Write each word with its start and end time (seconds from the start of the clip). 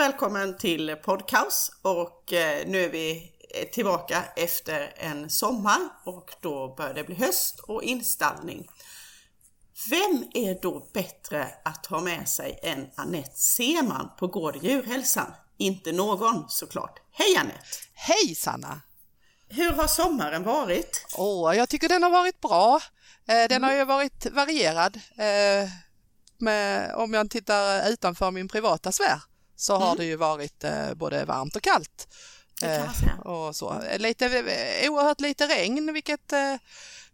välkommen 0.00 0.56
till 0.56 0.96
Podcaus 0.96 1.70
och 1.82 2.32
eh, 2.32 2.66
nu 2.66 2.84
är 2.84 2.88
vi 2.88 3.32
tillbaka 3.72 4.24
efter 4.36 4.92
en 4.96 5.30
sommar 5.30 5.78
och 6.04 6.30
då 6.40 6.74
börjar 6.74 6.94
det 6.94 7.04
bli 7.04 7.14
höst 7.14 7.60
och 7.60 7.82
installning. 7.82 8.68
Vem 9.90 10.24
är 10.34 10.62
då 10.62 10.90
bättre 10.94 11.46
att 11.64 11.86
ha 11.86 12.00
med 12.00 12.28
sig 12.28 12.58
än 12.62 12.90
Annette 12.94 13.36
Seman 13.36 14.10
på 14.18 14.26
Gård 14.26 14.56
Djurhälsan? 14.62 15.32
Inte 15.56 15.92
någon 15.92 16.44
såklart. 16.48 16.98
Hej 17.12 17.36
Annette! 17.36 17.64
Hej 17.94 18.34
Sanna! 18.34 18.80
Hur 19.48 19.72
har 19.72 19.86
sommaren 19.86 20.42
varit? 20.42 21.06
Åh, 21.16 21.56
jag 21.56 21.68
tycker 21.68 21.88
den 21.88 22.02
har 22.02 22.10
varit 22.10 22.40
bra. 22.40 22.80
Eh, 23.28 23.48
den 23.48 23.62
har 23.62 23.72
ju 23.72 23.84
varit 23.84 24.26
varierad. 24.32 24.96
Eh, 24.96 25.68
med, 26.38 26.94
om 26.94 27.14
jag 27.14 27.30
tittar 27.30 27.88
utanför 27.88 28.30
min 28.30 28.48
privata 28.48 28.92
sfär 28.92 29.29
så 29.60 29.76
har 29.76 29.86
mm. 29.86 29.96
det 29.96 30.04
ju 30.04 30.16
varit 30.16 30.64
eh, 30.64 30.94
både 30.94 31.24
varmt 31.24 31.56
och 31.56 31.62
kallt. 31.62 32.08
Och 33.24 33.56
så. 33.56 33.82
Lite, 33.98 34.26
oerhört 34.88 35.20
lite 35.20 35.46
regn 35.46 35.92
vilket 35.92 36.32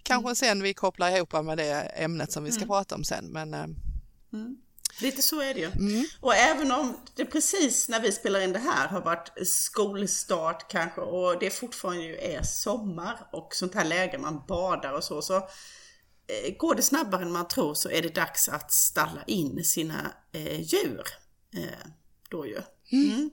kanske 0.03 0.29
mm. 0.29 0.37
sen 0.37 0.63
vi 0.63 0.75
kopplar 0.75 1.17
ihop 1.17 1.33
med 1.33 1.59
det 1.59 1.73
ämnet 1.73 2.33
som 2.33 2.45
vi 2.45 2.53
ska 2.53 2.63
mm. 2.63 2.69
prata 2.69 2.95
om 2.95 3.05
sen. 3.05 3.27
Men, 3.27 3.55
mm. 3.55 4.57
Lite 5.01 5.23
så 5.23 5.41
är 5.41 5.55
det 5.55 5.61
ju. 5.61 5.67
Mm. 5.67 6.05
Och 6.21 6.35
även 6.35 6.73
om 6.73 6.97
det 7.15 7.25
precis 7.25 7.89
när 7.89 8.01
vi 8.01 8.13
spelar 8.13 8.41
in 8.41 8.53
det 8.53 8.59
här 8.59 8.89
har 8.89 9.01
varit 9.01 9.49
skolstart 9.49 10.71
kanske 10.71 11.01
och 11.01 11.39
det 11.39 11.51
fortfarande 11.51 12.05
ju 12.05 12.17
är 12.17 12.43
sommar 12.43 13.29
och 13.33 13.55
sånt 13.55 13.75
här 13.75 13.85
läge 13.85 14.19
man 14.19 14.43
badar 14.49 14.93
och 14.93 15.05
så, 15.05 15.23
så 15.23 15.37
eh, 15.37 16.57
går 16.59 16.75
det 16.75 16.83
snabbare 16.83 17.23
än 17.23 17.33
man 17.33 17.49
tror 17.49 17.75
så 17.75 17.91
är 17.91 18.03
det 18.03 18.15
dags 18.15 18.49
att 18.49 18.73
stalla 18.73 19.25
in 19.27 19.65
sina 19.65 20.13
eh, 20.33 20.61
djur. 20.61 21.07
Eh, 21.55 21.91
då 22.31 22.47
ju. 22.47 22.63
Mm. 22.93 23.11
mm. 23.11 23.31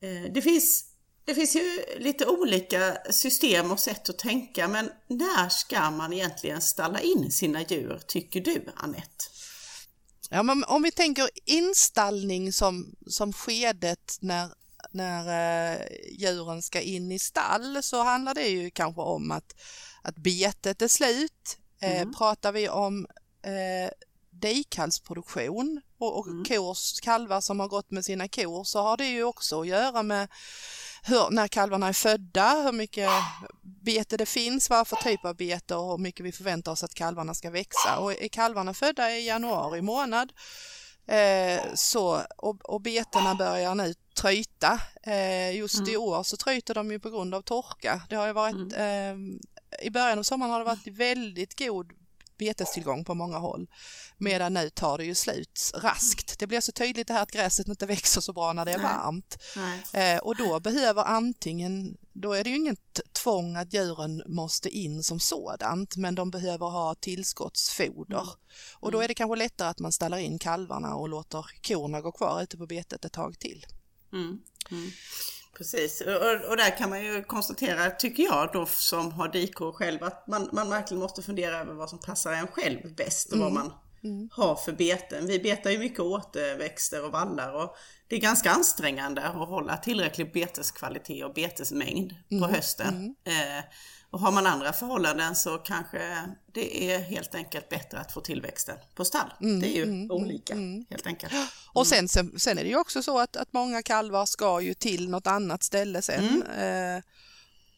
Eh, 0.00 0.32
det 0.32 0.42
finns 0.42 0.84
det 1.24 1.34
finns 1.34 1.56
ju 1.56 1.84
lite 1.98 2.26
olika 2.26 2.96
system 3.10 3.70
och 3.70 3.80
sätt 3.80 4.08
att 4.08 4.18
tänka 4.18 4.68
men 4.68 4.90
när 5.08 5.48
ska 5.48 5.90
man 5.90 6.12
egentligen 6.12 6.60
stalla 6.60 7.00
in 7.00 7.30
sina 7.30 7.62
djur 7.62 8.00
tycker 8.06 8.40
du 8.40 8.64
Annette? 8.76 9.24
Ja, 10.30 10.42
men 10.42 10.64
om 10.64 10.82
vi 10.82 10.92
tänker 10.92 11.28
installning 11.44 12.52
som, 12.52 12.94
som 13.06 13.32
skedet 13.32 14.18
när, 14.20 14.50
när 14.90 15.72
eh, 15.72 15.86
djuren 16.12 16.62
ska 16.62 16.80
in 16.80 17.12
i 17.12 17.18
stall 17.18 17.82
så 17.82 18.02
handlar 18.02 18.34
det 18.34 18.48
ju 18.48 18.70
kanske 18.70 19.00
om 19.00 19.30
att, 19.30 19.54
att 20.02 20.16
betet 20.16 20.82
är 20.82 20.88
slut. 20.88 21.58
Eh, 21.80 22.00
mm. 22.00 22.14
pratar 22.14 22.52
vi 22.52 22.68
om 22.68 23.06
eh, 23.42 23.90
dikhalsproduktion 24.30 25.80
och, 25.98 26.18
och 26.18 26.26
mm. 26.26 26.44
kors, 26.44 27.00
kalvar 27.00 27.40
som 27.40 27.60
har 27.60 27.68
gått 27.68 27.90
med 27.90 28.04
sina 28.04 28.28
kor 28.28 28.64
så 28.64 28.82
har 28.82 28.96
det 28.96 29.06
ju 29.06 29.24
också 29.24 29.60
att 29.60 29.66
göra 29.66 30.02
med 30.02 30.28
hur, 31.02 31.30
när 31.30 31.48
kalvarna 31.48 31.88
är 31.88 31.92
födda, 31.92 32.62
hur 32.64 32.72
mycket 32.72 33.10
bete 33.62 34.16
det 34.16 34.26
finns, 34.26 34.70
vad 34.70 34.88
för 34.88 34.96
typ 34.96 35.24
av 35.24 35.36
bete 35.36 35.74
och 35.74 35.90
hur 35.90 35.98
mycket 35.98 36.26
vi 36.26 36.32
förväntar 36.32 36.72
oss 36.72 36.84
att 36.84 36.94
kalvarna 36.94 37.34
ska 37.34 37.50
växa. 37.50 37.98
Och 37.98 38.12
är 38.12 38.28
kalvarna 38.28 38.74
födda 38.74 39.10
i 39.10 39.26
januari 39.26 39.82
månad 39.82 40.32
eh, 41.06 41.60
så, 41.74 42.22
och, 42.36 42.70
och 42.70 42.80
betena 42.80 43.34
börjar 43.34 43.74
nu 43.74 43.94
tryta. 44.14 44.80
Eh, 45.02 45.56
just 45.56 45.78
mm. 45.78 45.90
i 45.90 45.96
år 45.96 46.22
så 46.22 46.36
tryter 46.36 46.74
de 46.74 46.90
ju 46.90 47.00
på 47.00 47.10
grund 47.10 47.34
av 47.34 47.42
torka. 47.42 48.02
Det 48.08 48.16
har 48.16 48.26
ju 48.26 48.32
varit 48.32 48.72
eh, 48.76 49.16
i 49.86 49.90
början 49.90 50.18
av 50.18 50.22
sommaren 50.22 50.52
har 50.52 50.58
det 50.58 50.64
varit 50.64 50.86
väldigt 50.86 51.58
god 51.58 51.92
betestillgång 52.38 53.04
på 53.04 53.14
många 53.14 53.38
håll. 53.38 53.66
Medan 54.18 54.54
nu 54.54 54.70
tar 54.70 54.98
det 54.98 55.04
ju 55.04 55.14
slut 55.14 55.72
raskt. 55.74 56.38
Det 56.38 56.46
blir 56.46 56.60
så 56.60 56.72
tydligt 56.72 57.06
det 57.06 57.14
här 57.14 57.22
att 57.22 57.30
gräset 57.30 57.68
inte 57.68 57.86
växer 57.86 58.20
så 58.20 58.32
bra 58.32 58.52
när 58.52 58.64
det 58.64 58.72
är 58.72 58.78
Nej. 58.78 58.86
varmt. 58.86 59.38
Eh, 59.92 60.18
och 60.18 60.36
då 60.36 60.60
behöver 60.60 61.02
antingen, 61.02 61.96
då 62.12 62.32
är 62.32 62.44
det 62.44 62.50
ju 62.50 62.56
inget 62.56 63.00
tvång 63.12 63.56
att 63.56 63.74
djuren 63.74 64.22
måste 64.26 64.68
in 64.68 65.02
som 65.02 65.20
sådant, 65.20 65.96
men 65.96 66.14
de 66.14 66.30
behöver 66.30 66.66
ha 66.66 66.94
tillskottsfoder. 66.94 68.16
Mm. 68.16 68.34
Och 68.74 68.92
då 68.92 68.98
mm. 68.98 69.04
är 69.04 69.08
det 69.08 69.14
kanske 69.14 69.36
lättare 69.36 69.68
att 69.68 69.78
man 69.78 69.92
ställer 69.92 70.18
in 70.18 70.38
kalvarna 70.38 70.94
och 70.94 71.08
låter 71.08 71.46
korna 71.68 72.00
gå 72.00 72.12
kvar 72.12 72.42
ute 72.42 72.56
på 72.56 72.66
betet 72.66 73.04
ett 73.04 73.12
tag 73.12 73.38
till. 73.38 73.66
Mm. 74.12 74.38
Mm. 74.70 74.90
Precis, 75.56 76.00
och, 76.00 76.50
och, 76.50 76.56
där 76.56 76.78
kan 76.78 76.90
man 76.90 77.04
ju 77.04 77.22
konstatera, 77.22 77.90
tycker 77.90 78.22
jag 78.22 78.50
då 78.52 78.66
som 78.66 79.12
har 79.12 79.28
dikor 79.28 79.72
själv, 79.72 80.04
att 80.04 80.26
man, 80.26 80.48
man 80.52 80.70
verkligen 80.70 81.00
måste 81.00 81.22
fundera 81.22 81.58
över 81.58 81.74
vad 81.74 81.90
som 81.90 81.98
passar 81.98 82.32
en 82.32 82.46
själv 82.46 82.94
bäst 82.94 83.28
och 83.28 83.36
mm. 83.36 83.44
vad 83.44 83.52
man 83.52 83.72
mm. 84.04 84.28
har 84.32 84.54
för 84.54 84.72
beten. 84.72 85.26
Vi 85.26 85.38
betar 85.38 85.70
ju 85.70 85.78
mycket 85.78 86.00
återväxter 86.00 87.04
och 87.04 87.12
vallar 87.12 87.52
och 87.52 87.76
det 88.08 88.16
är 88.16 88.20
ganska 88.20 88.50
ansträngande 88.50 89.22
att 89.22 89.34
hålla 89.34 89.76
tillräcklig 89.76 90.32
beteskvalitet 90.32 91.24
och 91.24 91.34
betesmängd 91.34 92.14
mm. 92.30 92.42
på 92.42 92.54
hösten. 92.54 93.14
Mm. 93.24 93.58
Eh, 93.58 93.64
och 94.16 94.22
har 94.22 94.32
man 94.32 94.46
andra 94.46 94.72
förhållanden 94.72 95.36
så 95.36 95.58
kanske 95.58 96.28
det 96.52 96.92
är 96.92 96.98
helt 96.98 97.34
enkelt 97.34 97.68
bättre 97.68 97.98
att 97.98 98.12
få 98.12 98.20
tillväxten 98.20 98.76
på 98.94 99.04
stall. 99.04 99.32
Mm, 99.40 99.60
det 99.60 99.68
är 99.68 99.76
ju 99.76 99.82
mm, 99.82 99.94
mm 99.94 100.10
olika 100.10 100.52
mm, 100.52 100.86
helt 100.90 101.06
enkelt. 101.06 101.32
Och 101.72 101.86
sen, 101.86 102.08
sen, 102.08 102.38
sen, 102.38 102.58
är 102.58 102.62
det 102.62 102.68
ju 102.68 102.76
också 102.76 103.02
så 103.02 103.18
att, 103.18 103.36
att 103.36 103.52
många 103.52 103.82
kalvar 103.82 104.26
ska 104.26 104.60
ju 104.60 104.74
till 104.74 105.10
något 105.10 105.26
annat 105.26 105.62
ställe 105.62 106.02
sen. 106.02 106.42
Mm. 106.46 106.96
Eh, 106.96 107.02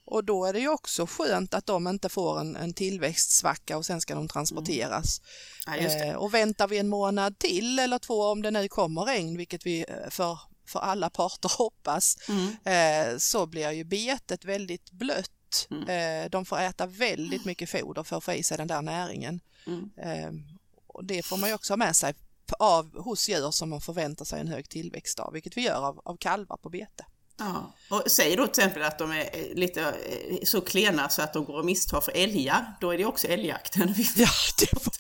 och 0.05 0.25
då 0.25 0.45
är 0.45 0.53
det 0.53 0.61
ju 0.61 0.69
också 0.69 1.07
skönt 1.07 1.55
att 1.55 1.67
de 1.67 1.89
inte 1.89 2.09
får 2.09 2.41
en, 2.41 2.57
en 2.57 2.73
tillväxtsvacka 2.73 3.77
och 3.77 3.87
sen 3.87 4.01
ska 4.01 4.15
de 4.15 4.29
transporteras. 4.29 5.21
Mm. 5.67 5.85
Ja, 5.85 6.05
eh, 6.05 6.15
och 6.15 6.35
väntar 6.35 6.69
vi 6.69 6.79
en 6.79 6.89
månad 6.89 7.39
till 7.39 7.79
eller 7.79 7.99
två 7.99 8.23
om 8.23 8.43
det 8.43 8.51
nu 8.51 8.69
kommer 8.69 9.03
regn, 9.03 9.37
vilket 9.37 9.67
vi 9.67 9.85
eh, 9.89 10.11
för, 10.11 10.39
för 10.67 10.81
alla 10.81 11.11
parter 11.11 11.53
hoppas, 11.59 12.17
eh, 12.65 13.19
så 13.19 13.47
blir 13.47 13.71
ju 13.71 13.85
betet 13.85 14.45
väldigt 14.45 14.91
blött 14.91 15.31
Mm. 15.71 15.89
Eh, 15.89 16.31
de 16.31 16.45
får 16.45 16.59
äta 16.59 16.87
väldigt 16.87 17.45
mycket 17.45 17.71
foder 17.71 18.03
för 18.03 18.17
att 18.17 18.25
få 18.25 18.33
i 18.33 18.43
sig 18.43 18.57
den 18.57 18.69
där 18.69 18.83
näringen. 18.83 19.41
Mm. 19.67 19.91
Ehm, 19.97 20.45
och 20.87 21.05
det 21.05 21.23
får 21.23 21.37
man 21.37 21.49
ju 21.49 21.55
också 21.55 21.73
ha 21.73 21.77
med 21.77 21.97
sig 21.97 22.15
av, 22.59 22.99
hos 22.99 23.29
djur 23.29 23.51
som 23.51 23.71
man 23.71 23.81
förväntar 23.81 24.25
sig 24.25 24.41
en 24.41 24.49
hög 24.49 24.69
tillväxt 24.69 25.19
av, 25.19 25.33
vilket 25.33 25.57
vi 25.57 25.63
gör 25.63 25.87
av, 25.87 26.01
av 26.05 26.17
kalvar 26.17 26.57
på 26.57 26.69
bete. 26.69 27.05
Ja. 27.39 27.73
Och 27.91 28.03
säg 28.07 28.37
då 28.37 28.47
till 28.47 28.63
exempel 28.63 28.83
att 28.83 28.99
de 28.99 29.11
är 29.11 29.31
eh, 29.33 29.55
lite 29.55 29.83
eh, 29.83 30.39
så 30.45 30.61
klena 30.61 31.09
så 31.09 31.23
att 31.23 31.33
de 31.33 31.45
går 31.45 31.59
och 31.59 31.65
misstar 31.65 32.01
för 32.01 32.13
älgar, 32.13 32.77
då 32.81 32.91
är 32.91 32.99
det 32.99 33.05
också 33.05 33.27
älgjakten. 33.27 33.95
Ja, 34.17 34.29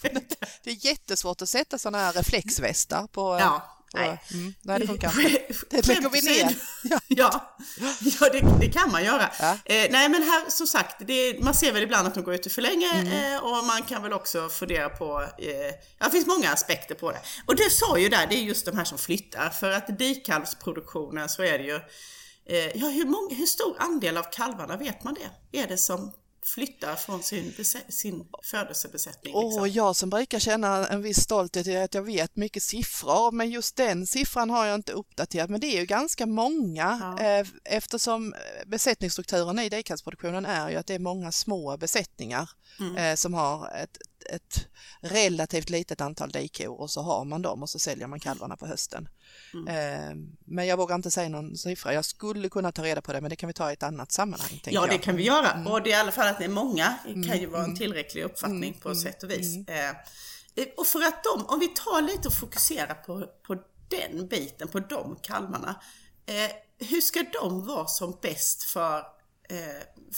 det, 0.03 0.37
det 0.63 0.71
är 0.71 0.87
jättesvårt 0.87 1.43
att 1.43 1.49
sätta 1.49 1.79
sådana 1.79 1.99
här 1.99 2.13
reflexvästar 2.13 3.07
på, 3.07 3.39
ja. 3.41 3.78
Nej. 3.95 4.23
Mm. 4.35 4.55
Det 4.63 4.87
funkar 4.87 5.21
inte. 5.21 5.43
Det 5.71 5.87
lägger 5.87 6.11
vi 6.11 6.21
ner. 6.21 6.57
Ja, 6.83 6.99
ja, 7.09 7.57
ja 8.21 8.29
det, 8.33 8.59
det, 8.61 8.73
kan 8.73 8.91
man 8.93 9.05
göra. 9.05 9.31
Ja. 9.41 9.59
Eh, 9.65 9.87
nej, 9.91 10.09
men 10.09 10.23
här 10.23 10.51
som 10.51 10.67
sagt, 10.67 10.97
det, 11.07 11.43
man 11.43 11.55
ser 11.55 11.73
väl 11.73 11.83
ibland 11.83 12.09
att 12.09 12.15
de 12.15 12.25
går 12.25 12.35
ute 12.35 12.51
för 12.51 12.63
länge 12.63 12.91
mm. 12.93 13.35
eh, 13.35 13.45
och 13.45 13.65
man 13.65 13.83
kan 13.83 14.03
väl 14.03 14.13
också 14.13 14.49
fundera 14.49 14.89
på, 14.89 15.23
eh, 15.39 15.49
ja, 15.99 16.05
det 16.05 16.11
finns 16.11 16.27
många 16.27 16.53
aspekter 16.53 16.95
på 16.95 17.11
det. 17.11 17.21
Och 17.47 17.57
det 17.57 17.71
sa 17.71 17.99
ju 17.99 18.09
där, 18.09 18.27
det 18.27 18.35
är 18.35 18.43
just 18.43 18.67
de 18.67 18.77
här 18.77 18.85
som 18.85 18.99
flyttar. 18.99 19.51
För 19.51 19.71
att 19.71 19.99
dikalvsproduktionen 19.99 21.29
så 21.29 21.43
är 21.43 21.59
det 21.59 21.65
ju, 21.65 21.77
eh, 22.47 22.77
ja, 22.77 22.89
hur, 22.89 23.05
många, 23.05 23.35
hur 23.35 23.47
stor 23.47 23.77
andel 23.79 24.17
av 24.17 24.27
kalvarna, 24.33 24.77
vet 24.77 25.05
man 25.05 25.15
det? 25.15 25.59
Är 25.59 25.67
det 25.67 25.79
som 25.79 26.13
flyttar 26.55 26.97
från 26.97 27.23
sin, 27.23 27.55
sin 27.89 28.27
födelsebesättning. 28.43 29.35
Liksom. 29.35 29.63
Och 29.63 29.69
jag 29.69 29.97
som 29.97 30.11
brukar 30.11 30.39
känna 30.39 30.89
en 30.89 31.03
viss 31.03 31.21
stolthet 31.21 31.67
i 31.67 31.77
att 31.77 31.95
jag 31.95 32.03
vet 32.03 32.37
mycket 32.37 32.63
siffror, 32.63 33.33
men 33.33 33.51
just 33.51 33.77
den 33.77 34.07
siffran 34.07 34.51
har 34.51 34.67
jag 34.67 34.75
inte 34.75 34.93
uppdaterat, 34.93 35.51
men 35.51 35.61
det 35.61 35.67
är 35.67 35.81
ju 35.81 35.87
ganska 35.87 36.27
många 36.27 37.15
ja. 37.19 37.25
Eh, 37.25 37.47
eftersom 37.65 38.35
besättningsstrukturen 38.67 39.59
i 39.59 39.69
dikhalsproduktionen 39.69 40.47
är 40.47 40.71
ju 40.71 40.77
att 40.77 40.87
det 40.87 40.95
är 40.95 40.99
många 40.99 41.33
små 41.33 41.77
besättningar 41.77 42.51
mm. 42.81 42.97
Eh, 42.97 43.15
som 43.15 43.35
har 43.35 43.71
ett, 43.83 43.99
ett 44.29 44.67
relativt 45.01 45.71
litet 45.71 46.01
antal 46.01 46.29
dikor 46.29 46.81
och 46.81 46.91
så 46.91 47.03
har 47.03 47.25
man 47.25 47.43
dem 47.43 47.63
och 47.63 47.71
så 47.71 47.79
säljer 47.79 48.07
man 48.07 48.21
kalvarna 48.21 48.57
på 48.57 48.67
hösten. 48.67 49.09
Mm. 49.55 49.69
Eh, 49.69 50.29
men 50.45 50.67
jag 50.67 50.77
vågar 50.77 50.95
inte 50.95 51.11
säga 51.11 51.29
någon 51.29 51.57
siffra. 51.57 51.95
Jag 51.95 52.05
skulle 52.05 52.49
kunna 52.49 52.73
ta 52.73 52.83
reda 52.83 53.01
på 53.01 53.13
det 53.13 53.21
men 53.21 53.31
det 53.31 53.37
kan 53.37 53.47
vi 53.47 53.53
ta 53.53 53.71
i 53.71 53.73
ett 53.73 53.83
annat 53.83 54.13
sammanhang. 54.13 54.61
Ja 54.65 54.87
det 54.87 54.99
kan 54.99 55.17
vi 55.17 55.23
göra 55.23 55.53
mm. 55.53 55.67
och 55.67 55.83
det 55.83 55.93
är 55.93 55.97
i 55.97 56.01
alla 56.01 56.13
fall 56.13 56.29
att 56.29 56.39
det 56.39 56.45
är 56.45 56.49
många 56.49 56.99
det 57.05 57.13
kan 57.13 57.23
ju 57.23 57.45
mm. 57.45 57.51
vara 57.51 57.65
en 57.65 57.77
tillräcklig 57.77 58.23
uppfattning 58.23 58.71
mm. 58.71 58.81
på 58.81 58.89
mm. 58.89 59.01
sätt 59.01 59.23
och 59.23 59.31
vis. 59.31 59.69
Eh, 59.69 59.95
och 60.77 60.87
för 60.87 60.99
att 60.99 61.25
de, 61.25 61.47
om 61.47 61.61
vi 61.61 61.69
tar 61.69 62.03
lite 62.03 62.29
och 62.29 62.35
fokuserar 62.35 62.95
på, 62.95 63.27
på 63.47 63.57
den 63.89 64.29
biten, 64.29 64.69
på 64.69 64.81
de 64.81 65.17
kalvarna. 65.23 65.81
Eh, 66.27 66.51
hur 66.89 67.01
ska 67.01 67.25
de 67.33 67.67
vara 67.67 67.87
som 67.87 68.19
bäst 68.23 68.63
för, 68.63 69.03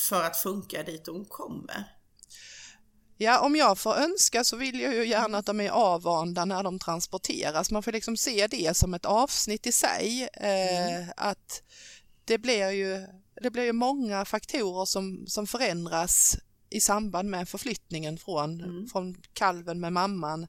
för 0.08 0.22
att 0.22 0.36
funka 0.36 0.82
dit 0.82 1.04
de 1.04 1.24
kommer? 1.24 1.99
Ja, 3.22 3.40
om 3.40 3.56
jag 3.56 3.78
får 3.78 3.94
önska 3.94 4.44
så 4.44 4.56
vill 4.56 4.80
jag 4.80 4.94
ju 4.94 5.06
gärna 5.06 5.38
att 5.38 5.46
de 5.46 5.60
är 5.60 5.70
avvanda 5.70 6.44
när 6.44 6.62
de 6.62 6.78
transporteras. 6.78 7.70
Man 7.70 7.82
får 7.82 7.92
liksom 7.92 8.16
se 8.16 8.46
det 8.46 8.76
som 8.76 8.94
ett 8.94 9.04
avsnitt 9.04 9.66
i 9.66 9.72
sig. 9.72 10.28
Eh, 10.32 10.94
mm. 10.94 11.08
Att 11.16 11.62
det 12.24 12.38
blir 12.38 12.70
ju, 12.70 13.06
det 13.42 13.50
blir 13.50 13.64
ju 13.64 13.72
många 13.72 14.24
faktorer 14.24 14.84
som, 14.84 15.24
som 15.26 15.46
förändras 15.46 16.36
i 16.70 16.80
samband 16.80 17.30
med 17.30 17.48
förflyttningen 17.48 18.18
från, 18.18 18.60
mm. 18.60 18.88
från 18.88 19.16
kalven 19.32 19.80
med 19.80 19.92
mamman 19.92 20.46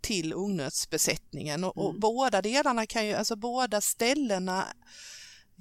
till 0.00 0.32
ungnötsbesättningen 0.32 1.64
och, 1.64 1.78
och 1.78 1.94
båda 1.94 2.42
delarna 2.42 2.86
kan 2.86 3.06
ju, 3.06 3.14
alltså 3.14 3.36
båda 3.36 3.80
ställena 3.80 4.66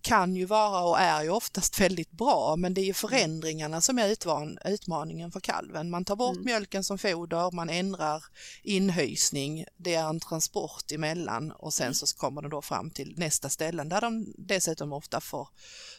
kan 0.01 0.35
ju 0.35 0.45
vara 0.45 0.83
och 0.83 0.99
är 0.99 1.23
ju 1.23 1.29
oftast 1.29 1.79
väldigt 1.79 2.11
bra 2.11 2.55
men 2.55 2.73
det 2.73 2.81
är 2.81 2.85
ju 2.85 2.93
förändringarna 2.93 3.81
som 3.81 3.99
är 3.99 4.09
utman 4.09 4.57
utmaningen 4.65 5.31
för 5.31 5.39
kalven. 5.39 5.89
Man 5.89 6.05
tar 6.05 6.15
bort 6.15 6.35
mm. 6.35 6.45
mjölken 6.45 6.83
som 6.83 6.97
foder, 6.97 7.51
man 7.51 7.69
ändrar 7.69 8.23
inhysning, 8.63 9.65
det 9.77 9.95
är 9.95 10.09
en 10.09 10.19
transport 10.19 10.91
emellan 10.91 11.51
och 11.51 11.73
sen 11.73 11.95
så 11.95 12.17
kommer 12.17 12.41
de 12.41 12.51
då 12.51 12.61
fram 12.61 12.89
till 12.89 13.13
nästa 13.17 13.49
ställen 13.49 13.89
där 13.89 14.01
de 14.01 14.33
dessutom 14.37 14.93
ofta 14.93 15.21
får, 15.21 15.49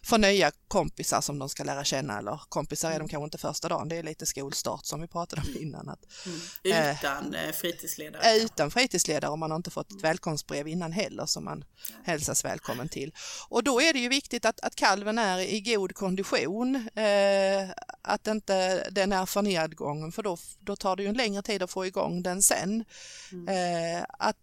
får 0.03 0.19
nya 0.19 0.51
kompisar 0.69 1.21
som 1.21 1.39
de 1.39 1.49
ska 1.49 1.65
lära 1.65 1.85
känna 1.85 2.19
eller 2.19 2.41
kompisar 2.49 2.89
är 2.89 2.93
de 2.93 2.97
mm. 2.97 3.09
kanske 3.09 3.25
inte 3.25 3.39
första 3.39 3.69
dagen, 3.69 3.89
det 3.89 3.97
är 3.97 4.03
lite 4.03 4.27
skolstart 4.27 4.87
som 4.87 5.01
vi 5.01 5.07
pratade 5.07 5.43
om 5.43 5.63
innan. 5.63 5.89
Att, 5.89 6.05
mm. 6.27 6.91
Utan 6.93 7.35
eh, 7.35 7.53
fritidsledare? 7.53 8.37
Utan 8.37 8.71
fritidsledare 8.71 9.31
och 9.31 9.39
man 9.39 9.51
har 9.51 9.57
inte 9.57 9.71
fått 9.71 9.93
ett 9.93 10.05
välkomstbrev 10.05 10.69
innan 10.69 10.93
heller 10.93 11.27
som 11.27 11.45
man 11.45 11.65
hälsas 12.05 12.45
välkommen 12.45 12.89
till. 12.89 13.15
Och 13.49 13.65
då 13.65 13.81
är 13.81 13.92
är 13.93 13.94
det 13.94 14.00
ju 14.03 14.09
viktigt 14.09 14.44
att, 14.44 14.61
att 14.61 14.75
kalven 14.75 15.19
är 15.19 15.39
i 15.39 15.61
god 15.61 15.94
kondition, 15.94 16.77
eh, 16.94 17.71
att 18.03 18.27
inte 18.27 18.91
den 18.91 19.12
är 19.12 19.27
för 19.27 19.43
nedgången 19.43 20.12
för 20.12 20.23
då, 20.23 20.37
då 20.61 20.77
tar 20.77 20.97
det 20.97 21.03
ju 21.03 21.09
en 21.09 21.17
längre 21.17 21.43
tid 21.43 21.62
att 21.62 21.71
få 21.71 21.87
igång 21.87 22.23
den 22.23 22.43
sen. 22.43 22.85
Mm. 23.33 23.49
Eh, 23.49 24.05
att, 24.19 24.37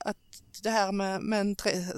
att 0.00 0.16
det 0.62 0.70
här 0.70 0.92
med, 0.92 1.20
med 1.20 1.40
en 1.40 1.56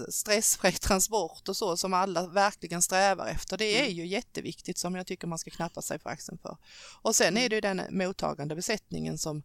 stressfri 0.09 0.73
transport 0.81 1.49
och 1.49 1.57
så 1.57 1.77
som 1.77 1.95
alla 1.95 2.27
verkligen 2.27 2.83
strävar 2.83 3.27
efter, 3.27 3.57
det 3.57 3.79
är 3.79 3.85
mm. 3.85 3.97
ju 3.97 4.07
jätteviktigt 4.07 4.79
som 4.79 4.95
jag 4.95 5.07
tycker 5.07 5.27
man 5.27 5.39
ska 5.39 5.51
knappa 5.51 5.83
sig 5.83 5.99
på 5.99 6.09
axeln 6.09 6.39
för. 6.39 6.57
Och 7.03 7.17
sen 7.17 7.37
är 7.37 7.41
mm. 7.41 7.49
det 7.49 7.55
ju 7.55 7.61
den 7.61 7.83
mottagande 7.91 8.57
besättningen 8.57 9.19
som, 9.19 9.43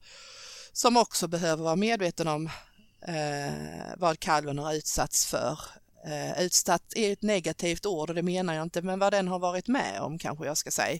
som 0.73 0.97
också 0.97 1.27
behöver 1.27 1.63
vara 1.63 1.75
medveten 1.75 2.27
om 2.27 2.49
eh, 3.07 3.95
vad 3.97 4.19
kalven 4.19 4.59
har 4.59 4.73
utsatts 4.73 5.25
för 5.25 5.59
Uh, 6.07 6.41
utsatt 6.41 6.93
är 6.95 7.13
ett 7.13 7.21
negativt 7.21 7.85
ord 7.85 8.09
och 8.09 8.15
det 8.15 8.23
menar 8.23 8.53
jag 8.53 8.63
inte, 8.63 8.81
men 8.81 8.99
vad 8.99 9.13
den 9.13 9.27
har 9.27 9.39
varit 9.39 9.67
med 9.67 10.01
om 10.01 10.17
kanske 10.17 10.45
jag 10.45 10.57
ska 10.57 10.71
säga. 10.71 10.99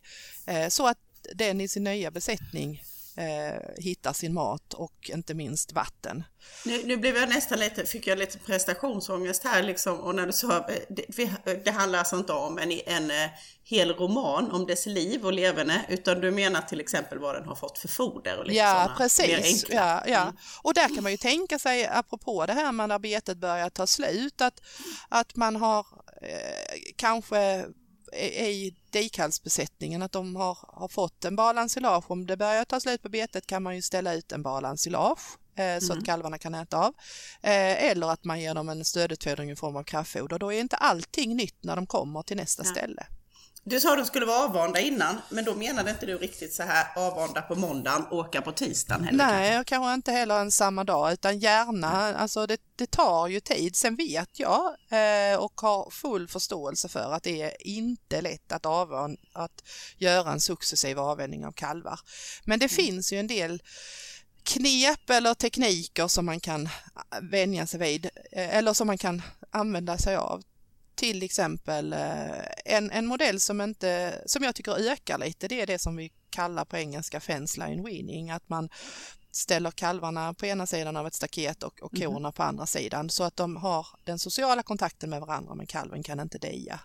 Uh, 0.51 0.67
så 0.69 0.87
att 0.87 0.97
den 1.35 1.61
i 1.61 1.67
sin 1.67 1.83
nya 1.83 2.11
besättning 2.11 2.83
uh, 3.17 3.83
hittar 3.83 4.13
sin 4.13 4.33
mat 4.33 4.73
och 4.73 5.09
inte 5.13 5.33
minst 5.33 5.71
vatten. 5.71 6.23
Nu, 6.65 6.83
nu 6.85 6.97
blev 6.97 7.17
jag 7.17 7.29
nästan 7.29 7.59
lite, 7.59 7.85
fick 7.85 8.07
jag 8.07 8.17
lite 8.17 8.37
prestationsångest 8.37 9.43
här 9.43 9.63
liksom 9.63 9.99
och 9.99 10.15
när 10.15 10.25
du 10.25 10.33
sa, 10.33 10.67
det, 10.89 11.65
det 11.65 11.71
handlar 11.71 11.99
alltså 11.99 12.15
inte 12.15 12.33
om 12.33 12.57
en, 12.57 12.71
en 12.71 13.11
eh, 13.11 13.29
hel 13.63 13.91
roman 13.91 14.51
om 14.51 14.65
dess 14.65 14.85
liv 14.85 15.25
och 15.25 15.33
leverne 15.33 15.85
utan 15.89 16.21
du 16.21 16.31
menar 16.31 16.61
till 16.61 16.79
exempel 16.79 17.19
vad 17.19 17.35
den 17.35 17.45
har 17.45 17.55
fått 17.55 17.77
för 17.77 17.87
foder 17.87 18.37
och 18.37 18.45
lite 18.45 18.57
Ja 18.57 18.93
precis, 18.97 19.65
ja, 19.69 20.03
ja. 20.07 20.21
Mm. 20.21 20.35
och 20.61 20.73
där 20.73 20.95
kan 20.95 21.03
man 21.03 21.11
ju 21.11 21.17
tänka 21.17 21.59
sig 21.59 21.87
apropå 21.87 22.45
det 22.45 22.53
här 22.53 22.71
med 22.71 22.89
när 22.89 22.99
betet 22.99 23.37
börjar 23.37 23.69
ta 23.69 23.87
slut 23.87 24.41
att, 24.41 24.61
att 25.09 25.35
man 25.35 25.55
har 25.55 25.85
eh, 26.21 26.79
kanske 26.95 27.65
i 28.13 28.75
dikhalsbesättningen 28.89 30.01
att 30.01 30.11
de 30.11 30.35
har, 30.35 30.57
har 30.61 30.87
fått 30.87 31.25
en 31.25 31.35
balansilage. 31.35 32.11
Om 32.11 32.27
det 32.27 32.37
börjar 32.37 32.65
ta 32.65 32.79
slut 32.79 33.01
på 33.01 33.09
betet 33.09 33.47
kan 33.47 33.63
man 33.63 33.75
ju 33.75 33.81
ställa 33.81 34.13
ut 34.13 34.31
en 34.31 34.43
balansilage 34.43 35.37
eh, 35.55 35.79
så 35.79 35.91
mm. 35.91 35.97
att 35.97 36.05
kalvarna 36.05 36.37
kan 36.37 36.55
äta 36.55 36.77
av. 36.77 36.93
Eh, 37.41 37.83
eller 37.91 38.07
att 38.07 38.23
man 38.23 38.41
ger 38.41 38.55
dem 38.55 38.69
en 38.69 38.85
stödutfodring 38.85 39.51
i 39.51 39.55
form 39.55 39.75
av 39.75 39.83
kraftfoder. 39.83 40.39
Då 40.39 40.53
är 40.53 40.59
inte 40.59 40.75
allting 40.75 41.35
nytt 41.35 41.63
när 41.63 41.75
de 41.75 41.87
kommer 41.87 42.21
till 42.21 42.37
nästa 42.37 42.63
ja. 42.65 42.71
ställe. 42.71 43.05
Du 43.63 43.79
sa 43.79 43.91
att 43.91 43.97
de 43.97 44.05
skulle 44.05 44.25
vara 44.25 44.43
avvanda 44.43 44.79
innan, 44.79 45.21
men 45.29 45.45
då 45.45 45.55
menade 45.55 45.91
inte 45.91 46.05
du 46.05 46.17
riktigt 46.17 46.53
så 46.53 46.63
här 46.63 46.87
avvanda 46.95 47.41
på 47.41 47.55
måndagen, 47.55 48.05
åka 48.11 48.41
på 48.41 48.51
tisdagen 48.51 49.03
heller? 49.03 49.25
Nej, 49.25 49.51
kanske, 49.51 49.69
kanske 49.69 49.93
inte 49.93 50.11
heller 50.11 50.39
en 50.39 50.51
samma 50.51 50.83
dag, 50.83 51.13
utan 51.13 51.39
gärna, 51.39 51.89
alltså 52.15 52.47
det, 52.47 52.57
det, 52.75 52.91
tar 52.91 53.27
ju 53.27 53.39
tid. 53.39 53.75
Sen 53.75 53.95
vet 53.95 54.39
jag 54.39 54.75
eh, 54.89 55.39
och 55.39 55.61
har 55.61 55.89
full 55.91 56.27
förståelse 56.27 56.89
för 56.89 57.13
att 57.13 57.23
det 57.23 57.41
är 57.41 57.67
inte 57.67 58.21
lätt 58.21 58.51
att, 58.51 58.65
av, 58.65 59.15
att 59.33 59.63
göra 59.97 60.31
en 60.31 60.41
successiv 60.41 60.99
avvänjning 60.99 61.45
av 61.45 61.51
kalvar. 61.51 61.99
Men 62.45 62.59
det 62.59 62.71
mm. 62.71 62.85
finns 62.85 63.13
ju 63.13 63.19
en 63.19 63.27
del 63.27 63.61
knep 64.43 65.09
eller 65.09 65.33
tekniker 65.33 66.07
som 66.07 66.25
man 66.25 66.39
kan 66.39 66.69
vänja 67.21 67.67
sig 67.67 67.79
vid 67.79 68.05
eh, 68.05 68.57
eller 68.57 68.73
som 68.73 68.87
man 68.87 68.97
kan 68.97 69.21
använda 69.51 69.97
sig 69.97 70.15
av. 70.15 70.43
Till 71.01 71.23
exempel 71.23 71.93
eh, 71.93 72.29
en, 72.65 72.91
en 72.91 73.05
modell 73.05 73.39
som, 73.39 73.61
inte, 73.61 74.21
som 74.25 74.43
jag 74.43 74.55
tycker 74.55 74.91
ökar 74.91 75.17
lite, 75.17 75.47
det 75.47 75.61
är 75.61 75.67
det 75.67 75.79
som 75.79 75.95
vi 75.95 76.11
kallar 76.29 76.65
på 76.65 76.77
engelska 76.77 77.19
fence 77.19 77.59
line 77.59 77.83
weaning, 77.83 78.31
att 78.31 78.49
man 78.49 78.69
ställer 79.31 79.71
kalvarna 79.71 80.33
på 80.33 80.45
ena 80.45 80.65
sidan 80.65 80.97
av 80.97 81.07
ett 81.07 81.13
staket 81.13 81.63
och, 81.63 81.81
och 81.81 81.91
korna 81.91 82.19
mm. 82.19 82.31
på 82.31 82.43
andra 82.43 82.65
sidan 82.65 83.09
så 83.09 83.23
att 83.23 83.35
de 83.35 83.55
har 83.55 83.87
den 84.03 84.19
sociala 84.19 84.63
kontakten 84.63 85.09
med 85.09 85.21
varandra 85.21 85.55
men 85.55 85.67
kalven 85.67 86.03
kan 86.03 86.19
inte 86.19 86.37
dia. 86.37 86.79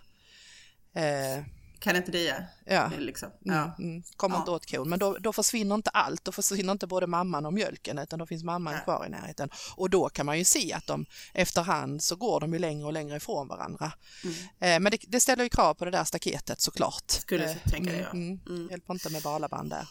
Eh, 0.93 1.43
kan 1.79 1.95
inte 1.95 2.11
det 2.11 2.45
ja. 2.65 2.91
liksom. 2.97 3.29
Mm, 3.45 3.57
ja. 3.57 3.75
Mm, 3.79 4.03
kommer 4.15 4.35
ja. 4.35 4.39
inte 4.39 4.51
åt 4.51 4.71
kon, 4.71 4.89
men 4.89 4.99
då, 4.99 5.17
då, 5.19 5.33
försvinner 5.33 5.75
inte 5.75 5.89
allt, 5.89 6.25
då 6.25 6.31
försvinner 6.31 6.71
inte 6.71 6.87
både 6.87 7.07
mamman 7.07 7.45
och 7.45 7.53
mjölken 7.53 7.97
utan 7.97 8.19
då 8.19 8.25
finns 8.25 8.43
mamman 8.43 8.73
ja. 8.73 8.79
kvar 8.79 9.05
i 9.05 9.09
närheten. 9.09 9.49
Och 9.75 9.89
då 9.89 10.09
kan 10.09 10.25
man 10.25 10.37
ju 10.37 10.43
se 10.43 10.73
att 10.73 10.87
de 10.87 11.05
efterhand 11.33 12.03
så 12.03 12.15
går 12.15 12.39
de 12.39 12.53
ju 12.53 12.59
längre 12.59 12.85
och 12.85 12.93
längre 12.93 13.17
ifrån 13.17 13.47
varandra. 13.47 13.91
Mm. 14.23 14.35
Eh, 14.59 14.79
men 14.79 14.91
det, 14.91 14.97
det, 15.07 15.19
ställer 15.19 15.43
ju 15.43 15.49
krav 15.49 15.73
på 15.73 15.85
det 15.85 15.91
där 15.91 16.03
staketet 16.03 16.61
såklart. 16.61 17.11
Skulle 17.11 17.51
eh, 17.51 17.57
tänka 17.71 17.91
det 17.91 17.99
ja. 17.99 18.09
Mm, 18.09 18.39
mm. 18.47 18.67
Hjälper 18.69 18.93
inte 18.93 19.09
med 19.09 19.21
balaband 19.21 19.69
där. 19.69 19.87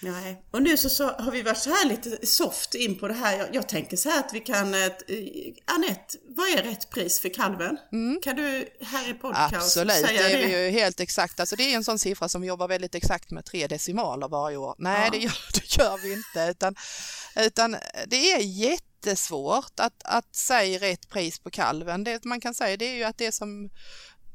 Nej. 0.00 0.44
Och 0.50 0.62
nu 0.62 0.76
så, 0.76 0.88
så, 0.88 1.04
har 1.04 1.30
vi 1.30 1.42
varit 1.42 1.58
så 1.58 1.70
här 1.70 1.88
lite 1.88 2.26
soft 2.26 2.74
in 2.74 2.98
på 2.98 3.08
det 3.08 3.14
här. 3.14 3.38
Jag, 3.38 3.54
jag 3.54 3.68
tänker 3.68 3.96
så 3.96 4.10
här 4.10 4.18
att 4.18 4.32
vi 4.32 4.40
kan, 4.40 4.74
äh, 4.74 4.80
Anette, 5.64 6.18
vad 6.36 6.48
är 6.48 6.62
rätt 6.62 6.90
pris 6.90 7.20
för 7.20 7.28
kalven? 7.28 7.78
Mm. 7.92 8.20
Kan 8.22 8.36
du 8.36 8.68
här 8.80 9.10
i 9.10 9.14
podcast 9.14 9.54
Absolut, 9.54 9.92
säga 9.92 10.06
det? 10.06 10.24
Absolut, 10.24 10.46
det 10.46 10.54
är 10.54 10.64
ju 10.64 10.70
helt 10.70 11.00
exakt. 11.00 11.40
Alltså 11.40 11.56
det 11.56 11.62
är 11.62 11.76
en 11.76 11.84
sån 11.84 11.98
siffra 11.98 12.28
som 12.28 12.40
vi 12.40 12.48
jobbar 12.48 12.68
väldigt 12.68 12.94
exakt 12.94 13.30
med 13.30 13.44
tre 13.44 13.66
decimaler 13.66 14.28
varje 14.28 14.56
år. 14.56 14.74
Nej, 14.78 15.00
ja. 15.04 15.10
det, 15.10 15.18
gör, 15.18 15.38
det 15.54 15.76
gör 15.76 15.98
vi 16.02 16.12
inte, 16.12 16.50
utan, 16.50 16.74
utan 17.36 17.76
det 18.06 18.32
är 18.32 18.40
jättesvårt 18.40 19.80
att, 19.80 20.02
att 20.04 20.34
säga 20.36 20.80
rätt 20.80 21.08
pris 21.08 21.38
på 21.38 21.50
kalven. 21.50 22.04
Det 22.04 22.24
man 22.24 22.40
kan 22.40 22.54
säga 22.54 22.76
det 22.76 22.84
är 22.84 22.94
ju 22.94 23.04
att 23.04 23.18
det 23.18 23.32
som 23.32 23.70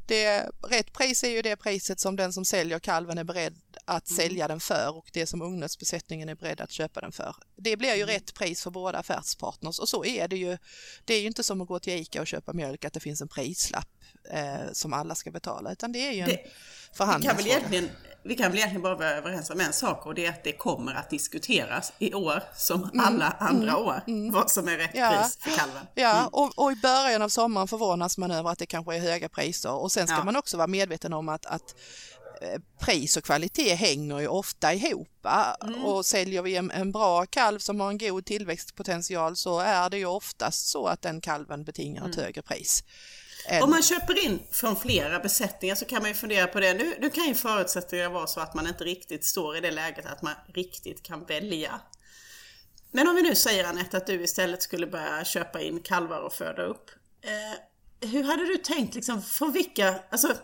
det, 0.10 0.50
rätt 0.70 0.94
pris 0.94 1.24
är 1.24 1.30
ju 1.30 1.42
det 1.42 1.56
priset 1.56 2.00
som 2.00 2.16
den 2.16 2.34
som 2.34 2.46
säljer 2.46 2.80
kalven 2.80 3.18
är 3.18 3.24
beredd 3.24 3.56
att 3.90 4.10
mm. 4.10 4.18
sälja 4.18 4.48
den 4.48 4.60
för 4.60 4.98
och 4.98 5.10
det 5.14 5.26
som 5.26 5.42
ungnötsbesättningen 5.42 6.30
är 6.30 6.36
beredd 6.36 6.62
att 6.62 6.72
köpa 6.72 7.02
den 7.02 7.12
för. 7.12 7.36
Det 7.56 7.78
blir 7.78 7.96
ju 7.96 8.02
mm. 8.02 8.14
rätt 8.16 8.34
pris 8.34 8.64
för 8.64 8.72
båda 8.72 8.98
affärspartners 8.98 9.80
och 9.80 9.90
så 9.90 10.06
är 10.06 10.28
det 10.28 10.38
ju. 10.38 10.58
Det 11.06 11.14
är 11.14 11.20
ju 11.22 11.28
inte 11.28 11.44
som 11.44 11.62
att 11.62 11.68
gå 11.68 11.80
till 11.80 11.94
ICA 11.94 12.22
och 12.22 12.28
köpa 12.28 12.54
mjölk 12.54 12.86
att 12.86 12.94
det 12.94 13.00
finns 13.00 13.22
en 13.22 13.28
prislapp 13.28 13.88
eh, 14.30 14.72
som 14.74 14.94
alla 14.94 15.16
ska 15.16 15.32
betala 15.32 15.72
utan 15.72 15.92
det 15.92 16.08
är 16.08 16.12
ju 16.12 16.20
en 16.20 16.30
det, 16.30 16.46
förhandlingsfråga 16.94 17.90
vi 18.24 18.36
kan 18.36 18.52
väl 18.52 18.58
egentligen 18.58 18.82
bara 18.82 18.96
vara 18.96 19.10
överens 19.10 19.50
om 19.50 19.60
en 19.60 19.74
sak 19.74 20.06
och 20.06 20.16
det 20.16 20.26
är 20.26 20.30
att 20.30 20.44
det 20.44 20.52
kommer 20.52 20.94
att 20.94 21.10
diskuteras 21.10 21.94
i 22.00 22.14
år 22.14 22.44
som 22.56 22.84
mm. 22.84 23.00
alla 23.00 23.36
andra 23.40 23.72
mm. 23.72 23.86
år 23.86 24.02
mm. 24.08 24.32
vad 24.32 24.52
som 24.52 24.68
är 24.68 24.78
rätt 24.78 24.92
ja. 24.94 25.22
pris 25.22 25.38
för 25.42 25.58
kalven. 25.58 25.88
Ja, 25.96 26.18
mm. 26.18 26.28
och, 26.32 26.52
och, 26.56 26.72
i 26.72 26.76
början 26.76 27.22
av 27.22 27.30
sommaren 27.30 27.68
förvånas 27.68 28.18
man 28.18 28.32
över 28.32 28.50
att 28.50 28.60
det 28.60 28.66
kanske 28.66 28.96
är 28.96 29.00
höga 29.00 29.30
priser 29.30 29.72
och 29.72 29.92
sen 29.92 30.08
ska 30.08 30.18
ja. 30.18 30.24
man 30.24 30.36
också 30.36 30.58
vara 30.58 30.68
medveten 30.68 31.14
om 31.14 31.30
att, 31.30 31.46
att 31.46 31.76
pris 32.80 33.18
och 33.18 33.24
kvalitet 33.24 33.74
hänger 33.74 34.20
ju 34.20 34.28
ofta 34.28 34.74
ihop 34.74 35.26
mm. 35.62 35.86
och 35.86 36.06
säljer 36.06 36.42
vi 36.42 36.56
en, 36.56 36.72
en, 36.72 36.92
bra 36.92 37.26
kalv 37.26 37.60
som 37.60 37.80
har 37.80 37.90
en 37.90 37.98
god 37.98 38.26
tillväxtpotential 38.26 39.36
så 39.36 39.60
är 39.60 39.90
det 39.90 39.98
ju 39.98 40.06
oftast 40.06 40.68
så 40.68 40.88
att 40.88 41.02
den 41.02 41.22
kalven 41.22 41.64
betingar 41.64 42.10
ett 42.10 42.16
mm. 42.16 42.26
högre 42.26 42.42
pris. 42.42 42.84
Om 43.62 43.70
man 43.70 43.84
köper 43.84 44.26
in 44.26 44.40
från 44.52 44.76
flera 44.76 45.20
besättningar 45.20 45.76
så 45.76 45.86
kan 45.86 46.02
man 46.02 46.10
ju 46.10 46.16
fundera 46.16 46.48
på 46.48 46.60
det. 46.60 46.74
Nu, 46.74 46.96
nu 47.00 47.10
kan 47.10 47.28
ju 47.28 47.36
förutsättningarna 47.36 48.10
vara 48.10 48.28
så 48.28 48.40
att 48.40 48.54
man 48.54 48.68
inte 48.68 48.84
riktigt 48.84 49.26
står 49.26 49.58
i 49.58 49.62
det 49.62 49.72
läget 49.72 50.06
att 50.06 50.22
man 50.22 50.34
riktigt 50.54 51.04
kan 51.04 51.26
välja. 51.26 51.82
Men 52.92 53.08
om 53.08 53.16
vi 53.16 53.22
nu 53.22 53.36
säger 53.36 53.64
Anette 53.64 53.98
att 53.98 54.08
du 54.08 54.24
istället 54.24 54.64
skulle 54.64 54.88
börja 54.88 55.26
köpa 55.26 55.62
in 55.62 55.80
kalvar 55.80 56.20
och 56.20 56.34
föda 56.34 56.64
upp. 56.64 56.90
Eh, 57.22 58.10
hur 58.10 58.24
hade 58.24 58.46
du 58.46 58.58
tänkt 58.58 58.96
liksom, 58.96 59.22
för 59.22 59.48
vilka, 59.48 60.00
alltså 60.12 60.36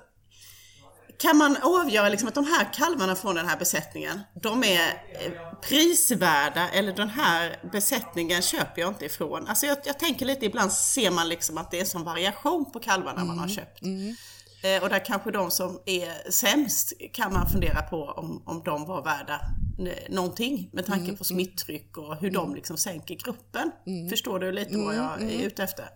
kan 1.18 1.38
man 1.38 1.58
avgöra 1.62 2.10
liksom 2.10 2.28
att 2.28 2.36
de 2.36 2.46
här 2.46 2.74
kalvarna 2.74 3.16
från 3.16 3.36
den 3.36 3.48
här 3.48 3.58
besättningen, 3.58 4.20
de 4.42 4.64
är 4.64 4.88
eh, 4.88 5.32
prisvärda 5.62 6.70
eller 6.70 6.94
den 6.94 7.10
här 7.10 7.60
besättningen 7.72 8.42
köper 8.42 8.82
jag 8.82 8.90
inte 8.90 9.06
ifrån. 9.06 9.48
Alltså 9.48 9.66
jag, 9.66 9.78
jag 9.86 10.00
tänker 10.00 10.26
lite, 10.26 10.46
ibland 10.46 10.72
ser 10.72 11.12
man 11.12 11.30
liksom 11.30 11.58
att 11.58 11.72
det 11.72 11.80
är 11.80 11.86
som 11.86 12.04
variation 12.04 12.72
på 12.72 12.80
kalvarna 12.80 13.22
mm. 13.22 13.28
man 13.28 13.38
har 13.38 13.46
mm, 13.46 13.56
köpt. 13.56 13.82
Mm. 13.82 14.16
Eh, 14.64 14.84
och 14.84 14.90
där 14.90 15.06
kanske 15.06 15.32
de 15.32 15.52
som 15.52 15.80
är 15.86 16.32
sämst 16.32 16.94
kan 17.14 17.34
man 17.34 17.50
fundera 17.50 17.82
på 17.82 18.04
om, 18.04 18.44
om 18.46 18.64
de 18.64 18.86
var 18.86 19.04
värda 19.04 19.42
någonting 20.10 20.70
med 20.74 20.86
tanke 20.86 21.04
mm. 21.04 21.18
på 21.18 21.24
smitttryck 21.24 21.98
och 21.98 22.16
hur 22.16 22.32
de 22.32 22.44
mm. 22.44 22.56
liksom 22.56 22.78
sänker 22.78 23.16
gruppen. 23.16 23.72
Mm. 23.88 24.10
Förstår 24.10 24.40
du 24.40 24.52
lite 24.52 24.78
vad 24.78 24.96
jag 24.96 25.22
är 25.22 25.46
ute 25.46 25.64
efter? 25.64 25.90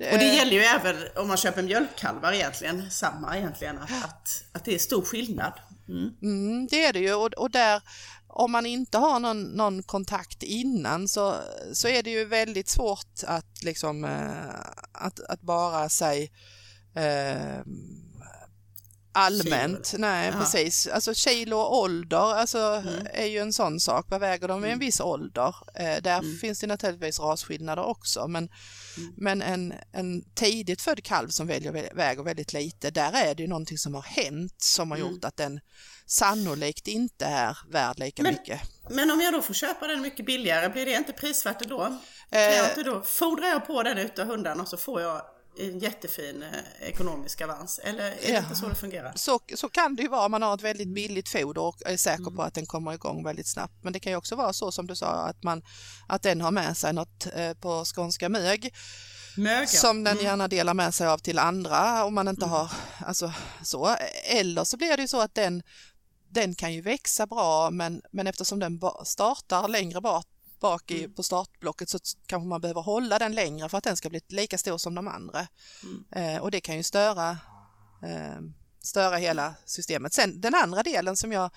Och 0.00 0.18
det 0.18 0.34
gäller 0.34 0.52
ju 0.52 0.60
även 0.60 0.96
om 1.16 1.28
man 1.28 1.36
köper 1.36 1.62
mjölkkalvar 1.62 2.32
egentligen, 2.32 2.90
samma 2.90 3.36
egentligen, 3.38 3.78
att, 3.78 4.04
att, 4.04 4.44
att 4.52 4.64
det 4.64 4.74
är 4.74 4.78
stor 4.78 5.02
skillnad. 5.02 5.52
Mm. 5.88 6.10
Mm, 6.22 6.66
det 6.66 6.84
är 6.84 6.92
det 6.92 6.98
ju 6.98 7.14
och, 7.14 7.32
och 7.32 7.50
där 7.50 7.82
om 8.26 8.52
man 8.52 8.66
inte 8.66 8.98
har 8.98 9.20
någon, 9.20 9.42
någon, 9.42 9.82
kontakt 9.82 10.42
innan 10.42 11.08
så, 11.08 11.36
så 11.72 11.88
är 11.88 12.02
det 12.02 12.10
ju 12.10 12.24
väldigt 12.24 12.68
svårt 12.68 13.22
att 13.26 13.62
liksom 13.62 14.04
eh, 14.04 14.54
att, 14.92 15.20
att 15.20 15.40
bara 15.40 15.88
säga 15.88 16.28
eh, 16.94 17.60
allmänt. 19.12 19.86
Kilo. 19.86 20.00
Nej, 20.00 20.30
ja. 20.32 20.38
precis. 20.38 20.86
Alltså 20.86 21.14
kilo 21.14 21.56
och 21.56 21.78
ålder 21.78 22.34
alltså, 22.34 22.58
mm. 22.58 23.06
är 23.12 23.26
ju 23.26 23.38
en 23.38 23.52
sån 23.52 23.80
sak. 23.80 24.06
Vad 24.08 24.20
väger 24.20 24.48
de 24.48 24.62
vid 24.62 24.68
en 24.68 24.74
mm. 24.74 24.86
viss 24.86 25.00
ålder? 25.00 25.54
Eh, 25.74 26.02
där 26.02 26.18
mm. 26.18 26.38
finns 26.38 26.60
det 26.60 26.66
naturligtvis 26.66 27.20
rasskillnader 27.20 27.84
också. 27.84 28.28
Men, 28.28 28.48
mm. 28.96 29.12
men 29.16 29.42
en, 29.42 29.74
en 29.92 30.24
tidigt 30.34 30.82
född 30.82 31.04
kalv 31.04 31.28
som 31.28 31.46
väljer, 31.46 31.94
väger 31.94 32.22
väldigt 32.22 32.52
lite, 32.52 32.90
där 32.90 33.12
är 33.12 33.34
det 33.34 33.42
ju 33.42 33.48
någonting 33.48 33.78
som 33.78 33.94
har 33.94 34.02
hänt 34.02 34.54
som 34.58 34.90
har 34.90 34.98
mm. 34.98 35.10
gjort 35.10 35.24
att 35.24 35.36
den 35.36 35.60
sannolikt 36.06 36.88
inte 36.88 37.24
är 37.24 37.58
värd 37.70 37.98
lika 37.98 38.22
men, 38.22 38.32
mycket. 38.32 38.60
Men 38.90 39.10
om 39.10 39.20
jag 39.20 39.32
då 39.32 39.42
får 39.42 39.54
köpa 39.54 39.86
den 39.86 40.00
mycket 40.00 40.26
billigare, 40.26 40.68
blir 40.68 40.86
det 40.86 40.92
inte 40.92 41.12
prisvärt 41.12 41.68
då? 41.68 41.98
Jag 42.30 42.58
eh. 42.58 42.68
inte 42.68 42.82
då? 42.82 43.02
Fodrar 43.02 43.48
jag 43.48 43.66
på 43.66 43.82
den 43.82 43.98
utav 43.98 44.26
hundarna 44.26 44.62
och 44.62 44.68
så 44.68 44.76
får 44.76 45.00
jag 45.00 45.22
en 45.58 45.78
jättefin 45.78 46.42
eh, 46.42 46.88
ekonomisk 46.88 47.40
avans. 47.40 47.78
Eller 47.78 48.04
är 48.04 48.10
det 48.10 48.32
ja. 48.32 48.38
inte 48.38 48.54
så 48.54 48.68
det 48.68 48.74
fungerar? 48.74 49.12
Så, 49.16 49.40
så 49.54 49.68
kan 49.68 49.96
det 49.96 50.02
ju 50.02 50.08
vara 50.08 50.24
om 50.24 50.30
man 50.30 50.42
har 50.42 50.54
ett 50.54 50.62
väldigt 50.62 50.94
billigt 50.94 51.28
foder 51.28 51.62
och 51.62 51.76
är 51.86 51.96
säker 51.96 52.22
mm. 52.22 52.36
på 52.36 52.42
att 52.42 52.54
den 52.54 52.66
kommer 52.66 52.94
igång 52.94 53.24
väldigt 53.24 53.48
snabbt. 53.48 53.74
Men 53.82 53.92
det 53.92 54.00
kan 54.00 54.12
ju 54.12 54.16
också 54.16 54.36
vara 54.36 54.52
så 54.52 54.72
som 54.72 54.86
du 54.86 54.96
sa 54.96 55.06
att, 55.06 55.42
man, 55.42 55.62
att 56.08 56.22
den 56.22 56.40
har 56.40 56.50
med 56.50 56.76
sig 56.76 56.92
något 56.92 57.26
eh, 57.34 57.52
på 57.52 57.84
skånska 57.84 58.28
mög. 58.28 58.74
Möga. 59.36 59.66
Som 59.66 60.04
den 60.04 60.12
mm. 60.12 60.24
gärna 60.24 60.48
delar 60.48 60.74
med 60.74 60.94
sig 60.94 61.06
av 61.06 61.18
till 61.18 61.38
andra 61.38 62.04
om 62.04 62.14
man 62.14 62.28
inte 62.28 62.44
mm. 62.44 62.52
har, 62.52 62.72
alltså 63.06 63.32
så. 63.62 63.96
Eller 64.24 64.64
så 64.64 64.76
blir 64.76 64.96
det 64.96 65.02
ju 65.02 65.08
så 65.08 65.20
att 65.20 65.34
den 65.34 65.62
den 66.32 66.54
kan 66.54 66.72
ju 66.72 66.80
växa 66.80 67.26
bra 67.26 67.70
men, 67.70 68.02
men 68.10 68.26
eftersom 68.26 68.58
den 68.58 68.80
startar 69.04 69.68
längre 69.68 70.00
bort 70.00 70.26
bak 70.60 70.90
i, 70.90 70.98
mm. 70.98 71.14
på 71.14 71.22
startblocket 71.22 71.88
så 71.88 71.98
kanske 72.26 72.48
man 72.48 72.60
behöver 72.60 72.80
hålla 72.80 73.18
den 73.18 73.34
längre 73.34 73.68
för 73.68 73.78
att 73.78 73.84
den 73.84 73.96
ska 73.96 74.10
bli 74.10 74.20
lika 74.28 74.58
stor 74.58 74.78
som 74.78 74.94
de 74.94 75.08
andra. 75.08 75.46
Mm. 75.82 76.34
Eh, 76.36 76.42
och 76.42 76.50
det 76.50 76.60
kan 76.60 76.76
ju 76.76 76.82
störa, 76.82 77.30
eh, 78.02 78.40
störa 78.82 79.16
hela 79.16 79.54
systemet. 79.64 80.12
Sen 80.12 80.40
den 80.40 80.54
andra 80.54 80.82
delen 80.82 81.16
som 81.16 81.32
jag, 81.32 81.50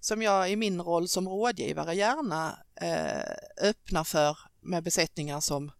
som 0.00 0.22
jag 0.22 0.50
i 0.50 0.56
min 0.56 0.80
roll 0.80 1.08
som 1.08 1.28
rådgivare 1.28 1.94
gärna 1.94 2.58
eh, 2.80 3.68
öppnar 3.68 4.04
för 4.04 4.38
med 4.60 4.82
besättningar 4.82 5.40
som, 5.40 5.72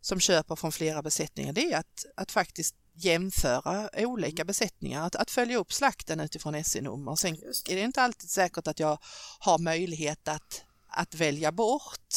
som 0.00 0.20
köper 0.20 0.56
från 0.56 0.72
flera 0.72 1.02
besättningar, 1.02 1.52
det 1.52 1.72
är 1.72 1.78
att, 1.78 2.04
att 2.16 2.32
faktiskt 2.32 2.74
jämföra 2.94 3.90
olika 3.96 4.44
besättningar, 4.44 5.06
att, 5.06 5.16
att 5.16 5.30
följa 5.30 5.58
upp 5.58 5.72
slakten 5.72 6.20
utifrån 6.20 6.64
SE-nummer. 6.64 7.16
Sen 7.16 7.34
är 7.70 7.74
det 7.74 7.80
inte 7.80 8.02
alltid 8.02 8.30
säkert 8.30 8.66
att 8.66 8.80
jag 8.80 8.98
har 9.38 9.58
möjlighet 9.58 10.28
att 10.28 10.64
att 10.90 11.14
välja 11.14 11.52
bort. 11.52 12.14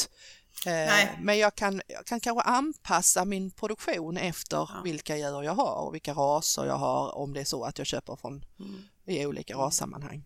Eh, 0.66 1.10
men 1.20 1.38
jag 1.38 1.56
kan, 1.56 1.82
jag 1.88 2.06
kan 2.06 2.20
kanske 2.20 2.42
anpassa 2.42 3.26
min 3.26 3.52
produktion 3.52 4.18
efter 4.18 4.58
ja. 4.58 4.82
vilka 4.84 5.18
djur 5.18 5.44
jag 5.44 5.56
har 5.56 5.76
och 5.76 5.94
vilka 5.94 6.14
raser 6.14 6.66
jag 6.66 6.78
har 6.78 7.18
om 7.18 7.34
det 7.34 7.40
är 7.40 7.46
så 7.46 7.64
att 7.64 7.78
jag 7.78 7.88
köper 7.88 8.16
från 8.16 8.46
mm. 8.60 8.84
i 9.06 9.26
olika 9.26 9.56
rassammanhang. 9.56 10.24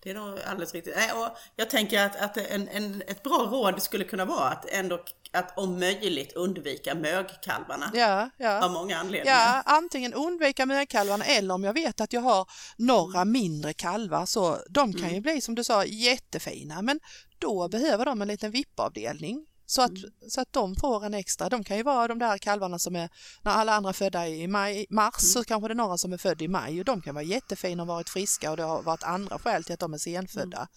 Det 0.00 0.10
är 0.10 0.14
nog 0.14 0.38
alldeles 0.40 0.74
riktigt. 0.74 0.94
Och 1.14 1.38
jag 1.56 1.70
tänker 1.70 2.06
att, 2.06 2.16
att 2.16 2.36
en, 2.36 2.68
en, 2.68 3.02
ett 3.06 3.22
bra 3.22 3.48
råd 3.50 3.82
skulle 3.82 4.04
kunna 4.04 4.24
vara 4.24 4.48
att 4.48 4.66
ändå 4.68 5.04
att 5.32 5.58
om 5.58 5.78
möjligt 5.78 6.32
undvika 6.32 6.94
mögkalvarna. 6.94 7.90
Ja, 7.94 8.30
ja. 8.36 8.64
Av 8.64 8.70
många 8.70 8.98
anledningar. 8.98 9.36
Ja, 9.36 9.62
antingen 9.66 10.14
undvika 10.14 10.66
mögkalvarna 10.66 11.24
eller 11.24 11.54
om 11.54 11.64
jag 11.64 11.72
vet 11.72 12.00
att 12.00 12.12
jag 12.12 12.20
har 12.20 12.50
några 12.76 13.24
mindre 13.24 13.72
kalvar 13.72 14.26
så 14.26 14.58
de 14.70 14.92
kan 14.92 15.02
mm. 15.02 15.14
ju 15.14 15.20
bli 15.20 15.40
som 15.40 15.54
du 15.54 15.64
sa 15.64 15.84
jättefina 15.84 16.82
men 16.82 17.00
då 17.38 17.68
behöver 17.68 18.04
de 18.04 18.22
en 18.22 18.28
liten 18.28 18.50
vippavdelning 18.50 19.46
så 19.70 19.82
att, 19.82 19.90
mm. 19.90 20.10
så 20.28 20.40
att 20.40 20.52
de 20.52 20.76
får 20.76 21.04
en 21.04 21.14
extra. 21.14 21.48
De 21.48 21.64
kan 21.64 21.76
ju 21.76 21.82
vara 21.82 22.08
de 22.08 22.18
där 22.18 22.38
kalvarna 22.38 22.78
som 22.78 22.96
är, 22.96 23.10
när 23.42 23.52
alla 23.52 23.72
andra 23.72 23.90
är 23.90 23.94
födda 23.94 24.28
i 24.28 24.46
maj, 24.46 24.86
mars 24.90 25.22
mm. 25.22 25.32
så 25.32 25.44
kanske 25.44 25.68
det 25.68 25.72
är 25.72 25.76
några 25.76 25.98
som 25.98 26.12
är 26.12 26.18
födda 26.18 26.44
i 26.44 26.48
maj 26.48 26.78
och 26.78 26.84
de 26.84 27.02
kan 27.02 27.14
vara 27.14 27.24
jättefina 27.24 27.82
och 27.82 27.86
varit 27.86 28.08
friska 28.08 28.50
och 28.50 28.56
det 28.56 28.62
har 28.62 28.82
varit 28.82 29.02
andra 29.02 29.38
skäl 29.38 29.64
till 29.64 29.74
att 29.74 29.80
de 29.80 29.94
är 29.94 29.98
senfödda. 29.98 30.56
Mm. 30.56 30.68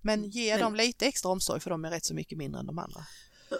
Men 0.00 0.30
ge 0.30 0.56
dem 0.56 0.74
lite 0.74 1.06
extra 1.06 1.30
omsorg 1.30 1.60
för 1.60 1.70
de 1.70 1.84
är 1.84 1.90
rätt 1.90 2.04
så 2.04 2.14
mycket 2.14 2.38
mindre 2.38 2.60
än 2.60 2.66
de 2.66 2.78
andra. 2.78 3.00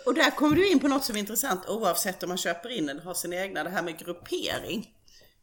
Och 0.05 0.15
där 0.15 0.31
kommer 0.31 0.57
du 0.57 0.71
in 0.71 0.81
på 0.81 0.89
något 0.89 1.05
som 1.05 1.17
är 1.17 1.21
intressant 1.21 1.69
oavsett 1.69 2.23
om 2.23 2.29
man 2.29 2.39
köper 2.39 2.69
in 2.69 2.89
eller 2.89 3.03
har 3.03 3.15
sina 3.15 3.37
egna, 3.37 3.65
det 3.65 3.71
här 3.71 3.83
med 3.83 3.99
gruppering. 3.99 4.95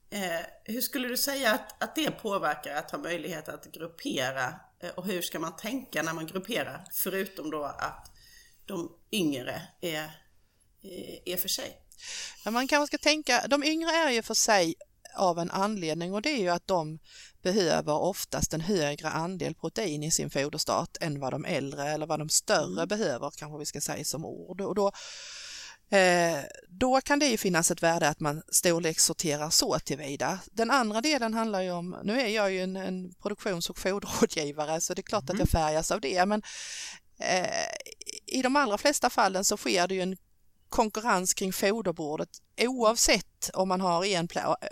Eh, 0.09 0.45
hur 0.63 0.81
skulle 0.81 1.07
du 1.07 1.17
säga 1.17 1.53
att, 1.53 1.83
att 1.83 1.95
det 1.95 2.11
påverkar 2.11 2.75
att 2.75 2.91
ha 2.91 2.97
möjlighet 2.97 3.49
att 3.49 3.65
gruppera 3.65 4.55
eh, 4.79 4.89
och 4.89 5.05
hur 5.05 5.21
ska 5.21 5.39
man 5.39 5.55
tänka 5.55 6.03
när 6.03 6.13
man 6.13 6.27
grupperar? 6.27 6.85
Förutom 6.91 7.51
då 7.51 7.63
att 7.63 8.11
de 8.65 8.91
yngre 9.11 9.61
är, 9.81 10.03
eh, 10.83 11.33
är 11.33 11.37
för 11.37 11.49
sig. 11.49 11.77
Ja, 12.45 12.51
man 12.51 12.67
kanske 12.67 12.87
ska 12.87 13.03
tänka, 13.03 13.47
de 13.47 13.63
yngre 13.63 13.89
är 13.89 14.09
ju 14.09 14.21
för 14.21 14.33
sig 14.33 14.75
av 15.15 15.39
en 15.39 15.51
anledning 15.51 16.13
och 16.13 16.21
det 16.21 16.29
är 16.29 16.41
ju 16.41 16.49
att 16.49 16.67
de 16.67 16.99
behöver 17.43 17.93
oftast 17.93 18.53
en 18.53 18.61
högre 18.61 19.09
andel 19.09 19.55
protein 19.55 20.03
i 20.03 20.11
sin 20.11 20.29
foderstart 20.29 20.97
än 21.01 21.19
vad 21.19 21.33
de 21.33 21.45
äldre 21.45 21.89
eller 21.89 22.05
vad 22.05 22.19
de 22.19 22.29
större 22.29 22.83
mm. 22.83 22.87
behöver 22.87 23.31
kanske 23.37 23.59
vi 23.59 23.65
ska 23.65 23.81
säga 23.81 24.05
som 24.05 24.25
ord. 24.25 24.61
Och 24.61 24.75
då, 24.75 24.91
eh, 25.97 26.39
då 26.67 27.01
kan 27.01 27.19
det 27.19 27.25
ju 27.25 27.37
finnas 27.37 27.71
ett 27.71 27.83
värde 27.83 28.09
att 28.09 28.19
man 28.19 28.41
storlekssorterar 28.51 29.49
så 29.49 29.79
tillvida. 29.79 30.39
Den 30.51 30.71
andra 30.71 31.01
delen 31.01 31.33
handlar 31.33 31.61
ju 31.61 31.71
om, 31.71 31.97
nu 32.03 32.21
är 32.21 32.27
jag 32.27 32.51
ju 32.51 32.63
en, 32.63 32.75
en 32.75 33.13
produktions 33.13 33.69
och 33.69 33.77
foderrådgivare 33.77 34.81
så 34.81 34.93
det 34.93 34.99
är 34.99 35.03
klart 35.03 35.29
mm. 35.29 35.35
att 35.35 35.39
jag 35.39 35.49
färgas 35.49 35.91
av 35.91 36.01
det 36.01 36.25
men 36.25 36.41
eh, 37.19 37.67
i 38.25 38.41
de 38.41 38.55
allra 38.55 38.77
flesta 38.77 39.09
fallen 39.09 39.45
så 39.45 39.57
sker 39.57 39.87
det 39.87 39.95
ju 39.95 40.01
en 40.01 40.17
konkurrens 40.69 41.33
kring 41.33 41.53
foderbordet 41.53 42.29
oavsett 42.57 43.49
om 43.53 43.67
man 43.67 43.81
har 43.81 44.05
en 44.05 44.27
plats. 44.27 44.63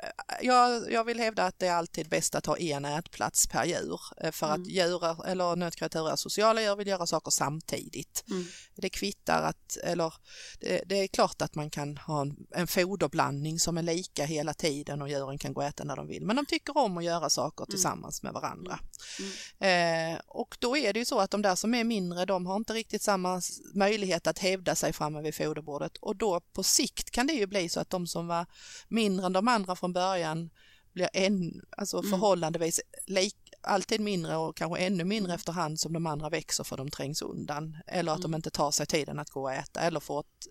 Jag, 0.42 0.92
jag 0.92 1.04
vill 1.04 1.20
hävda 1.20 1.46
att 1.46 1.60
det 1.60 1.68
är 1.68 1.74
alltid 1.74 2.10
bäst 2.10 2.36
att 2.36 2.46
ha 2.46 2.58
en 2.58 2.86
ätplats 2.86 3.48
per 3.48 3.66
djur 3.66 4.00
eh, 4.18 4.32
för 4.32 4.48
mm. 4.48 4.62
att 4.62 4.68
djur 4.68 5.28
eller 5.28 5.56
nötkreatur 5.56 6.10
är 6.10 6.16
sociala 6.16 6.62
djur 6.62 6.76
vill 6.76 6.88
göra 6.88 7.06
saker 7.06 7.32
samtidigt. 7.32 8.24
Mm. 8.30 8.46
Det 8.76 8.90
kvittar 8.90 9.42
att, 9.42 9.78
eller 9.84 10.14
det, 10.60 10.84
det, 10.86 10.96
är 10.96 11.08
klart 11.08 11.42
att 11.42 11.56
man 11.56 11.70
kan 11.70 11.98
ha 11.98 12.22
en, 12.22 12.36
en 12.56 12.68
foderblandning 12.68 13.60
som 13.60 13.78
är 13.78 13.84
lika 13.84 14.26
hela 14.26 14.54
tiden 14.54 15.02
och 15.02 15.10
djuren 15.10 15.38
kan 15.38 15.54
gå 15.54 15.62
och 15.62 15.68
äta 15.68 15.84
när 15.84 15.96
de 15.96 16.08
vill 16.08 16.26
men 16.26 16.36
de 16.36 16.46
tycker 16.46 16.78
om 16.78 16.98
att 16.98 17.04
göra 17.04 17.30
saker 17.30 17.64
mm. 17.64 17.70
tillsammans 17.70 18.24
med 18.24 18.34
varandra. 18.34 18.80
Mm. 19.20 19.32
mm. 19.60 20.14
Eh, 20.14 20.20
och 20.28 20.58
då 20.60 20.78
är 20.78 20.94
det 20.94 21.00
ju 21.00 21.06
så 21.06 21.20
att 21.20 21.32
de 21.32 21.42
där 21.42 21.56
som 21.56 21.74
är 21.74 21.84
mindre 21.84 22.26
de 22.26 22.46
har 22.46 22.56
inte 22.56 22.74
riktigt 22.74 23.02
samma 23.02 23.42
möjlighet 23.74 24.28
att 24.28 24.40
hävda 24.40 24.76
sig 24.76 24.94
framme 24.94 25.22
vid 25.22 25.36
foderbordet 25.36 25.98
och 25.98 26.16
då 26.16 26.40
på 26.54 26.64
sikt 26.64 27.12
kan 27.12 27.28
det 27.28 27.34
ju 27.34 27.48
bli 27.48 27.70
så 27.72 27.80
att 27.80 27.90
de 27.90 28.08
som 28.08 28.28
var 28.28 28.46
mindre 28.88 29.26
än 29.26 29.34
de 29.34 29.48
andra 29.48 29.76
från 29.76 29.94
början 29.94 30.50
blir 30.94 31.10
en, 31.14 31.62
alltså 31.78 31.98
mm. 31.98 32.10
förhållandevis 32.10 32.82
lik, 33.08 33.36
alltid 33.62 34.02
mindre 34.02 34.38
och 34.38 34.58
kanske 34.58 34.80
ännu 34.80 35.04
mindre 35.04 35.34
efterhand 35.34 35.80
som 35.80 35.94
de 35.94 36.08
andra 36.08 36.30
växer 36.30 36.64
för 36.64 36.78
de 36.78 36.92
trängs 36.92 37.22
undan 37.22 37.78
eller 37.88 38.12
att 38.12 38.20
mm. 38.20 38.32
de 38.32 38.36
inte 38.36 38.50
tar 38.50 38.72
sig 38.72 38.86
tiden 38.86 39.20
att 39.20 39.30
gå 39.30 39.42
och 39.42 39.54
äta 39.54 39.80
eller 39.80 40.00
får 40.00 40.20
ett, 40.20 40.48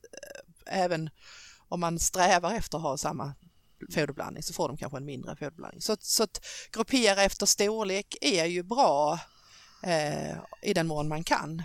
eh, 0.67 0.83
även 0.83 1.11
om 1.69 1.81
man 1.81 1.99
strävar 1.99 2.55
efter 2.55 2.79
att 2.79 2.83
ha 2.83 2.99
samma 2.99 3.35
foderblandning 3.95 4.43
så 4.43 4.53
får 4.53 4.69
de 4.69 4.77
kanske 4.77 4.99
en 4.99 5.05
mindre 5.05 5.37
foderblandning. 5.37 5.81
Så, 5.81 5.97
så 6.01 6.23
att 6.23 6.41
gruppera 6.73 7.23
efter 7.23 7.47
storlek 7.47 8.17
är 8.21 8.45
ju 8.45 8.63
bra 8.63 9.19
eh, 9.83 10.37
i 10.63 10.75
den 10.75 10.87
mån 10.87 11.09
man 11.09 11.25
kan. 11.25 11.63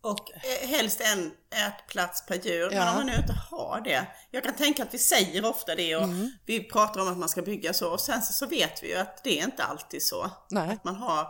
Och 0.00 0.30
eh, 0.34 0.68
helst 0.68 1.00
en 1.00 1.32
ätplats 1.68 2.26
per 2.26 2.34
djur. 2.34 2.68
Ja. 2.72 2.78
Men 2.78 2.88
om 2.88 2.94
man 2.94 3.06
nu 3.06 3.14
inte 3.14 3.32
har 3.50 3.80
det. 3.80 4.06
Jag 4.30 4.44
kan 4.44 4.54
tänka 4.54 4.82
att 4.82 4.94
vi 4.94 4.98
säger 4.98 5.44
ofta 5.44 5.74
det 5.74 5.96
och 5.96 6.04
mm. 6.04 6.30
vi 6.46 6.64
pratar 6.64 7.00
om 7.00 7.08
att 7.08 7.18
man 7.18 7.28
ska 7.28 7.42
bygga 7.42 7.72
så. 7.72 7.92
Och 7.92 8.00
sen 8.00 8.22
så, 8.22 8.32
så 8.32 8.46
vet 8.46 8.82
vi 8.82 8.88
ju 8.88 8.94
att 8.94 9.24
det 9.24 9.40
är 9.40 9.44
inte 9.44 9.64
alltid 9.64 10.02
så. 10.02 10.30
Nej. 10.50 10.70
Att 10.70 10.84
man 10.84 10.96
har 10.96 11.26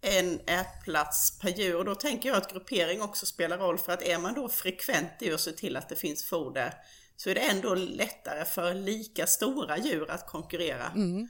en 0.00 0.40
ätplats 0.46 1.38
per 1.38 1.48
djur. 1.48 1.76
Och 1.76 1.84
då 1.84 1.94
tänker 1.94 2.28
jag 2.28 2.38
att 2.38 2.52
gruppering 2.52 3.02
också 3.02 3.26
spelar 3.26 3.58
roll. 3.58 3.78
För 3.78 3.92
att 3.92 4.02
är 4.02 4.18
man 4.18 4.34
då 4.34 4.48
frekvent 4.48 5.12
i 5.20 5.32
att 5.32 5.40
se 5.40 5.52
till 5.52 5.76
att 5.76 5.88
det 5.88 5.96
finns 5.96 6.24
foder 6.24 6.74
så 7.16 7.30
är 7.30 7.34
det 7.34 7.40
ändå 7.40 7.74
lättare 7.74 8.44
för 8.44 8.74
lika 8.74 9.26
stora 9.26 9.78
djur 9.78 10.10
att 10.10 10.26
konkurrera. 10.26 10.86
Mm. 10.94 11.28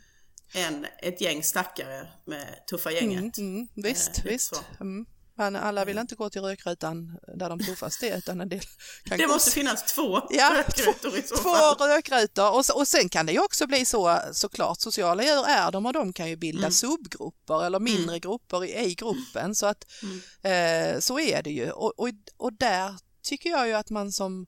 än 0.54 0.87
ett 0.99 1.21
gäng 1.21 1.42
stackare 1.42 2.09
med 2.25 2.66
tuffa 2.66 2.90
gänget. 2.90 3.38
Mm, 3.38 3.54
mm, 3.54 3.68
visst, 3.75 4.18
eh, 4.18 4.25
visst. 4.25 4.62
Mm. 4.80 5.06
Men 5.37 5.57
alla 5.57 5.85
vill 5.85 5.99
inte 5.99 6.14
gå 6.14 6.31
till 6.31 6.41
rökrutan 6.41 7.19
där 7.37 7.49
de 7.49 7.59
tuffaste 7.59 8.09
är 8.09 8.19
utan 8.19 8.41
en 8.41 8.49
del 8.49 8.61
kan 9.05 9.19
Det 9.19 9.26
måste 9.26 9.50
finnas 9.50 9.95
två 9.95 10.21
ja, 10.31 10.55
rökrutor 10.57 11.19
i 11.19 11.23
så 11.23 11.37
två 11.37 11.50
fall. 11.50 11.76
Två 11.76 11.85
rökrutor 11.85 12.50
och, 12.50 12.76
och 12.76 12.88
sen 12.88 13.09
kan 13.09 13.26
det 13.26 13.33
ju 13.33 13.38
också 13.38 13.67
bli 13.67 13.85
så 13.85 14.19
såklart 14.33 14.81
sociala 14.81 15.23
djur 15.23 15.45
är 15.49 15.73
de 15.73 15.87
och 15.87 15.93
de 15.93 16.12
kan 16.12 16.29
ju 16.29 16.37
bilda 16.37 16.59
mm. 16.59 16.73
subgrupper 16.73 17.67
eller 17.67 17.81
mindre 17.81 18.17
mm. 18.17 18.21
grupper 18.21 18.64
i, 18.64 18.85
i, 18.85 18.95
gruppen 18.95 19.55
så 19.55 19.67
att 19.67 19.85
mm. 20.03 20.95
eh, 20.95 21.00
så 21.00 21.21
är 21.21 21.43
det 21.43 21.50
ju 21.50 21.71
och, 21.71 21.93
och, 21.99 22.09
och 22.37 22.53
där 22.53 22.95
tycker 23.23 23.50
jag 23.50 23.69
ju 23.69 23.75
att 23.75 23.91
man 23.91 24.12
som 24.12 24.47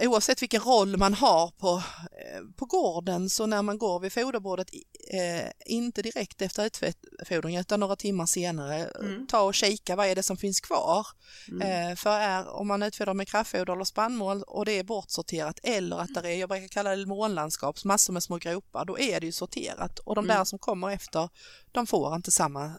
eh, 0.00 0.08
oavsett 0.08 0.42
vilken 0.42 0.60
roll 0.60 0.96
man 0.96 1.14
har 1.14 1.50
på, 1.50 1.82
eh, 2.02 2.42
på 2.56 2.66
gården 2.66 3.30
så 3.30 3.46
när 3.46 3.62
man 3.62 3.78
går 3.78 4.00
vid 4.00 4.12
foderbordet, 4.12 4.68
eh, 5.10 5.50
inte 5.66 6.02
direkt 6.02 6.42
efter 6.42 6.64
utfodring 6.64 7.56
utan 7.56 7.80
några 7.80 7.96
timmar 7.96 8.26
senare, 8.26 8.84
mm. 8.84 9.26
ta 9.26 9.40
och 9.40 9.54
kika 9.54 9.96
vad 9.96 10.06
är 10.06 10.14
det 10.14 10.22
som 10.22 10.36
finns 10.36 10.60
kvar. 10.60 11.06
Mm. 11.48 11.90
Eh, 11.90 11.96
för 11.96 12.10
är, 12.10 12.48
om 12.48 12.68
man 12.68 12.82
utfodrar 12.82 13.14
med 13.14 13.28
kraftfoder 13.28 13.72
eller 13.72 13.84
spannmål 13.84 14.42
och 14.42 14.64
det 14.64 14.72
är 14.72 14.84
bortsorterat 14.84 15.60
eller 15.62 15.98
att 15.98 16.14
det 16.14 16.32
är, 16.32 16.36
jag 16.36 16.48
brukar 16.48 16.68
kalla 16.68 16.96
det 16.96 17.06
månlandskap, 17.06 17.84
massor 17.84 18.12
med 18.12 18.22
små 18.22 18.36
gropar, 18.36 18.84
då 18.84 18.98
är 18.98 19.20
det 19.20 19.26
ju 19.26 19.32
sorterat 19.32 19.98
och 19.98 20.14
de 20.14 20.24
mm. 20.24 20.36
där 20.36 20.44
som 20.44 20.58
kommer 20.58 20.90
efter, 20.90 21.28
de 21.72 21.86
får 21.86 22.14
inte 22.14 22.30
samma 22.30 22.72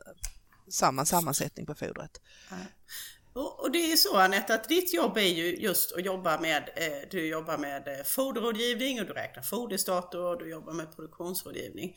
samma 0.69 1.05
sammansättning 1.05 1.65
på 1.65 1.75
fodret. 1.75 2.21
Och 3.37 3.71
det 3.71 3.91
är 3.91 3.95
så 3.95 4.17
Anette 4.17 4.53
att 4.53 4.69
ditt 4.69 4.93
jobb 4.93 5.17
är 5.17 5.21
ju 5.21 5.55
just 5.55 5.91
att 5.91 6.05
jobba 6.05 6.39
med, 6.39 6.69
eh, 6.75 7.09
du 7.11 7.27
jobbar 7.27 7.57
med 7.57 7.87
eh, 7.87 8.03
foderrådgivning 8.03 8.99
och 9.01 9.07
du 9.07 9.13
räknar 9.13 9.43
foderstater 9.43 10.19
och 10.19 10.39
du 10.39 10.49
jobbar 10.49 10.73
med 10.73 10.95
produktionsrådgivning. 10.95 11.95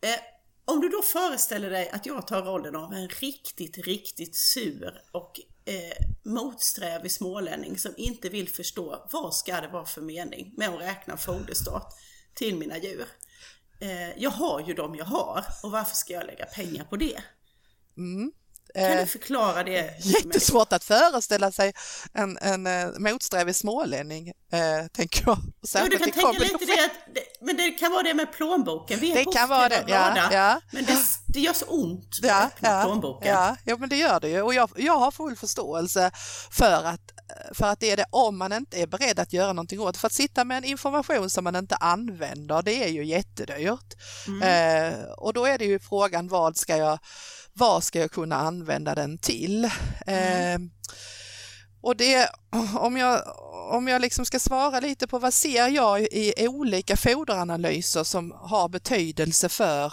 Eh, 0.00 0.20
om 0.64 0.80
du 0.80 0.88
då 0.88 1.02
föreställer 1.02 1.70
dig 1.70 1.90
att 1.90 2.06
jag 2.06 2.26
tar 2.26 2.42
rollen 2.42 2.76
av 2.76 2.92
en 2.92 3.08
riktigt, 3.08 3.78
riktigt 3.78 4.36
sur 4.36 5.02
och 5.12 5.40
eh, 5.64 6.06
motsträvig 6.24 7.12
smålänning 7.12 7.78
som 7.78 7.94
inte 7.96 8.28
vill 8.28 8.48
förstå 8.48 9.08
vad 9.12 9.34
ska 9.34 9.60
det 9.60 9.68
vara 9.68 9.86
för 9.86 10.02
mening 10.02 10.54
med 10.56 10.68
att 10.68 10.80
räkna 10.80 11.16
foderstat 11.16 11.94
till 12.34 12.56
mina 12.56 12.78
djur. 12.78 13.06
Eh, 13.80 14.18
jag 14.18 14.30
har 14.30 14.60
ju 14.60 14.74
dem 14.74 14.94
jag 14.94 15.04
har 15.04 15.44
och 15.62 15.70
varför 15.70 15.94
ska 15.94 16.12
jag 16.12 16.26
lägga 16.26 16.46
pengar 16.46 16.84
på 16.84 16.96
det? 16.96 17.22
Mm. 17.96 18.32
Kan 18.74 18.82
du 18.82 18.98
eh, 18.98 19.06
förklara 19.06 19.64
det? 19.64 19.94
Jättesvårt 20.00 20.72
att 20.72 20.84
föreställa 20.84 21.52
sig 21.52 21.72
en, 22.12 22.38
en, 22.38 22.66
en 22.66 22.94
eh, 22.94 22.98
motsträvig 22.98 23.56
smålänning, 23.56 24.28
eh, 24.28 24.86
tänker 24.92 25.22
jag. 25.26 25.38
Jo, 25.74 25.86
du 25.90 25.98
kan 25.98 26.10
tänka 26.10 26.32
lite 26.32 26.64
det, 26.66 26.84
att, 26.84 27.22
men 27.40 27.56
det 27.56 27.70
kan 27.70 27.92
vara 27.92 28.02
det 28.02 28.14
med 28.14 28.32
plånboken. 28.32 29.00
Vi 29.00 29.10
är 29.10 29.14
det 29.14 29.32
kan 29.32 29.48
vara 29.48 29.68
det, 29.68 29.84
ja, 29.86 30.28
ja. 30.32 30.60
Men 30.72 30.84
det, 30.84 30.98
det 31.26 31.40
gör 31.40 31.52
så 31.52 31.66
ont 31.66 32.08
att 32.22 32.28
ja, 32.28 32.44
öppna 32.46 32.68
ja, 32.68 32.82
plånboken. 32.84 33.28
Ja, 33.32 33.56
ja, 33.64 33.76
men 33.76 33.88
det 33.88 33.96
gör 33.96 34.20
det 34.20 34.28
ju 34.28 34.42
och 34.42 34.54
jag, 34.54 34.70
jag 34.76 34.98
har 34.98 35.10
full 35.10 35.36
förståelse 35.36 36.10
för 36.50 36.84
att 36.84 37.00
för 37.54 37.66
att 37.66 37.80
det 37.80 37.90
är 37.90 37.96
det 37.96 38.04
om 38.10 38.38
man 38.38 38.52
inte 38.52 38.82
är 38.82 38.86
beredd 38.86 39.18
att 39.18 39.32
göra 39.32 39.52
någonting 39.52 39.80
åt 39.80 39.96
För 39.96 40.06
att 40.06 40.12
sitta 40.12 40.44
med 40.44 40.58
en 40.58 40.64
information 40.64 41.30
som 41.30 41.44
man 41.44 41.56
inte 41.56 41.76
använder, 41.76 42.62
det 42.62 42.84
är 42.84 42.88
ju 42.88 43.04
jättedyrt. 43.04 43.94
Mm. 44.26 44.42
Eh, 44.42 45.04
och 45.04 45.32
då 45.32 45.46
är 45.46 45.58
det 45.58 45.64
ju 45.64 45.78
frågan, 45.78 46.28
vad 46.28 46.56
ska 46.56 46.76
jag 46.76 46.98
vad 47.56 47.84
ska 47.84 48.00
jag 48.00 48.10
kunna 48.10 48.36
använda 48.36 48.94
den 48.94 49.18
till? 49.18 49.70
Mm. 50.06 50.62
Eh, 50.62 50.68
och 51.80 51.96
det, 51.96 52.30
om 52.74 52.96
jag, 52.96 53.22
om 53.70 53.88
jag 53.88 54.00
liksom 54.00 54.24
ska 54.26 54.38
svara 54.38 54.80
lite 54.80 55.06
på 55.06 55.18
vad 55.18 55.34
ser 55.34 55.68
jag 55.68 56.00
i 56.00 56.48
olika 56.48 56.96
foderanalyser 56.96 58.04
som 58.04 58.32
har 58.32 58.68
betydelse 58.68 59.48
för 59.48 59.92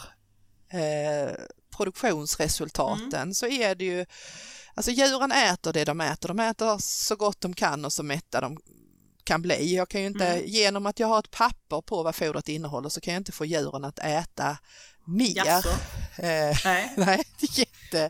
eh, 0.72 1.34
produktionsresultaten 1.78 3.14
mm. 3.14 3.34
så 3.34 3.48
är 3.48 3.76
det 3.76 3.86
ju, 3.86 4.06
alltså 4.74 4.92
djuren 4.92 5.32
äter 5.32 5.74
det 5.74 5.86
de 5.86 6.02
äter, 6.02 6.28
de 6.28 6.40
äter 6.40 6.78
så 6.80 7.16
gott 7.16 7.42
de 7.42 7.54
kan 7.54 7.86
och 7.86 7.94
så 7.94 8.04
mätta 8.04 8.42
de 8.42 8.58
kan 9.24 9.42
bli. 9.42 9.76
Jag 9.76 9.90
kan 9.90 10.02
ju 10.02 10.08
inte, 10.08 10.28
mm. 10.28 10.44
genom 10.48 10.86
att 10.86 11.00
jag 11.00 11.08
har 11.08 11.20
ett 11.20 11.32
papper 11.32 11.82
på 11.82 12.04
vad 12.04 12.16
fodret 12.16 12.50
innehåller 12.50 12.90
så 12.90 13.02
kan 13.02 13.14
jag 13.14 13.22
inte 13.22 13.32
få 13.32 13.46
djuren 13.46 13.84
att 13.84 14.00
äta 14.00 14.58
mer. 15.06 15.66
Eh, 16.18 16.58
nej. 16.66 16.94
nej, 16.98 17.24
jätte, 17.40 18.10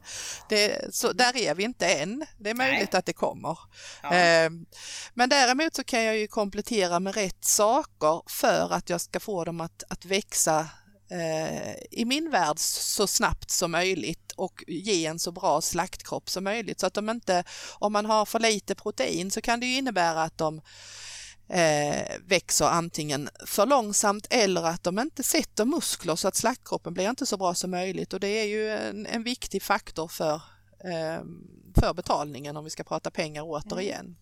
det, 0.50 0.95
så 0.95 1.13
där 1.13 1.38
är 1.38 1.55
vi 1.55 1.63
inte 1.63 1.88
än. 1.88 2.25
Det 2.38 2.50
är 2.50 2.53
möjligt 2.55 2.91
nej. 2.91 3.00
att 3.00 3.05
det 3.05 3.13
kommer. 3.13 3.59
Ja. 4.03 4.15
Eh, 4.15 4.50
men 5.13 5.29
däremot 5.29 5.75
så 5.75 5.83
kan 5.83 6.03
jag 6.03 6.17
ju 6.17 6.27
komplettera 6.27 7.00
med 7.00 7.15
rätt 7.15 7.45
saker 7.45 8.29
för 8.29 8.73
att 8.73 8.89
jag 8.89 9.01
ska 9.01 9.19
få 9.19 9.43
dem 9.43 9.62
att, 9.62 9.83
att 9.89 10.05
växa 10.05 10.67
eh, 11.12 11.73
i 11.91 12.05
min 12.05 12.31
värld 12.31 12.59
så 12.59 13.07
snabbt 13.07 13.51
som 13.51 13.71
möjligt 13.71 14.31
och 14.35 14.63
ge 14.67 15.05
en 15.05 15.19
så 15.19 15.31
bra 15.31 15.62
slaktkropp 15.62 16.29
som 16.29 16.43
möjligt. 16.43 16.79
Så 16.79 16.85
att 16.85 16.93
de 16.93 17.09
inte, 17.09 17.43
om 17.79 17.93
man 17.93 18.06
har 18.06 18.25
för 18.25 18.39
lite 18.39 18.75
protein 18.75 19.32
så 19.32 19.41
kan 19.41 19.60
det 19.60 19.65
ju 19.65 19.77
innebära 19.77 20.23
att 20.23 20.38
de 20.38 20.62
eh, 21.47 22.17
växer 22.25 22.65
antingen 22.65 23.29
för 23.45 23.65
långsamt 23.65 24.27
eller 24.29 24.63
att 24.63 24.84
de 24.84 24.99
inte 24.99 25.23
sätter 25.23 25.65
muskler 25.65 26.15
så 26.15 26.27
att 26.27 26.36
slaktkroppen 26.36 26.93
blir 26.93 27.10
inte 27.10 27.25
så 27.25 27.38
bra 27.38 27.53
som 27.53 27.71
möjligt 27.71 28.13
och 28.13 28.19
det 28.19 28.27
är 28.27 28.45
ju 28.45 28.69
en, 28.69 29.06
en 29.06 29.23
viktig 29.23 29.63
faktor 29.63 30.08
för, 30.08 30.36
eh, 30.84 31.23
för 31.75 31.93
betalningen 31.93 32.58
om 32.58 32.63
vi 32.63 32.69
ska 32.69 32.84
prata 32.84 33.12
pengar 33.12 33.43
återigen. 33.45 34.06
Mm. 34.06 34.15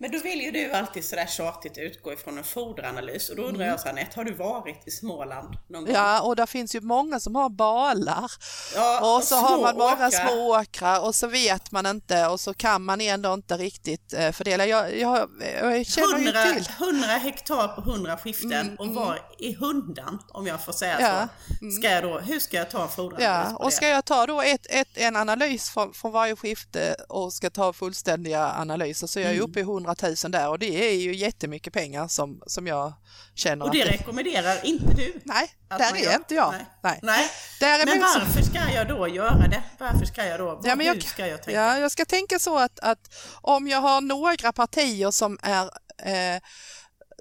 Men 0.00 0.10
då 0.10 0.18
vill 0.18 0.40
ju 0.40 0.50
du 0.50 0.72
alltid 0.72 1.04
sådär 1.04 1.26
tjatigt 1.26 1.78
utgå 1.78 2.12
ifrån 2.12 2.38
en 2.38 2.44
foderanalys 2.44 3.28
och 3.28 3.36
då 3.36 3.42
undrar 3.42 3.64
mm. 3.64 3.68
jag 3.68 3.80
så 3.80 3.88
Anette, 3.88 4.16
har 4.16 4.24
du 4.24 4.34
varit 4.34 4.82
i 4.88 4.90
Småland 4.90 5.56
någon 5.68 5.84
gång? 5.84 5.94
Ja, 5.94 6.20
och 6.22 6.36
där 6.36 6.46
finns 6.46 6.74
ju 6.74 6.80
många 6.80 7.20
som 7.20 7.34
har 7.34 7.48
balar 7.48 8.32
ja, 8.74 9.16
och 9.16 9.24
så 9.24 9.34
har 9.34 9.60
man 9.60 9.76
många 9.76 9.92
åkrar. 9.92 10.10
små 10.10 10.58
åkrar 10.60 11.00
och 11.00 11.14
så 11.14 11.26
vet 11.26 11.72
man 11.72 11.86
inte 11.86 12.26
och 12.26 12.40
så 12.40 12.54
kan 12.54 12.84
man 12.84 13.00
ändå 13.00 13.34
inte 13.34 13.56
riktigt 13.56 14.12
eh, 14.12 14.32
fördela. 14.32 14.66
Jag, 14.66 14.98
jag, 14.98 15.30
jag 15.62 15.86
känner 15.86 16.14
100, 16.14 16.46
ju 16.46 16.54
till. 16.54 16.72
100 16.78 17.06
hektar 17.06 17.68
på 17.68 17.80
100 17.80 18.16
skiften 18.16 18.52
mm, 18.52 18.76
och 18.78 18.88
var 18.88 19.12
mm. 19.12 19.22
i 19.38 19.54
hundan, 19.54 20.18
om 20.28 20.46
jag 20.46 20.64
får 20.64 20.72
säga 20.72 21.00
ja, 21.00 21.28
så, 21.58 21.64
mm. 21.64 21.72
ska 21.72 21.90
jag 21.90 22.02
då, 22.02 22.18
hur 22.18 22.40
ska 22.40 22.56
jag 22.56 22.70
ta 22.70 22.82
en 22.82 22.88
foderanalys 22.88 23.52
Ja, 23.52 23.56
och 23.56 23.72
ska 23.72 23.88
jag 23.88 24.04
ta 24.04 24.26
då 24.26 24.42
ett, 24.42 24.66
ett, 24.70 24.88
en 24.94 25.16
analys 25.16 25.70
från, 25.70 25.94
från 25.94 26.12
varje 26.12 26.36
skifte 26.36 26.96
och 27.08 27.32
ska 27.32 27.50
ta 27.50 27.72
fullständiga 27.72 28.52
analyser 28.52 29.06
så 29.06 29.18
är 29.18 29.22
jag 29.22 29.32
mm. 29.32 29.44
uppe 29.44 29.58
i 29.58 29.62
100 29.62 29.87
100 29.88 30.16
000 30.24 30.32
där 30.32 30.48
och 30.48 30.58
det 30.58 30.90
är 30.90 30.94
ju 30.94 31.14
jättemycket 31.14 31.72
pengar 31.72 32.08
som, 32.08 32.42
som 32.46 32.66
jag 32.66 32.92
känner 33.34 33.64
Och 33.64 33.72
det 33.72 33.82
att 33.82 33.88
rekommenderar 33.88 34.66
inte 34.66 34.94
du? 34.94 35.20
Nej, 35.24 35.50
där 35.68 35.96
är 35.96 36.14
inte 36.14 36.34
jag. 36.34 36.52
Nej. 36.52 36.66
Nej. 36.82 37.00
Nej. 37.02 37.30
Däremot 37.60 37.94
men 37.94 38.00
varför 38.00 38.42
ska 38.42 38.72
jag 38.74 38.88
då 38.88 39.08
göra 39.08 39.48
det? 39.48 39.62
Varför 39.78 40.06
ska 40.06 40.24
jag 40.24 40.40
då? 40.40 40.60
Ja, 40.64 40.76
men 40.76 40.86
jag, 40.86 41.02
ska 41.02 41.26
jag 41.26 41.42
tänka? 41.42 41.60
Ja, 41.60 41.78
jag 41.78 41.90
ska 41.90 42.04
tänka 42.04 42.38
så 42.38 42.58
att, 42.58 42.78
att 42.80 43.14
om 43.40 43.68
jag 43.68 43.80
har 43.80 44.00
några 44.00 44.52
partier 44.52 45.10
som 45.10 45.38
är 45.42 45.64
eh, 46.02 46.42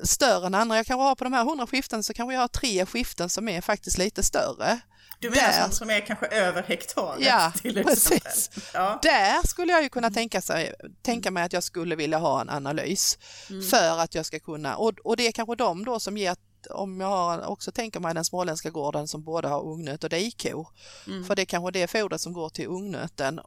större 0.04 0.46
än 0.46 0.56
andra, 0.56 0.76
jag 0.76 0.86
kanske 0.86 1.04
har 1.04 1.16
på 1.16 1.24
de 1.24 1.34
här 1.34 1.42
100 1.42 1.68
skiften 1.68 2.04
så 2.04 2.14
kanske 2.14 2.34
jag 2.34 2.42
har 2.42 2.48
tre 2.48 2.86
skiften 2.86 3.30
som 3.30 3.50
är 3.50 3.62
faktiskt 3.62 3.98
lite 3.98 4.24
större. 4.24 4.80
Du 5.20 5.30
menar 5.30 5.44
där, 5.44 5.70
som 5.70 5.90
är 5.90 6.00
kanske 6.00 6.26
över 6.28 6.64
hektaret? 6.64 7.26
Ja, 7.26 7.54
precis. 7.64 8.50
Ja. 8.74 9.00
Där 9.02 9.48
skulle 9.48 9.72
jag 9.72 9.84
ju 9.84 9.90
kunna 9.90 10.12
tänka, 10.12 10.42
sig, 10.42 10.74
tänka 11.02 11.32
mig 11.32 11.44
att 11.44 11.54
jag 11.54 11.64
skulle 11.64 11.96
vilja 11.96 12.18
ha 12.18 12.42
en 12.42 12.50
analys 12.50 13.18
mm. 13.50 13.62
för 13.62 14.00
att 14.00 14.16
jag 14.16 14.26
ska 14.26 14.40
kunna, 14.40 14.76
och, 14.78 14.94
och 15.04 15.18
det 15.18 15.28
är 15.28 15.32
kanske 15.32 15.56
de 15.56 15.86
då 15.86 16.00
som 16.00 16.18
ger 16.18 16.36
om 16.70 17.02
jag 17.02 17.08
har, 17.08 17.48
också 17.48 17.72
tänker 17.72 18.00
mig 18.00 18.14
den 18.14 18.26
småländska 18.26 18.70
gården 18.70 19.08
som 19.08 19.24
både 19.24 19.48
har 19.48 19.64
ungnöt 19.64 20.04
och 20.04 20.10
dikor. 20.10 20.68
Mm. 21.08 21.24
För 21.24 21.36
det 21.36 21.42
är 21.42 21.46
kanske 21.46 21.72
det 21.72 21.88
fodret 21.88 22.22
som 22.22 22.34
går 22.34 22.50
till 22.50 22.68
ungnöten 22.68 23.40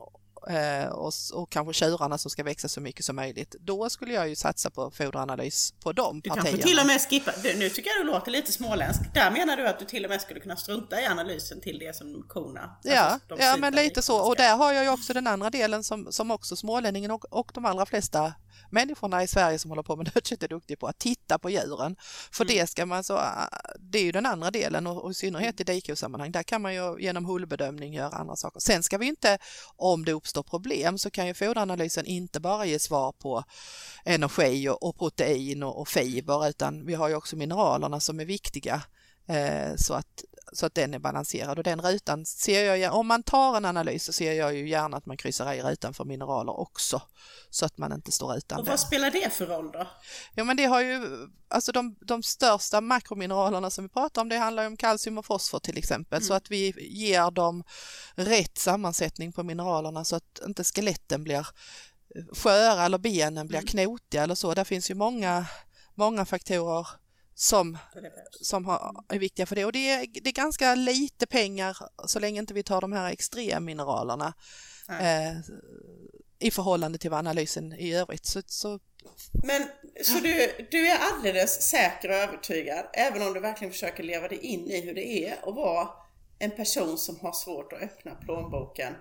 och, 0.92 1.12
och 1.32 1.50
kanske 1.50 1.72
tjurarna 1.72 2.18
som 2.18 2.30
ska 2.30 2.44
växa 2.44 2.68
så 2.68 2.80
mycket 2.80 3.04
som 3.04 3.16
möjligt. 3.16 3.54
Då 3.60 3.90
skulle 3.90 4.14
jag 4.14 4.28
ju 4.28 4.36
satsa 4.36 4.70
på 4.70 4.90
foderanalys 4.90 5.74
på 5.82 5.92
de 5.92 6.20
du 6.20 6.28
partierna. 6.28 6.50
Du 6.50 6.56
kanske 6.56 6.68
till 6.68 6.78
och 6.78 6.86
med 6.86 7.00
skippa, 7.00 7.32
nu 7.58 7.68
tycker 7.68 7.90
jag 7.90 8.06
du 8.06 8.12
låter 8.12 8.30
lite 8.30 8.52
småländsk. 8.52 9.00
Där 9.14 9.30
menar 9.30 9.56
du 9.56 9.68
att 9.68 9.78
du 9.78 9.84
till 9.84 10.04
och 10.04 10.10
med 10.10 10.20
skulle 10.20 10.40
kunna 10.40 10.56
strunta 10.56 11.00
i 11.00 11.06
analysen 11.06 11.60
till 11.60 11.78
det 11.78 11.96
som 11.96 12.24
korna 12.28 12.76
Ja, 12.82 13.18
alltså 13.28 13.46
ja 13.46 13.56
men 13.56 13.74
lite 13.74 14.02
så. 14.02 14.28
Och 14.28 14.36
där 14.36 14.56
har 14.56 14.72
jag 14.72 14.84
ju 14.84 14.90
också 14.90 15.12
den 15.12 15.26
andra 15.26 15.50
delen 15.50 15.84
som, 15.84 16.12
som 16.12 16.30
också 16.30 16.56
smålänningen 16.56 17.10
och, 17.10 17.24
och 17.30 17.50
de 17.54 17.64
allra 17.64 17.86
flesta 17.86 18.32
människorna 18.72 19.22
i 19.22 19.26
Sverige 19.26 19.58
som 19.58 19.70
håller 19.70 19.82
på 19.82 19.96
med 19.96 20.06
nötkött 20.14 20.42
är 20.42 20.48
duktiga 20.48 20.76
på 20.76 20.86
att 20.86 20.98
titta 20.98 21.38
på 21.38 21.50
djuren. 21.50 21.96
För 22.32 22.44
mm. 22.44 22.56
det 22.56 22.66
ska 22.66 22.86
man 22.86 23.04
så, 23.04 23.20
det 23.78 23.98
är 23.98 24.02
ju 24.02 24.12
den 24.12 24.26
andra 24.26 24.50
delen 24.50 24.86
och, 24.86 25.04
och 25.04 25.10
i 25.10 25.14
synnerhet 25.14 25.60
i 25.60 25.64
dikosammanhang, 25.64 26.32
där 26.32 26.42
kan 26.42 26.62
man 26.62 26.74
ju 26.74 26.96
genom 26.98 27.24
hullbedömning 27.24 27.94
göra 27.94 28.08
andra 28.08 28.36
saker. 28.36 28.60
Sen 28.60 28.82
ska 28.82 28.98
vi 28.98 29.06
inte, 29.06 29.38
om 29.76 30.04
det 30.04 30.12
uppstår 30.12 30.42
problem, 30.42 30.98
så 30.98 31.10
kan 31.10 31.26
ju 31.26 31.34
foderanalysen 31.34 32.06
inte 32.06 32.40
bara 32.40 32.66
ge 32.66 32.78
svar 32.78 33.12
på 33.12 33.44
energi 34.04 34.68
och, 34.68 34.82
och 34.82 34.98
protein 34.98 35.62
och, 35.62 35.80
och 35.80 35.88
fiber, 35.88 36.48
utan 36.48 36.86
vi 36.86 36.94
har 36.94 37.08
ju 37.08 37.14
också 37.14 37.36
mineralerna 37.36 38.00
som 38.00 38.20
är 38.20 38.24
viktiga. 38.24 38.82
Eh, 39.26 39.76
så 39.76 39.94
att 39.94 40.24
så 40.52 40.66
att 40.66 40.74
den 40.74 40.94
är 40.94 40.98
balanserad 40.98 41.58
och 41.58 41.64
den 41.64 41.80
rutan 41.82 42.26
ser 42.26 42.74
jag, 42.74 42.94
om 42.94 43.06
man 43.06 43.22
tar 43.22 43.56
en 43.56 43.64
analys 43.64 44.04
så 44.04 44.12
ser 44.12 44.32
jag 44.32 44.54
ju 44.56 44.68
gärna 44.68 44.96
att 44.96 45.06
man 45.06 45.16
kryssar 45.16 45.52
i 45.52 45.62
rutan 45.62 45.94
för 45.94 46.04
mineraler 46.04 46.60
också 46.60 47.02
så 47.50 47.66
att 47.66 47.78
man 47.78 47.92
inte 47.92 48.12
står 48.12 48.36
utan 48.36 48.60
Och 48.60 48.66
vad 48.66 48.80
spelar 48.80 49.10
det 49.10 49.32
för 49.32 49.46
roll 49.46 49.72
då? 49.72 49.86
Ja 50.34 50.44
men 50.44 50.56
det 50.56 50.64
har 50.64 50.80
ju, 50.80 51.00
alltså 51.48 51.72
de, 51.72 51.96
de 52.00 52.22
största 52.22 52.80
makromineralerna 52.80 53.70
som 53.70 53.84
vi 53.84 53.88
pratar 53.88 54.22
om 54.22 54.28
det 54.28 54.36
handlar 54.36 54.62
ju 54.62 54.66
om 54.66 54.76
kalcium 54.76 55.18
och 55.18 55.26
fosfor 55.26 55.58
till 55.58 55.78
exempel 55.78 56.16
mm. 56.16 56.26
så 56.26 56.34
att 56.34 56.50
vi 56.50 56.74
ger 56.90 57.30
dem 57.30 57.64
rätt 58.14 58.58
sammansättning 58.58 59.32
på 59.32 59.42
mineralerna 59.42 60.04
så 60.04 60.16
att 60.16 60.40
inte 60.46 60.64
skeletten 60.64 61.24
blir 61.24 61.46
sköra 62.32 62.84
eller 62.84 62.98
benen 62.98 63.46
blir 63.46 63.58
mm. 63.58 63.66
knotiga 63.66 64.22
eller 64.22 64.34
så. 64.34 64.54
Där 64.54 64.64
finns 64.64 64.90
ju 64.90 64.94
många, 64.94 65.46
många 65.94 66.24
faktorer 66.24 66.86
som, 67.40 67.78
som 68.40 68.64
har, 68.64 69.04
är 69.08 69.18
viktiga 69.18 69.46
för 69.46 69.56
det. 69.56 69.64
Och 69.64 69.72
det 69.72 69.90
är, 69.90 70.06
det 70.22 70.30
är 70.30 70.32
ganska 70.32 70.74
lite 70.74 71.26
pengar 71.26 71.76
så 72.06 72.18
länge 72.18 72.40
inte 72.40 72.54
vi 72.54 72.62
tar 72.62 72.80
de 72.80 72.92
här 72.92 73.12
extremmineralerna 73.12 74.34
eh, 74.88 75.32
i 76.38 76.50
förhållande 76.50 76.98
till 76.98 77.10
vad 77.10 77.18
analysen 77.18 77.72
i 77.72 77.94
övrigt. 77.94 78.26
Så, 78.26 78.42
så 78.46 78.78
Men 79.42 79.62
så 80.02 80.18
du, 80.18 80.66
du 80.70 80.88
är 80.88 80.98
alldeles 80.98 81.62
säker 81.62 82.08
och 82.08 82.14
övertygad, 82.14 82.86
även 82.92 83.22
om 83.22 83.32
du 83.32 83.40
verkligen 83.40 83.72
försöker 83.72 84.02
leva 84.02 84.28
dig 84.28 84.38
in 84.38 84.70
i 84.70 84.80
hur 84.80 84.94
det 84.94 85.06
är 85.06 85.48
att 85.48 85.54
vara 85.54 85.88
en 86.38 86.50
person 86.50 86.98
som 86.98 87.20
har 87.20 87.32
svårt 87.32 87.72
att 87.72 87.82
öppna 87.82 88.14
plånboken. 88.14 88.94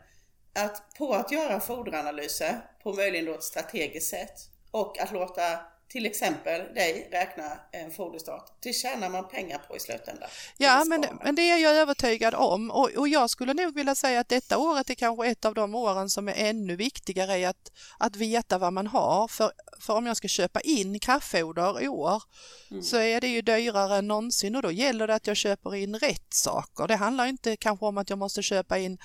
Att 0.54 0.96
på 0.98 1.14
att 1.14 1.32
göra 1.32 1.60
foderanalyser 1.60 2.62
på 2.84 2.94
möjligen 2.94 3.26
då 3.26 3.34
ett 3.34 3.44
strategiskt 3.44 4.10
sätt 4.10 4.36
och 4.72 5.00
att 5.00 5.12
låta 5.12 5.60
till 5.90 6.06
exempel 6.06 6.74
dig 6.74 7.10
räkna 7.12 7.44
en 7.72 7.92
foderstart. 7.92 8.52
Det 8.60 8.74
tjänar 8.74 9.10
man 9.10 9.28
pengar 9.28 9.58
på 9.68 9.76
i 9.76 9.80
slutändan. 9.80 10.30
Ja, 10.58 10.84
men, 10.88 11.06
men 11.24 11.36
det 11.36 11.50
är 11.50 11.58
jag 11.58 11.76
övertygad 11.76 12.34
om 12.34 12.72
och, 12.72 12.90
och 12.90 13.08
jag 13.08 13.30
skulle 13.30 13.54
nog 13.54 13.76
vilja 13.76 13.96
säga 13.96 14.20
att 14.20 14.30
detta 14.30 14.58
året 14.58 14.90
är 14.90 14.96
kanske 14.96 15.28
ett 15.28 15.46
av 15.46 15.54
de 15.54 15.76
åren 15.76 16.10
som 16.10 16.28
är 16.28 16.34
ännu 16.38 16.76
viktigare 16.76 17.38
i 17.38 17.46
att, 17.46 17.72
att 17.98 18.16
veta 18.16 18.58
vad 18.58 18.74
man 18.74 18.88
har. 18.88 19.28
För, 19.28 19.52
för 19.80 19.94
om 19.94 20.06
jag 20.06 20.18
ska 20.18 20.28
köpa 20.28 20.60
in 20.62 21.00
kraftfoder 21.00 21.82
i 21.82 21.88
år 21.88 22.24
mm. 22.72 22.84
så 22.84 22.98
är 22.98 23.22
det 23.22 23.28
ju 23.28 23.42
dyrare 23.42 23.98
än 23.98 24.08
någonsin 24.08 24.56
och 24.56 24.62
då 24.62 24.72
gäller 24.72 25.08
det 25.08 25.16
att 25.16 25.28
jag 25.28 25.38
köper 25.38 25.76
in 25.76 25.96
rätt 25.96 26.34
saker. 26.34 26.88
Det 26.88 26.96
handlar 26.96 27.26
inte 27.26 27.56
kanske 27.58 27.86
om 27.86 27.98
att 27.98 28.10
jag 28.10 28.20
måste 28.20 28.44
köpa 28.44 28.78
in 28.78 28.98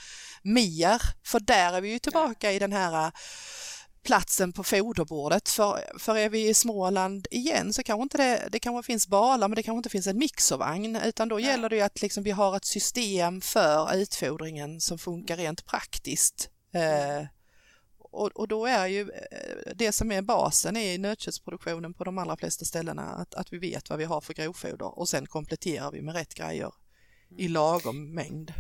mer, 0.42 1.03
för 1.27 1.40
där 1.40 1.73
är 1.73 1.81
vi 1.81 1.92
ju 1.92 1.99
tillbaka 1.99 2.53
i 2.53 2.59
den 2.59 2.73
här 2.73 3.12
platsen 4.05 4.53
på 4.53 4.64
foderbordet. 4.64 5.49
För, 5.49 5.99
för 5.99 6.17
är 6.17 6.29
vi 6.29 6.49
i 6.49 6.55
Småland 6.55 7.27
igen 7.31 7.73
så 7.73 7.83
kanske 7.83 8.03
inte 8.03 8.19
det, 8.19 8.49
det 8.53 8.59
kanske 8.59 8.87
finns 8.87 9.09
balar 9.09 9.49
men 9.49 9.57
det 9.57 9.62
kanske 9.62 9.77
inte 9.77 9.88
finns 9.88 10.07
en 10.07 10.19
mixervagn 10.19 10.97
utan 10.97 11.29
då 11.29 11.40
gäller 11.40 11.69
det 11.69 11.77
ju 11.77 11.83
att 11.83 12.03
liksom 12.03 12.25
vi 12.25 12.31
har 12.31 12.57
ett 12.57 12.64
system 12.64 13.40
för 13.40 13.95
utfodringen 13.97 14.81
som 14.81 14.99
funkar 14.99 15.37
rent 15.37 15.67
praktiskt. 15.67 16.51
Eh, 16.73 17.27
och, 17.99 18.31
och, 18.35 18.49
då 18.49 18.67
är 18.67 18.87
ju 18.87 19.01
eh, 19.01 19.73
det 19.75 19.93
som 19.93 20.12
är 20.12 20.23
basen 20.23 20.77
i 20.77 20.99
nötköttsproduktionen 20.99 21.95
på 21.95 22.05
de 22.05 22.19
allra 22.19 22.37
flesta 22.37 22.64
ställena 22.64 23.03
att, 23.03 23.35
att 23.35 23.53
vi 23.53 23.59
vet 23.59 23.90
vad 23.90 23.99
vi 23.99 24.05
har 24.05 24.21
för 24.21 24.35
grovfoder 24.35 24.99
och 24.99 25.09
sen 25.09 25.27
kompletterar 25.27 25.90
vi 25.90 26.03
med 26.03 26.14
rätt 26.14 26.35
grejer 26.35 26.73
i 27.37 27.49
lagom 27.49 28.14
mängd. 28.14 28.53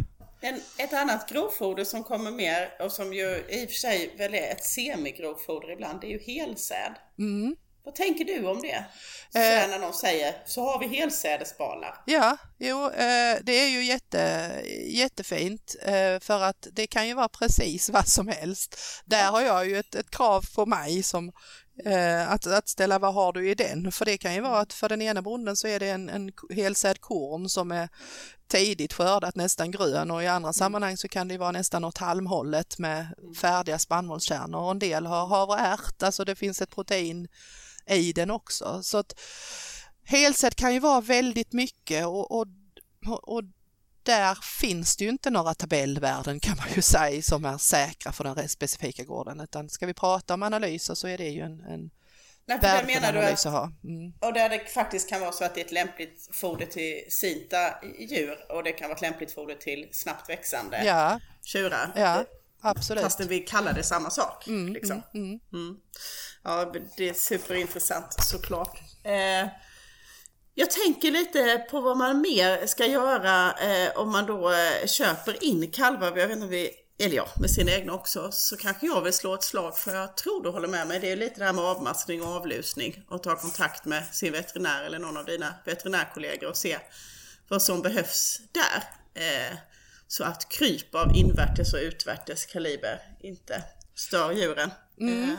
En, 0.44 0.60
ett 0.78 0.92
annat 0.92 1.28
grovfoder 1.28 1.84
som 1.84 2.04
kommer 2.04 2.30
mer 2.30 2.72
och 2.80 2.92
som 2.92 3.14
ju 3.14 3.44
i 3.48 3.64
och 3.66 3.70
för 3.70 3.76
sig 3.76 4.14
väl 4.18 4.34
är 4.34 4.50
ett 4.50 4.64
semigrovfoder 4.64 5.70
ibland, 5.72 6.00
det 6.00 6.06
är 6.06 6.10
ju 6.10 6.18
helsäd. 6.18 6.94
Mm. 7.18 7.56
Vad 7.84 7.94
tänker 7.94 8.24
du 8.24 8.46
om 8.46 8.62
det? 8.62 8.84
Så 9.32 9.38
eh, 9.38 9.68
när 9.68 9.78
någon 9.78 9.94
säger, 9.94 10.34
så 10.46 10.64
har 10.64 10.78
vi 10.78 10.86
helsädesbalar. 10.86 12.02
Ja, 12.06 12.36
jo, 12.58 12.84
eh, 12.86 13.38
det 13.42 13.52
är 13.52 13.68
ju 13.68 13.84
jätte, 13.84 14.52
jättefint 14.86 15.76
eh, 15.82 16.20
för 16.20 16.42
att 16.42 16.66
det 16.72 16.86
kan 16.86 17.08
ju 17.08 17.14
vara 17.14 17.28
precis 17.28 17.90
vad 17.90 18.08
som 18.08 18.28
helst. 18.28 18.78
Där 19.04 19.30
har 19.30 19.40
jag 19.40 19.68
ju 19.68 19.78
ett, 19.78 19.94
ett 19.94 20.10
krav 20.10 20.44
på 20.54 20.66
mig 20.66 21.02
som 21.02 21.32
att, 22.28 22.46
att 22.46 22.68
ställa 22.68 22.98
vad 22.98 23.14
har 23.14 23.32
du 23.32 23.50
i 23.50 23.54
den? 23.54 23.92
För 23.92 24.04
det 24.04 24.18
kan 24.18 24.34
ju 24.34 24.40
vara 24.40 24.58
att 24.58 24.72
för 24.72 24.88
den 24.88 25.02
ena 25.02 25.22
bonden 25.22 25.56
så 25.56 25.66
är 25.66 25.80
det 25.80 25.90
en, 25.90 26.08
en 26.08 26.32
helsäd 26.50 27.00
korn 27.00 27.48
som 27.48 27.72
är 27.72 27.88
tidigt 28.48 28.92
skördat, 28.92 29.36
nästan 29.36 29.70
grön 29.70 30.10
och 30.10 30.22
i 30.22 30.26
andra 30.26 30.48
mm. 30.48 30.54
sammanhang 30.54 30.96
så 30.96 31.08
kan 31.08 31.28
det 31.28 31.38
vara 31.38 31.52
nästan 31.52 31.84
åt 31.84 31.98
halmhållet 31.98 32.78
med 32.78 33.14
mm. 33.18 33.34
färdiga 33.34 33.78
spannmålskärnor 33.78 34.60
och 34.60 34.70
en 34.70 34.78
del 34.78 35.06
har 35.06 35.26
havreärt, 35.26 36.02
alltså 36.02 36.24
det 36.24 36.34
finns 36.34 36.62
ett 36.62 36.70
protein 36.70 37.28
i 37.86 38.12
den 38.12 38.30
också. 38.30 38.80
Så 38.82 38.98
att 38.98 39.20
helsäd 40.04 40.56
kan 40.56 40.74
ju 40.74 40.80
vara 40.80 41.00
väldigt 41.00 41.52
mycket 41.52 42.06
och, 42.06 42.30
och, 42.30 42.46
och 43.06 43.42
där 44.04 44.38
finns 44.60 44.96
det 44.96 45.04
ju 45.04 45.10
inte 45.10 45.30
några 45.30 45.54
tabellvärden 45.54 46.40
kan 46.40 46.56
man 46.56 46.66
ju 46.74 46.82
säga 46.82 47.22
som 47.22 47.44
är 47.44 47.58
säkra 47.58 48.12
för 48.12 48.24
den 48.24 48.48
specifika 48.48 49.04
gården 49.04 49.40
utan 49.40 49.68
ska 49.68 49.86
vi 49.86 49.94
prata 49.94 50.34
om 50.34 50.42
analyser 50.42 50.94
så 50.94 51.08
är 51.08 51.18
det 51.18 51.28
ju 51.28 51.40
en, 51.40 51.60
en 51.60 51.90
Nej, 52.46 52.60
för 52.60 52.66
där 52.66 52.84
menar 52.84 53.12
du 53.12 53.18
att, 53.18 53.44
mm. 53.84 54.12
och 54.20 54.32
där 54.32 54.48
det 54.48 54.72
faktiskt 54.74 55.08
kan 55.08 55.20
vara 55.20 55.32
så 55.32 55.44
att 55.44 55.54
det 55.54 55.60
är 55.60 55.64
ett 55.64 55.72
lämpligt 55.72 56.28
foder 56.32 56.66
till 56.66 57.04
sinta 57.08 57.84
djur 57.98 58.52
och 58.52 58.62
det 58.62 58.72
kan 58.72 58.88
vara 58.88 58.96
ett 58.96 59.02
lämpligt 59.02 59.32
foder 59.32 59.54
till 59.54 59.88
snabbt 59.92 60.28
växande 60.28 60.84
ja. 60.84 61.20
tjurar. 61.42 61.92
Ja, 61.96 62.24
absolut. 62.60 63.04
Fast 63.04 63.20
vi 63.20 63.40
kallar 63.40 63.72
det 63.72 63.82
samma 63.82 64.10
sak. 64.10 64.46
Mm, 64.46 64.72
liksom. 64.72 65.02
mm, 65.14 65.26
mm. 65.26 65.40
mm. 65.52 65.76
Ja, 66.42 66.72
det 66.96 67.08
är 67.08 67.14
superintressant 67.14 68.12
såklart. 68.18 68.78
Eh, 69.04 69.48
jag 70.54 70.70
tänker 70.70 71.10
lite 71.10 71.66
på 71.70 71.80
vad 71.80 71.96
man 71.96 72.20
mer 72.20 72.66
ska 72.66 72.86
göra 72.86 73.52
eh, 73.52 73.96
om 73.96 74.12
man 74.12 74.26
då 74.26 74.50
eh, 74.50 74.86
köper 74.86 75.44
in 75.44 75.70
kalvar. 75.70 76.06
Jag 76.06 76.14
vet 76.14 76.30
inte 76.30 76.44
om 76.44 76.50
vi, 76.50 76.70
eller 76.98 77.16
ja, 77.16 77.28
med 77.40 77.50
sina 77.50 77.72
egna 77.72 77.92
också. 77.92 78.28
Så 78.32 78.56
kanske 78.56 78.86
jag 78.86 79.02
vill 79.02 79.12
slå 79.12 79.34
ett 79.34 79.42
slag 79.42 79.78
för 79.78 79.94
jag 79.94 80.16
tror 80.16 80.42
du 80.42 80.48
håller 80.48 80.68
med 80.68 80.86
mig. 80.86 81.00
Det 81.00 81.12
är 81.12 81.16
lite 81.16 81.38
det 81.38 81.44
här 81.44 81.52
med 81.52 81.64
avmaskning 81.64 82.22
och 82.22 82.28
avlusning 82.28 83.04
och 83.08 83.22
ta 83.22 83.36
kontakt 83.36 83.84
med 83.84 84.04
sin 84.12 84.32
veterinär 84.32 84.84
eller 84.84 84.98
någon 84.98 85.16
av 85.16 85.24
dina 85.24 85.54
veterinärkollegor 85.64 86.48
och 86.48 86.56
se 86.56 86.78
vad 87.48 87.62
som 87.62 87.82
behövs 87.82 88.40
där. 88.52 88.84
Eh, 89.14 89.56
så 90.08 90.24
att 90.24 90.48
kryp 90.48 90.94
av 90.94 91.16
invärtes 91.16 91.74
och 91.74 91.80
utvärtes 91.80 92.46
kaliber 92.46 93.00
inte 93.20 93.62
stör 93.94 94.32
djuren. 94.32 94.70
Mm. 95.00 95.36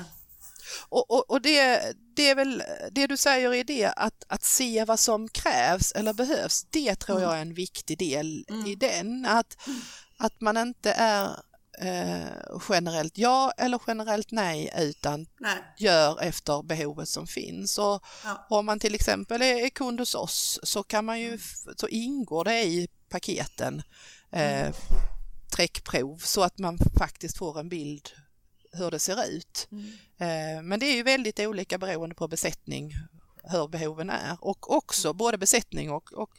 Och, 0.89 1.12
och, 1.12 1.32
och 1.32 1.41
det, 1.41 1.93
det 2.15 2.30
är 2.30 2.36
väl 2.36 2.63
det 2.91 3.08
du 3.08 3.17
säger 3.17 3.54
i 3.54 3.63
det 3.63 3.86
att, 3.86 4.23
att 4.28 4.43
se 4.43 4.86
vad 4.86 4.99
som 4.99 5.30
krävs 5.30 5.91
eller 5.91 6.13
behövs, 6.13 6.65
det 6.69 6.95
tror 6.95 7.21
jag 7.21 7.38
är 7.38 7.41
en 7.41 7.54
viktig 7.54 7.97
del 7.97 8.45
mm. 8.49 8.65
i 8.65 8.75
den. 8.75 9.25
Att, 9.25 9.58
att 10.17 10.41
man 10.41 10.58
inte 10.58 10.91
är 10.91 11.30
eh, 11.82 12.60
generellt 12.69 13.17
ja 13.17 13.51
eller 13.58 13.82
generellt 13.88 14.32
nej 14.32 14.73
utan 14.78 15.28
nej. 15.39 15.58
gör 15.78 16.21
efter 16.21 16.63
behovet 16.63 17.10
som 17.10 17.28
finns. 17.28 17.78
Och 17.78 18.04
ja. 18.23 18.47
Om 18.49 18.65
man 18.65 18.80
till 18.80 18.95
exempel 18.95 19.41
är 19.41 19.69
kund 19.69 19.99
hos 19.99 20.15
oss 20.15 20.60
så 20.63 20.84
kan 20.84 21.06
man 21.06 21.19
ju, 21.19 21.28
mm. 21.28 21.39
så 21.78 21.88
ingår 21.88 22.43
det 22.43 22.63
i 22.63 22.88
paketen 23.10 23.84
eh, 24.32 24.62
mm. 24.62 24.73
träckprov 25.56 26.17
så 26.17 26.43
att 26.43 26.58
man 26.58 26.78
faktiskt 26.97 27.38
får 27.38 27.60
en 27.60 27.69
bild 27.69 28.10
hur 28.76 28.92
det 28.92 29.00
ser 29.00 29.26
ut. 29.28 29.68
Mm. 29.72 29.86
Eh, 30.18 30.64
men 30.64 30.80
det 30.80 30.86
är 30.86 30.96
ju 30.96 31.04
väldigt 31.04 31.40
olika 31.40 31.78
beroende 31.78 32.16
på 32.16 32.28
besättning 32.28 32.94
hur 33.48 33.68
behoven 33.68 34.10
är 34.10 34.38
och 34.40 34.76
också 34.76 35.14
både 35.14 35.38
besättning 35.38 35.92
och, 35.92 36.14
och 36.14 36.32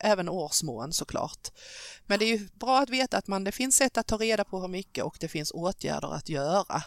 även 0.00 0.28
årsmån 0.28 0.92
såklart. 0.92 1.48
Men 2.06 2.18
det 2.18 2.24
är 2.24 2.38
ju 2.38 2.48
bra 2.54 2.78
att 2.78 2.90
veta 2.90 3.16
att 3.16 3.26
man, 3.26 3.44
det 3.44 3.52
finns 3.52 3.76
sätt 3.76 3.98
att 3.98 4.06
ta 4.06 4.16
reda 4.16 4.44
på 4.44 4.60
hur 4.60 4.68
mycket 4.68 5.04
och 5.04 5.16
det 5.20 5.28
finns 5.28 5.50
åtgärder 5.50 6.14
att 6.14 6.28
göra. 6.28 6.82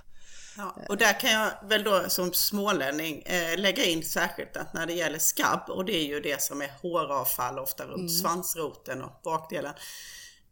Ja, 0.57 0.75
och 0.89 0.97
där 0.97 1.19
kan 1.19 1.31
jag 1.31 1.51
väl 1.69 1.83
då 1.83 2.09
som 2.09 2.33
smålänning 2.33 3.21
eh, 3.21 3.57
lägga 3.57 3.83
in 3.85 4.03
särskilt 4.03 4.57
att 4.57 4.73
när 4.73 4.85
det 4.85 4.93
gäller 4.93 5.19
skabb 5.19 5.69
och 5.69 5.85
det 5.85 5.95
är 5.95 6.05
ju 6.05 6.19
det 6.19 6.41
som 6.41 6.61
är 6.61 6.71
håravfall 6.81 7.59
ofta 7.59 7.83
runt 7.83 7.95
mm. 7.95 8.09
svansroten 8.09 9.01
och 9.01 9.21
bakdelen. 9.23 9.73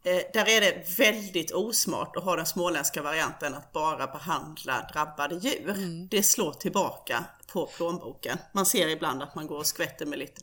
Eh, 0.06 0.22
där 0.34 0.50
är 0.50 0.62
det 0.62 0.98
väldigt 0.98 1.52
osmart 1.52 2.16
att 2.16 2.24
ha 2.24 2.36
den 2.36 2.46
småländska 2.46 3.02
varianten 3.02 3.54
att 3.54 3.72
bara 3.72 4.08
behandla 4.08 4.90
drabbade 4.94 5.36
djur. 5.36 5.70
Mm. 5.70 6.08
Det 6.08 6.24
slår 6.24 6.54
tillbaka 6.54 7.26
på 7.48 7.66
plånboken. 7.66 8.38
Man 8.52 8.66
ser 8.66 8.88
ibland 8.88 9.24
att 9.24 9.36
man 9.36 9.48
går 9.48 9.58
och 9.58 9.68
skvätter 9.68 10.06
med 10.06 10.20
lite 10.20 10.42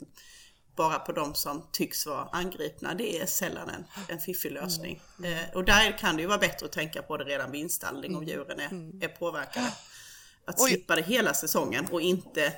bara 0.77 0.99
på 0.99 1.13
de 1.13 1.35
som 1.35 1.63
tycks 1.73 2.07
vara 2.07 2.29
angripna. 2.33 2.95
Det 2.95 3.21
är 3.21 3.27
sällan 3.27 3.71
en, 3.71 3.85
en 4.09 4.19
fiffig 4.19 4.53
lösning. 4.53 5.03
Mm. 5.19 5.33
Mm. 5.33 5.45
och 5.55 5.65
där 5.65 5.99
kan 5.99 6.17
det 6.17 6.23
ju 6.23 6.29
vara 6.29 6.39
bättre 6.39 6.67
att 6.67 6.73
tänka 6.73 7.03
på 7.03 7.17
det 7.17 7.25
redan 7.25 7.51
vid 7.51 7.61
installning 7.61 8.17
om 8.17 8.23
mm. 8.23 8.29
djuren 8.29 8.61
är, 8.61 8.67
mm. 8.67 9.03
är 9.03 9.09
påverkade. 9.09 9.73
Att 10.45 10.61
slippa 10.61 10.97
det 10.97 11.03
hela 11.03 11.35
säsongen 11.35 11.87
och 11.91 12.01
inte 12.01 12.53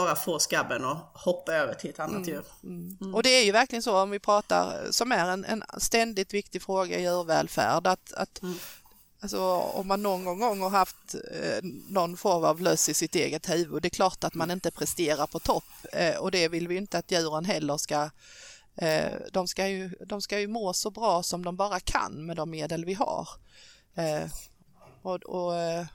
bara 0.00 0.16
få 0.16 0.38
skabben 0.38 0.84
och 0.84 0.96
hoppa 1.14 1.52
över 1.52 1.74
till 1.74 1.90
ett 1.90 2.00
annat 2.00 2.16
mm, 2.16 2.28
djur. 2.28 2.44
Mm. 2.62 2.98
Mm. 3.00 3.14
Och 3.14 3.22
det 3.22 3.30
är 3.30 3.44
ju 3.44 3.52
verkligen 3.52 3.82
så 3.82 4.02
om 4.02 4.10
vi 4.10 4.18
pratar, 4.18 4.86
som 4.90 5.12
är 5.12 5.28
en, 5.28 5.44
en 5.44 5.64
ständigt 5.78 6.34
viktig 6.34 6.62
fråga 6.62 6.98
i 6.98 7.02
djurvälfärd, 7.02 7.86
att, 7.86 8.12
att 8.12 8.42
mm. 8.42 8.54
Alltså 9.20 9.40
om 9.54 9.88
man 9.88 10.02
någon 10.02 10.38
gång 10.38 10.60
har 10.60 10.70
haft 10.70 11.14
eh, 11.14 11.58
någon 11.88 12.16
form 12.16 12.44
av 12.44 12.60
löss 12.60 12.88
i 12.88 12.94
sitt 12.94 13.14
eget 13.14 13.50
huvud, 13.50 13.82
det 13.82 13.88
är 13.88 13.90
klart 13.90 14.24
att 14.24 14.34
man 14.34 14.50
inte 14.50 14.70
presterar 14.70 15.26
på 15.26 15.38
topp 15.38 15.64
eh, 15.92 16.16
och 16.16 16.30
det 16.30 16.48
vill 16.48 16.68
vi 16.68 16.76
inte 16.76 16.98
att 16.98 17.10
djuren 17.10 17.44
heller 17.44 17.76
ska 17.76 18.10
eh, 18.76 19.12
de, 19.32 19.48
ska 19.48 19.68
ju, 19.68 19.90
de 20.06 20.22
ska 20.22 20.40
ju 20.40 20.48
må 20.48 20.72
så 20.72 20.90
bra 20.90 21.22
som 21.22 21.44
de 21.44 21.56
bara 21.56 21.80
kan 21.80 22.26
med 22.26 22.36
de 22.36 22.50
medel 22.50 22.84
vi 22.84 22.94
har. 22.94 23.28
Eh, 23.94 24.30
och, 25.02 25.22
och 25.22 25.56
eh, 25.56 25.86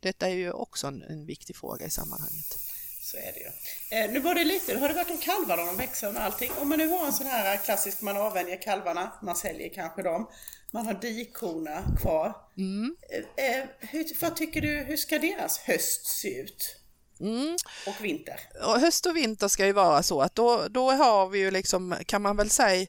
detta 0.00 0.28
är 0.28 0.34
ju 0.34 0.52
också 0.52 0.86
en, 0.86 1.02
en 1.02 1.26
viktig 1.26 1.56
fråga 1.56 1.86
i 1.86 1.90
sammanhanget. 1.90 2.67
Så 3.10 3.16
är 3.16 3.32
det 3.32 3.40
ju. 3.40 3.50
Eh, 3.98 4.10
nu 4.10 4.20
var 4.20 4.34
det 4.34 4.44
lite, 4.44 4.78
har 4.78 4.88
det 4.88 4.94
varit 4.94 5.10
om 5.10 5.18
kalvarna, 5.18 5.64
de 5.64 5.76
växer 5.76 6.08
och 6.08 6.20
allting. 6.20 6.50
Om 6.60 6.68
man 6.68 6.78
nu 6.78 6.88
har 6.88 7.06
en 7.06 7.12
sån 7.12 7.26
här 7.26 7.56
klassisk, 7.56 8.00
man 8.00 8.16
avvänjer 8.16 8.62
kalvarna, 8.62 9.12
man 9.22 9.36
säljer 9.36 9.68
kanske 9.74 10.02
dem. 10.02 10.28
Man 10.70 10.86
har 10.86 10.94
dikkorna 10.94 11.82
kvar. 12.00 12.36
Mm. 12.56 12.96
Eh, 13.10 13.44
eh 13.44 13.64
hur, 13.78 14.20
vad 14.20 14.36
tycker 14.36 14.60
du, 14.60 14.68
hur 14.68 14.96
ska 14.96 15.18
deras 15.18 15.58
höst 15.58 16.06
se 16.06 16.40
ut? 16.40 16.76
Mm. 17.20 17.56
Och 17.86 18.04
vinter? 18.04 18.40
Och 18.64 18.80
höst 18.80 19.06
och 19.06 19.16
vinter 19.16 19.48
ska 19.48 19.66
ju 19.66 19.72
vara 19.72 20.02
så 20.02 20.22
att 20.22 20.34
då, 20.34 20.66
då 20.70 20.90
har 20.90 21.28
vi 21.28 21.38
ju 21.38 21.50
liksom, 21.50 21.96
kan 22.06 22.22
man 22.22 22.36
väl 22.36 22.50
säga, 22.50 22.86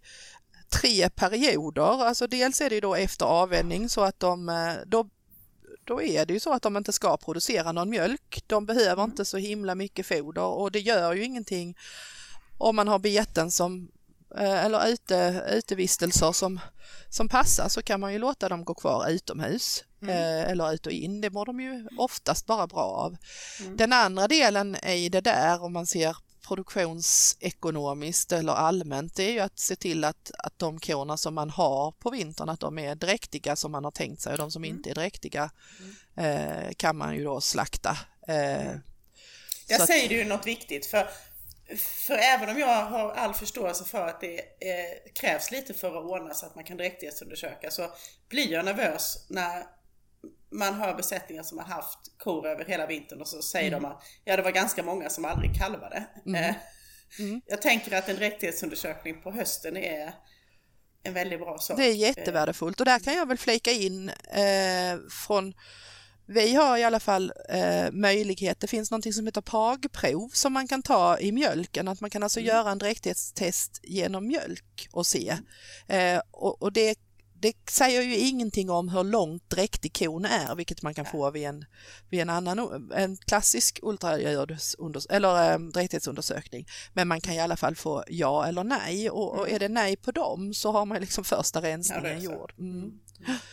tre 0.82 1.10
perioder. 1.10 2.03
Alltså 2.05 2.27
dels 2.27 2.62
är 2.62 2.69
det 2.69 2.75
ju 2.75 2.82
då 2.82 2.95
efter 2.95 3.25
avvänjning 3.25 3.89
så 3.89 4.01
att 4.01 4.19
de, 4.19 4.49
eh, 4.49 4.73
då 4.86 5.10
då 5.89 6.02
är 6.02 6.25
det 6.25 6.34
ju 6.34 6.39
så 6.39 6.54
att 6.54 6.62
de 6.62 6.78
inte 6.78 6.93
ska 6.93 7.17
producera 7.17 7.71
någon 7.71 7.89
mjölk. 7.89 8.43
De 8.47 8.65
behöver 8.65 9.04
inte 9.04 9.25
så 9.25 9.38
himla 9.38 9.75
mycket 9.75 10.06
foder 10.06 10.43
och 10.43 10.71
det 10.71 10.80
gör 10.80 11.13
ju 11.13 11.23
ingenting 11.23 11.78
om 12.58 12.75
man 12.75 12.88
har 12.88 12.99
beten 12.99 13.52
som 13.52 13.91
eh, 14.38 14.65
eller 14.65 14.88
ute, 14.88 15.45
utevistelser 15.49 16.32
som, 16.32 16.60
som 17.10 17.30
passar 17.30 17.69
så 17.69 17.82
kan 17.82 17.99
man 17.99 18.13
ju 18.13 18.19
låta 18.19 18.49
dem 18.49 18.65
gå 18.65 18.73
kvar 18.73 19.10
utomhus 19.10 19.84
mm. 20.02 20.15
Eh, 20.15 20.52
eller 20.52 20.73
ut 20.73 20.86
och 20.86 20.91
in. 20.91 21.21
Det 21.21 21.30
mår 21.30 21.45
de 21.45 21.60
ju 21.60 21.88
oftast 21.97 22.45
bara 22.45 22.67
bra 22.67 22.84
av. 22.84 23.17
Mm. 23.60 23.78
Den 23.78 23.93
andra 23.93 24.28
delen 24.28 24.75
i 24.75 25.10
det 25.10 25.21
där 25.21 25.63
om 25.63 25.73
man 25.73 25.86
ser 25.86 26.17
produktionsekonomiskt 26.49 28.31
eller 28.31 28.53
allmänt 28.53 29.15
det 29.15 29.23
är 29.23 29.31
ju 29.31 29.39
att 29.39 29.59
se 29.59 29.75
till 29.75 30.03
att, 30.03 30.31
att 30.38 30.59
de 30.59 30.79
korna 30.79 31.17
som 31.17 31.33
man 31.33 31.49
har 31.49 31.91
på 31.91 32.09
vintern 32.09 32.49
att 32.49 32.59
de 32.59 32.79
är 32.79 32.95
dräktiga 32.95 33.55
som 33.55 33.71
man 33.71 33.83
har 33.83 33.91
tänkt 33.91 34.21
sig 34.21 34.31
och 34.31 34.38
de 34.38 34.51
som 34.51 34.63
mm. 34.63 34.75
inte 34.75 34.89
är 34.89 34.95
dräktiga 34.95 35.51
mm. 36.15 36.38
eh, 36.65 36.71
kan 36.77 36.97
man 36.97 37.15
ju 37.15 37.23
då 37.23 37.41
slakta. 37.41 37.97
Eh, 38.27 38.67
mm. 38.67 38.79
Jag 39.67 39.81
säger 39.81 40.03
att, 40.03 40.09
du 40.09 40.23
något 40.25 40.47
viktigt 40.47 40.85
för 40.85 41.09
för 41.77 42.13
även 42.13 42.49
om 42.49 42.59
jag 42.59 42.85
har 42.85 43.12
all 43.12 43.33
förståelse 43.33 43.85
för 43.85 44.07
att 44.07 44.21
det 44.21 44.39
eh, 44.39 45.12
krävs 45.13 45.51
lite 45.51 45.73
för 45.73 45.88
att 45.88 46.05
ordna 46.05 46.33
så 46.33 46.45
att 46.45 46.55
man 46.55 46.63
kan 46.63 46.77
dräktighetsundersöka 46.77 47.71
så 47.71 47.91
blir 48.29 48.51
jag 48.51 48.65
nervös 48.65 49.25
när 49.29 49.65
man 50.51 50.73
hör 50.73 50.93
besättningar 50.95 51.43
som 51.43 51.57
har 51.57 51.65
haft 51.65 51.99
kor 52.17 52.47
över 52.47 52.65
hela 52.65 52.85
vintern 52.85 53.21
och 53.21 53.27
så 53.27 53.41
säger 53.41 53.67
mm. 53.67 53.83
de 53.83 53.89
att 53.89 54.03
ja 54.25 54.35
det 54.35 54.41
var 54.41 54.51
ganska 54.51 54.83
många 54.83 55.09
som 55.09 55.25
aldrig 55.25 55.55
kalvade. 55.55 56.05
Mm. 56.25 56.43
Eh, 56.43 56.55
mm. 57.19 57.41
Jag 57.45 57.62
tänker 57.62 57.97
att 57.97 58.09
en 58.09 58.15
dräktighetsundersökning 58.15 59.21
på 59.21 59.31
hösten 59.31 59.77
är 59.77 60.13
en 61.03 61.13
väldigt 61.13 61.39
bra 61.39 61.57
sak. 61.57 61.77
Det 61.77 61.85
är 61.85 61.95
jättevärdefullt 61.95 62.79
och 62.79 62.85
där 62.85 62.99
kan 62.99 63.13
jag 63.13 63.27
väl 63.27 63.38
flika 63.38 63.71
in 63.71 64.09
eh, 64.09 64.97
från 65.25 65.53
vi 66.31 66.55
har 66.55 66.77
i 66.77 66.83
alla 66.83 66.99
fall 66.99 67.33
eh, 67.49 67.91
möjlighet, 67.91 68.59
det 68.59 68.67
finns 68.67 68.91
något 68.91 69.13
som 69.13 69.25
heter 69.25 69.41
PAG-prov 69.41 70.29
som 70.33 70.53
man 70.53 70.67
kan 70.67 70.81
ta 70.81 71.19
i 71.19 71.31
mjölken, 71.31 71.88
att 71.88 72.01
man 72.01 72.09
kan 72.09 72.23
alltså 72.23 72.39
mm. 72.39 72.47
göra 72.47 72.71
en 72.71 72.77
dräktighetstest 72.77 73.79
genom 73.83 74.27
mjölk 74.27 74.88
och 74.91 75.05
se. 75.05 75.38
Eh, 75.88 76.21
och, 76.31 76.62
och 76.62 76.73
det 76.73 76.95
det 77.41 77.54
säger 77.69 78.02
ju 78.02 78.15
ingenting 78.15 78.69
om 78.69 78.89
hur 78.89 79.04
långt 79.04 79.49
dräktig 79.49 79.97
kon 79.97 80.25
är, 80.25 80.56
vilket 80.56 80.82
man 80.82 80.93
kan 80.93 81.06
få 81.06 81.32
vid 81.32 81.47
en, 81.47 81.65
vid 82.10 82.21
en 82.21 82.30
annan 82.30 82.91
en 82.95 83.17
klassisk 83.17 83.80
ultraljudsundersökning 83.82 85.15
eller 85.17 85.54
ähm, 85.54 85.71
dräktighetsundersökning. 85.71 86.65
Men 86.93 87.08
man 87.08 87.21
kan 87.21 87.34
i 87.34 87.39
alla 87.39 87.58
fall 87.58 87.75
få 87.75 88.04
ja 88.08 88.47
eller 88.47 88.63
nej 88.63 89.10
och, 89.10 89.39
och 89.39 89.49
är 89.49 89.60
det 89.60 89.69
nej 89.69 89.95
på 89.95 90.12
dem 90.12 90.54
så 90.54 90.71
har 90.71 90.86
man 90.86 91.02
liksom 91.02 91.23
första 91.23 91.62
rensningen 91.62 92.23
ja, 92.23 92.32
gjord. 92.32 92.54
Mm. 92.60 92.80
Mm. 92.82 93.38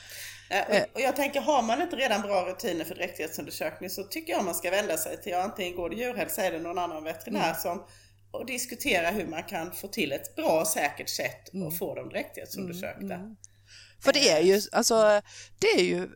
Äh, 0.50 0.82
och 0.94 1.00
jag 1.00 1.16
tänker, 1.16 1.40
har 1.40 1.62
man 1.62 1.82
inte 1.82 1.96
redan 1.96 2.20
bra 2.20 2.46
rutiner 2.48 2.84
för 2.84 2.94
dräktighetsundersökning 2.94 3.90
så 3.90 4.04
tycker 4.04 4.32
jag 4.32 4.44
man 4.44 4.54
ska 4.54 4.70
vända 4.70 4.96
sig 4.96 5.22
till 5.22 5.34
antingen 5.34 5.76
Gård 5.76 5.94
djurhälsa 5.94 6.42
eller 6.42 6.60
någon 6.60 6.78
annan 6.78 7.04
veterinär 7.04 7.50
mm. 7.50 7.60
som 7.60 7.86
och 8.30 8.46
diskutera 8.46 9.10
hur 9.10 9.26
man 9.26 9.42
kan 9.42 9.72
få 9.72 9.88
till 9.88 10.12
ett 10.12 10.36
bra 10.36 10.60
och 10.60 10.66
säkert 10.66 11.08
sätt 11.08 11.54
mm. 11.54 11.68
att 11.68 11.78
få 11.78 11.94
dem 11.94 12.08
dräktighetsundersökta. 12.08 13.14
Mm. 13.14 13.36
För 14.00 14.12
det 14.12 14.30
är 14.30 14.40
ju, 14.40 14.62
alltså, 14.72 15.20
det 15.58 15.66
är 15.66 15.82
ju, 15.82 16.08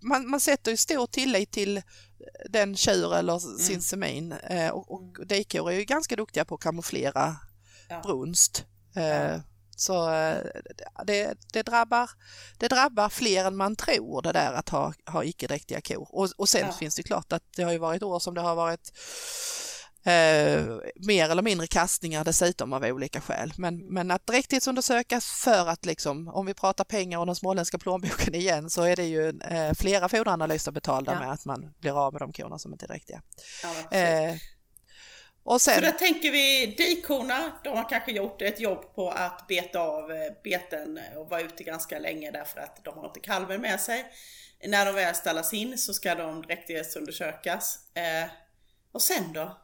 man, 0.00 0.30
man 0.30 0.40
sätter 0.40 0.70
ju 0.70 0.76
stor 0.76 1.06
tillit 1.06 1.50
till 1.50 1.82
den 2.48 2.76
tjur 2.76 3.14
eller 3.14 3.46
mm. 3.46 3.58
sin 3.58 3.82
semin 3.82 4.32
eh, 4.32 4.68
och, 4.68 4.90
och 4.90 5.02
mm. 5.02 5.28
dikor 5.28 5.70
är 5.70 5.74
ju 5.74 5.84
ganska 5.84 6.16
duktiga 6.16 6.44
på 6.44 6.54
att 6.54 6.60
kamouflera 6.60 7.36
ja. 7.88 8.00
brunst. 8.00 8.64
Eh, 8.96 9.40
så 9.76 10.10
eh, 10.10 10.38
det, 11.06 11.34
det, 11.52 11.62
drabbar, 11.62 12.10
det 12.58 12.68
drabbar 12.68 13.08
fler 13.08 13.44
än 13.44 13.56
man 13.56 13.76
tror 13.76 14.22
det 14.22 14.32
där 14.32 14.52
att 14.52 14.68
ha, 14.68 14.94
ha 15.06 15.24
icke-dräktiga 15.24 15.80
kor. 15.80 16.08
Och, 16.10 16.28
och 16.36 16.48
sen 16.48 16.66
ja. 16.66 16.72
finns 16.72 16.96
det 16.96 17.02
klart 17.02 17.32
att 17.32 17.42
det 17.56 17.62
har 17.62 17.72
ju 17.72 17.78
varit 17.78 18.02
år 18.02 18.18
som 18.18 18.34
det 18.34 18.40
har 18.40 18.54
varit 18.54 18.92
Eh, 20.04 20.64
mer 20.96 21.30
eller 21.30 21.42
mindre 21.42 21.66
kastningar 21.66 22.24
dessutom 22.24 22.72
av 22.72 22.84
olika 22.84 23.20
skäl. 23.20 23.52
Men, 23.56 23.78
men 23.78 24.10
att 24.10 24.26
dräktighetsundersökas 24.26 25.26
för 25.44 25.68
att 25.68 25.86
liksom, 25.86 26.28
om 26.28 26.46
vi 26.46 26.54
pratar 26.54 26.84
pengar 26.84 27.18
och 27.18 27.26
den 27.26 27.34
småländska 27.34 27.78
plånboken 27.78 28.34
igen 28.34 28.70
så 28.70 28.82
är 28.82 28.96
det 28.96 29.04
ju 29.04 29.28
eh, 29.28 29.72
flera 29.78 30.08
foderanalyser 30.08 30.72
betalda 30.72 31.12
ja. 31.12 31.20
med 31.20 31.32
att 31.32 31.44
man 31.44 31.74
blir 31.80 32.06
av 32.06 32.12
med 32.12 32.22
de 32.22 32.32
korna 32.32 32.58
som 32.58 32.72
inte 32.72 32.86
är 32.86 32.88
dräktiga. 32.88 33.22
Ja, 33.62 33.98
eh, 33.98 34.34
och 35.44 35.60
sen... 35.60 35.74
Så 35.74 35.80
då 35.80 35.92
tänker 35.98 36.30
vi 36.30 36.66
dikorna, 36.66 37.52
de 37.64 37.76
har 37.76 37.88
kanske 37.88 38.12
gjort 38.12 38.42
ett 38.42 38.60
jobb 38.60 38.94
på 38.94 39.10
att 39.10 39.46
beta 39.48 39.80
av 39.80 40.12
eh, 40.12 40.32
beten 40.44 41.00
och 41.16 41.30
vara 41.30 41.40
ute 41.40 41.64
ganska 41.64 41.98
länge 41.98 42.30
därför 42.30 42.60
att 42.60 42.84
de 42.84 42.98
har 42.98 43.06
inte 43.06 43.20
kalven 43.20 43.60
med 43.60 43.80
sig. 43.80 44.04
När 44.66 44.86
de 44.86 44.94
väl 44.94 45.14
ställas 45.14 45.54
in 45.54 45.78
så 45.78 45.94
ska 45.94 46.14
de 46.14 46.42
dräktighetsundersökas. 46.42 47.78
Eh, 47.94 48.30
och 48.92 49.02
sen 49.02 49.32
då? 49.32 49.58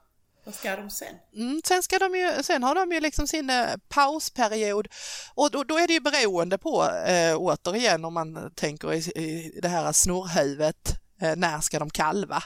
Vad 0.49 0.55
ska 0.55 0.77
de 0.77 0.91
sen? 0.91 1.15
Mm, 1.37 1.61
sen, 1.65 1.83
ska 1.83 1.99
de 1.99 2.15
ju, 2.15 2.43
sen 2.43 2.63
har 2.63 2.75
de 2.75 2.93
ju 2.93 3.01
liksom 3.01 3.27
sin 3.27 3.51
eh, 3.51 3.67
pausperiod 3.89 4.89
och 5.35 5.51
då, 5.51 5.65
då, 5.65 5.79
är 5.79 5.87
det 5.87 5.93
ju 5.93 6.01
beroende 6.01 6.59
på, 6.59 6.85
eh, 6.85 7.37
återigen 7.37 8.05
om 8.05 8.15
man 8.15 8.53
tänker 8.55 8.93
i, 8.93 8.99
i 8.99 9.61
det 9.63 9.69
här 9.69 9.93
snurrhuvudet, 9.93 11.01
eh, 11.21 11.37
när 11.37 11.61
ska 11.61 11.79
de 11.79 11.91
kalva? 11.91 12.43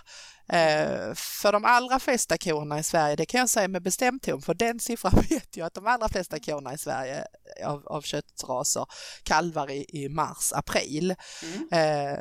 Eh, 0.49 1.15
för 1.15 1.53
de 1.53 1.65
allra 1.65 1.99
flesta 1.99 2.39
korna 2.39 2.79
i 2.79 2.83
Sverige, 2.83 3.17
det 3.17 3.27
kan 3.27 3.41
jag 3.41 3.49
säga 3.49 3.69
med 3.69 3.83
bestämdhet, 3.83 4.45
för 4.45 4.55
den 4.55 4.81
siffran 4.81 5.13
vet 5.31 5.57
jag 5.57 5.67
att 5.67 5.75
de 5.75 5.87
allra 5.87 6.09
flesta 6.09 6.39
korna 6.41 6.75
i 6.75 6.79
Sverige 6.79 7.27
av, 7.65 7.87
av 7.87 8.03
köttraser 8.03 8.87
kalvar 9.23 9.71
i, 9.71 9.87
i 9.89 10.09
mars, 10.09 10.53
april. 10.53 11.15
Mm. 11.43 12.17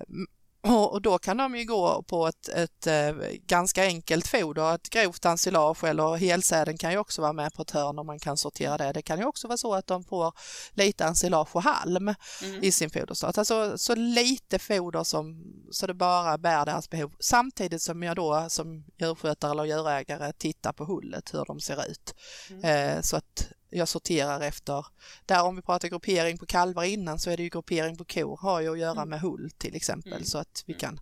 Och 0.64 1.02
då 1.02 1.18
kan 1.18 1.38
de 1.38 1.56
ju 1.56 1.66
gå 1.66 2.04
på 2.04 2.28
ett, 2.28 2.50
ett, 2.50 2.88
ett 2.88 2.88
eh, 2.88 3.28
ganska 3.48 3.84
enkelt 3.84 4.28
foder, 4.28 4.76
ett 4.76 4.90
grovt 4.90 5.26
ensilage 5.26 5.84
eller 5.84 6.16
helsäden 6.16 6.78
kan 6.78 6.92
ju 6.92 6.98
också 6.98 7.22
vara 7.22 7.34
med 7.34 7.54
på 7.54 7.62
ett 7.62 7.72
hörn 7.72 8.00
om 8.00 8.08
man 8.08 8.20
kan 8.20 8.38
sortera 8.38 8.78
det. 8.78 8.94
Det 8.94 9.02
kan 9.02 9.20
ju 9.20 9.26
också 9.26 9.48
vara 9.48 9.58
så 9.58 9.74
att 9.74 9.88
de 9.88 10.04
får 10.04 10.34
lite 10.72 11.06
ensilage 11.06 11.56
och 11.56 11.64
halm 11.64 12.08
mm. 12.44 12.64
i 12.64 12.72
sin 12.72 12.90
foderstat. 12.90 13.38
Alltså 13.38 13.78
så 13.78 13.96
lite 13.96 14.60
foder 14.60 15.04
som 15.04 15.44
så 15.72 15.88
det 15.88 15.94
bara 15.94 16.38
bär 16.38 16.66
deras 16.66 16.90
behov. 16.90 17.14
Samtidigt 17.20 17.82
som 17.82 18.04
jag 18.04 18.16
då 18.16 18.46
som 18.50 18.86
djurskötare 19.00 19.52
eller 19.52 19.66
djurägare 19.66 20.34
tittar 20.34 20.74
på 20.74 20.86
hullet, 20.86 21.34
hur 21.34 21.46
de 21.46 21.60
ser 21.60 21.92
ut. 21.92 22.16
Mm. 22.50 22.64
Eh, 22.64 23.02
så 23.02 23.18
att 23.18 23.52
jag 23.72 23.88
sorterar 23.88 24.42
efter, 24.42 24.86
där 25.26 25.44
om 25.44 25.56
vi 25.56 25.62
pratar 25.62 25.88
gruppering 25.88 26.38
på 26.38 26.46
kalvar 26.46 26.84
innan 26.84 27.20
så 27.20 27.30
är 27.30 27.38
det 27.38 27.44
ju 27.44 27.50
gruppering 27.50 27.98
på 27.98 28.06
kor, 28.06 28.40
har 28.42 28.62
ju 28.62 28.72
att 28.72 28.80
göra 28.80 28.92
mm. 28.92 29.10
med 29.10 29.22
hull 29.22 29.52
till 29.58 29.76
exempel 29.76 30.14
mm. 30.14 30.26
så 30.26 30.38
att 30.38 30.64
vi 30.66 30.74
mm. 30.74 30.80
kan 30.80 31.00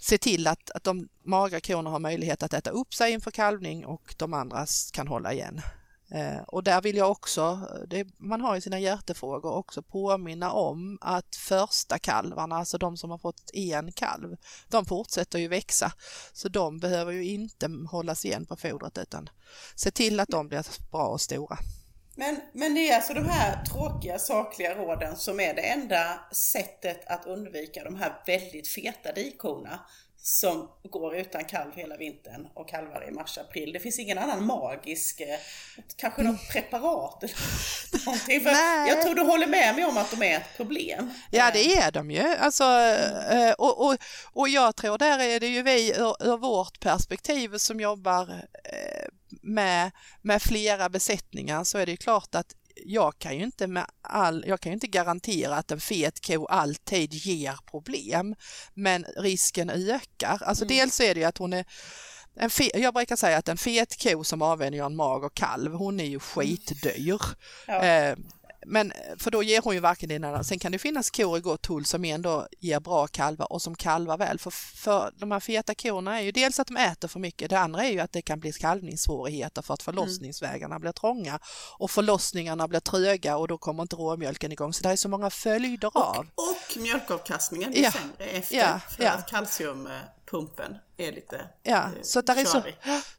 se 0.00 0.18
till 0.18 0.46
att, 0.46 0.70
att 0.70 0.84
de 0.84 1.08
magra 1.22 1.60
korna 1.60 1.90
har 1.90 1.98
möjlighet 1.98 2.42
att 2.42 2.54
äta 2.54 2.70
upp 2.70 2.94
sig 2.94 3.12
inför 3.12 3.30
kalvning 3.30 3.86
och 3.86 4.14
de 4.16 4.34
andra 4.34 4.66
kan 4.92 5.08
hålla 5.08 5.32
igen. 5.32 5.60
Eh, 6.10 6.42
och 6.46 6.64
där 6.64 6.82
vill 6.82 6.96
jag 6.96 7.10
också, 7.10 7.40
eh, 7.40 7.88
det, 7.88 8.06
man 8.18 8.40
har 8.40 8.54
ju 8.54 8.60
sina 8.60 8.78
hjärtefrågor, 8.78 9.52
också 9.52 9.82
påminna 9.82 10.52
om 10.52 10.98
att 11.00 11.36
första 11.36 11.98
kalvarna, 11.98 12.56
alltså 12.56 12.78
de 12.78 12.96
som 12.96 13.10
har 13.10 13.18
fått 13.18 13.50
en 13.54 13.92
kalv, 13.92 14.36
de 14.68 14.84
fortsätter 14.84 15.38
ju 15.38 15.48
växa. 15.48 15.92
Så 16.32 16.48
de 16.48 16.78
behöver 16.78 17.12
ju 17.12 17.24
inte 17.24 17.68
hållas 17.90 18.24
igen 18.24 18.46
på 18.46 18.56
fodret 18.56 18.98
utan 18.98 19.28
se 19.74 19.90
till 19.90 20.20
att 20.20 20.28
de 20.28 20.48
blir 20.48 20.66
bra 20.90 21.06
och 21.06 21.20
stora. 21.20 21.58
Men, 22.18 22.40
men 22.52 22.74
det 22.74 22.90
är 22.90 22.96
alltså 22.96 23.14
de 23.14 23.28
här 23.28 23.64
tråkiga 23.64 24.18
sakliga 24.18 24.74
råden 24.74 25.16
som 25.16 25.40
är 25.40 25.54
det 25.54 25.62
enda 25.62 26.20
sättet 26.32 27.06
att 27.06 27.26
undvika 27.26 27.84
de 27.84 27.96
här 27.96 28.22
väldigt 28.26 28.68
feta 28.68 29.12
dikorna 29.12 29.80
som 30.26 30.68
går 30.82 31.16
utan 31.16 31.44
kalv 31.44 31.72
hela 31.74 31.96
vintern 31.96 32.48
och 32.54 32.68
kalvar 32.68 33.08
i 33.08 33.10
mars-april. 33.10 33.72
Det 33.72 33.80
finns 33.80 33.98
ingen 33.98 34.18
annan 34.18 34.46
magisk, 34.46 35.20
eh, 35.20 35.38
kanske 35.96 36.22
något 36.22 36.48
preparat 36.52 37.22
eller 37.22 38.04
någonting. 38.06 38.40
För 38.40 38.50
jag 38.88 39.02
tror 39.02 39.14
du 39.14 39.22
håller 39.22 39.46
med 39.46 39.74
mig 39.74 39.84
om 39.84 39.96
att 39.96 40.10
de 40.10 40.22
är 40.22 40.36
ett 40.36 40.56
problem. 40.56 41.12
Ja 41.30 41.50
det 41.52 41.76
är 41.76 41.92
de 41.92 42.10
ju. 42.10 42.22
Alltså, 42.22 42.64
eh, 43.30 43.52
och, 43.58 43.86
och, 43.86 43.96
och 44.32 44.48
jag 44.48 44.76
tror 44.76 44.98
där 44.98 45.18
är 45.18 45.40
det 45.40 45.48
ju 45.48 45.62
vi 45.62 45.90
ur, 45.90 46.28
ur 46.28 46.36
vårt 46.36 46.80
perspektiv 46.80 47.56
som 47.56 47.80
jobbar 47.80 48.30
eh, 48.64 49.08
med, 49.42 49.90
med 50.22 50.42
flera 50.42 50.88
besättningar 50.88 51.64
så 51.64 51.78
är 51.78 51.86
det 51.86 51.96
klart 51.96 52.34
att 52.34 52.54
jag 52.84 53.18
kan 53.18 53.36
ju 53.36 53.44
inte 53.44 53.66
med 53.66 53.86
all, 54.02 54.44
jag 54.46 54.60
kan 54.60 54.72
ju 54.72 54.74
inte 54.74 54.86
garantera 54.86 55.56
att 55.56 55.70
en 55.70 55.80
fet 55.80 56.26
ko 56.26 56.46
alltid 56.46 57.14
ger 57.14 57.58
problem, 57.70 58.34
men 58.74 59.04
risken 59.16 59.70
ökar. 59.70 60.42
Alltså 60.42 60.64
mm. 60.64 60.76
dels 60.76 61.00
är 61.00 61.14
det 61.14 61.20
ju 61.20 61.26
att 61.26 61.38
hon 61.38 61.52
är 61.52 61.64
en 62.38 62.50
fe, 62.50 62.70
jag 62.74 62.94
brukar 62.94 63.16
säga 63.16 63.38
att 63.38 63.48
en 63.48 63.56
fet 63.56 64.02
ko 64.02 64.24
som 64.24 64.42
avvänjer 64.42 64.86
en 64.86 64.96
mag 64.96 65.24
och 65.24 65.34
kalv, 65.34 65.72
hon 65.72 66.00
är 66.00 66.04
ju 66.04 66.20
skitdyr. 66.20 67.20
Ja. 67.66 67.84
Eh, 67.84 68.16
men 68.66 68.92
för 69.18 69.30
då 69.30 69.42
ger 69.42 69.62
hon 69.62 69.74
ju 69.74 69.80
varken 69.80 70.10
eller 70.10 70.42
Sen 70.42 70.58
kan 70.58 70.72
det 70.72 70.78
finnas 70.78 71.10
kor 71.10 71.38
i 71.38 71.40
gott 71.40 71.66
hull 71.66 71.84
som 71.84 72.04
ändå 72.04 72.46
ger 72.60 72.80
bra 72.80 73.06
kalvar 73.06 73.52
och 73.52 73.62
som 73.62 73.74
kalvar 73.74 74.18
väl. 74.18 74.38
För, 74.38 74.50
för 74.50 75.12
de 75.16 75.30
här 75.30 75.40
feta 75.40 75.74
korna 75.74 76.20
är 76.20 76.24
ju 76.24 76.32
dels 76.32 76.60
att 76.60 76.66
de 76.66 76.76
äter 76.76 77.08
för 77.08 77.20
mycket, 77.20 77.50
det 77.50 77.58
andra 77.58 77.84
är 77.84 77.90
ju 77.90 78.00
att 78.00 78.12
det 78.12 78.22
kan 78.22 78.40
bli 78.40 78.52
kalvningssvårigheter 78.52 79.62
för 79.62 79.74
att 79.74 79.82
förlossningsvägarna 79.82 80.74
mm. 80.74 80.80
blir 80.80 80.92
trånga 80.92 81.38
och 81.78 81.90
förlossningarna 81.90 82.68
blir 82.68 82.80
tröga 82.80 83.36
och 83.36 83.48
då 83.48 83.58
kommer 83.58 83.82
inte 83.82 83.96
råmjölken 83.96 84.52
igång. 84.52 84.72
Så 84.72 84.82
det 84.82 84.88
är 84.88 84.96
så 84.96 85.08
många 85.08 85.30
följder 85.30 85.90
av. 85.94 86.26
Och, 86.34 86.50
och 86.50 86.82
mjölkavkastningen 86.82 87.70
blir 87.70 87.82
ja. 87.82 87.92
sämre 87.92 88.26
efter 88.30 88.56
ja, 88.56 88.80
för 88.96 89.04
ja. 89.04 89.10
att 89.10 89.28
kalcium 89.28 89.88
pumpen 90.30 90.76
är 90.96 91.12
lite 91.12 91.48
Ja, 91.62 91.76
eh, 91.76 92.02
så, 92.02 92.20
där 92.20 92.36
är 92.36 92.44
så, 92.44 92.62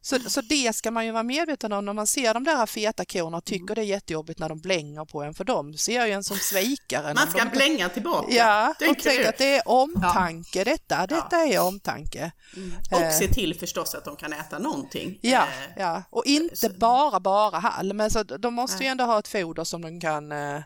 så, 0.00 0.30
så 0.30 0.40
det 0.40 0.76
ska 0.76 0.90
man 0.90 1.06
ju 1.06 1.12
vara 1.12 1.22
medveten 1.22 1.72
om 1.72 1.84
när 1.84 1.92
man 1.92 2.06
ser 2.06 2.34
de 2.34 2.44
där 2.44 2.66
feta 2.66 3.04
korna 3.04 3.36
och 3.36 3.44
tycker 3.44 3.64
mm. 3.64 3.74
det 3.74 3.80
är 3.80 3.84
jättejobbigt 3.84 4.38
när 4.38 4.48
de 4.48 4.60
blänger 4.60 5.04
på 5.04 5.22
en 5.22 5.34
för 5.34 5.44
de 5.44 5.74
ser 5.74 6.06
ju 6.06 6.12
en 6.12 6.24
som 6.24 6.36
svikare. 6.36 7.14
Man 7.14 7.30
ska 7.30 7.44
de... 7.44 7.50
blänga 7.50 7.88
tillbaka. 7.88 8.34
Ja, 8.34 8.70
och 8.70 8.98
tänka 8.98 9.28
att 9.28 9.38
det 9.38 9.56
är 9.56 9.68
omtanke 9.68 10.58
ja. 10.58 10.64
detta, 10.64 11.06
detta 11.06 11.36
ja. 11.36 11.46
är 11.46 11.60
omtanke. 11.60 12.32
Mm. 12.56 12.72
Och 12.90 13.00
eh. 13.00 13.12
se 13.12 13.28
till 13.28 13.58
förstås 13.58 13.94
att 13.94 14.04
de 14.04 14.16
kan 14.16 14.32
äta 14.32 14.58
någonting. 14.58 15.18
Ja, 15.22 15.42
eh. 15.42 15.72
ja. 15.76 16.02
och 16.10 16.26
inte 16.26 16.56
så... 16.56 16.68
bara 16.68 17.20
bara 17.20 17.58
halm, 17.58 17.96
men 17.96 18.10
så 18.10 18.22
de 18.22 18.54
måste 18.54 18.82
ju 18.82 18.88
ändå 18.88 19.04
ha 19.04 19.18
ett 19.18 19.28
foder 19.28 19.64
som 19.64 19.82
de 19.82 20.00
kan 20.00 20.32
eh, 20.32 20.62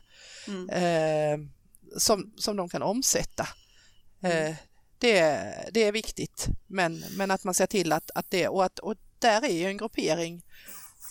mm. 0.49 1.51
som, 1.99 2.33
som 2.37 2.57
de 2.57 2.69
kan 2.69 2.83
omsätta. 2.83 3.49
Mm. 4.23 4.55
Det, 5.03 5.71
det 5.73 5.85
är 5.85 5.93
viktigt, 5.93 6.47
men, 6.67 7.05
men 7.11 7.31
att 7.31 7.45
man 7.45 7.55
ser 7.55 7.67
till 7.67 7.93
att, 7.93 8.11
att 8.15 8.31
det 8.31 8.49
och, 8.49 8.65
att, 8.65 8.79
och 8.79 8.95
där 9.19 9.45
är 9.45 9.53
ju 9.53 9.67
en 9.67 9.77
gruppering 9.77 10.43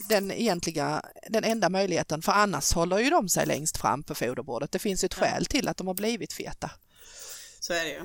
den 0.10 0.32
egentliga, 0.32 1.02
den 1.30 1.44
enda 1.44 1.70
möjligheten, 1.70 2.22
för 2.22 2.32
annars 2.32 2.74
håller 2.74 3.00
ju 3.00 3.10
de 3.10 3.30
sig 3.30 3.46
längst 3.46 3.78
fram 3.78 4.04
på 4.04 4.16
foderbordet. 4.16 4.72
Det 4.72 4.80
finns 4.80 5.04
ett 5.04 5.14
skäl 5.14 5.46
till 5.46 5.68
att 5.68 5.78
de 5.78 5.88
har 5.88 5.94
blivit 5.94 6.34
feta. 6.34 6.72
Så 7.60 7.74
är 7.74 7.84
det 7.84 7.90
ju. 7.90 8.02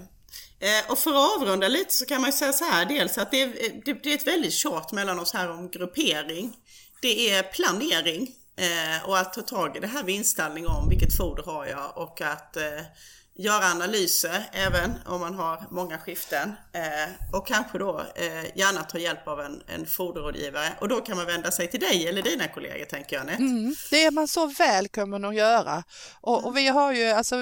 Eh, 0.58 0.90
och 0.90 0.98
för 0.98 1.10
att 1.10 1.36
avrunda 1.36 1.68
lite 1.68 1.94
så 1.94 2.06
kan 2.06 2.20
man 2.20 2.30
ju 2.30 2.36
säga 2.36 2.52
så 2.52 2.64
här, 2.64 2.86
dels 2.86 3.18
att 3.18 3.30
det 3.30 3.42
är, 3.42 3.82
det, 3.84 3.92
det 3.92 4.12
är 4.12 4.14
ett 4.14 4.26
väldigt 4.26 4.52
tjat 4.52 4.92
mellan 4.92 5.18
oss 5.18 5.32
här 5.32 5.50
om 5.50 5.70
gruppering. 5.70 6.56
Det 7.02 7.30
är 7.30 7.42
planering 7.42 8.34
eh, 8.56 9.08
och 9.08 9.18
att 9.18 9.32
ta 9.32 9.42
tag 9.42 9.76
i 9.76 9.80
det 9.80 9.86
här 9.86 10.02
vid 10.02 10.14
inställning 10.14 10.66
om 10.66 10.88
vilket 10.88 11.16
foder 11.16 11.42
har 11.42 11.66
jag 11.66 11.96
och 11.96 12.20
att 12.20 12.56
eh, 12.56 12.80
göra 13.38 13.64
analyser 13.64 14.48
även 14.52 14.98
om 15.06 15.20
man 15.20 15.34
har 15.34 15.64
många 15.70 15.98
skiften 15.98 16.52
eh, 16.72 16.82
och 17.32 17.46
kanske 17.46 17.78
då 17.78 18.00
eh, 18.14 18.58
gärna 18.58 18.82
ta 18.82 18.98
hjälp 18.98 19.28
av 19.28 19.40
en, 19.40 19.62
en 19.66 19.86
foderrådgivare 19.86 20.72
och 20.80 20.88
då 20.88 21.00
kan 21.00 21.16
man 21.16 21.26
vända 21.26 21.50
sig 21.50 21.70
till 21.70 21.80
dig 21.80 22.08
eller 22.08 22.22
dina 22.22 22.48
kollegor 22.48 22.84
tänker 22.84 23.16
jag 23.16 23.20
Anette. 23.20 23.42
Mm, 23.42 23.74
det 23.90 24.04
är 24.04 24.10
man 24.10 24.28
så 24.28 24.46
välkommen 24.46 25.24
att 25.24 25.34
göra 25.34 25.84
och, 26.20 26.46
och, 26.46 26.56
vi 26.56 26.68
har 26.68 26.92
ju 26.92 27.06
alltså 27.06 27.36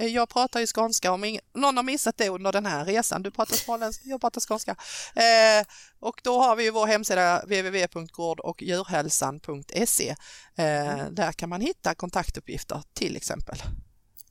jag 0.00 0.28
pratar 0.28 0.60
ju 0.60 0.66
skånska 0.66 1.12
om 1.12 1.38
någon 1.54 1.76
har 1.76 1.84
missat 1.84 2.16
det 2.16 2.28
under 2.28 2.52
den 2.52 2.66
här 2.66 2.84
resan, 2.84 3.22
du 3.22 3.30
pratar 3.30 3.56
småländska, 3.56 4.08
jag 4.08 4.20
pratar 4.20 4.40
skånska 4.40 4.76
eh, 5.14 5.66
och 6.00 6.20
då 6.24 6.42
har 6.42 6.56
vi 6.56 6.64
ju 6.64 6.70
vår 6.70 6.86
hemsida 6.86 7.42
www.gårdoch-djurhälsan.se 7.42 10.14
mm. 10.56 11.14
där 11.14 11.32
kan 11.32 11.48
man 11.48 11.60
hitta 11.60 11.94
kontaktuppgifter 11.94 12.82
till 12.94 13.16
exempel. 13.16 13.58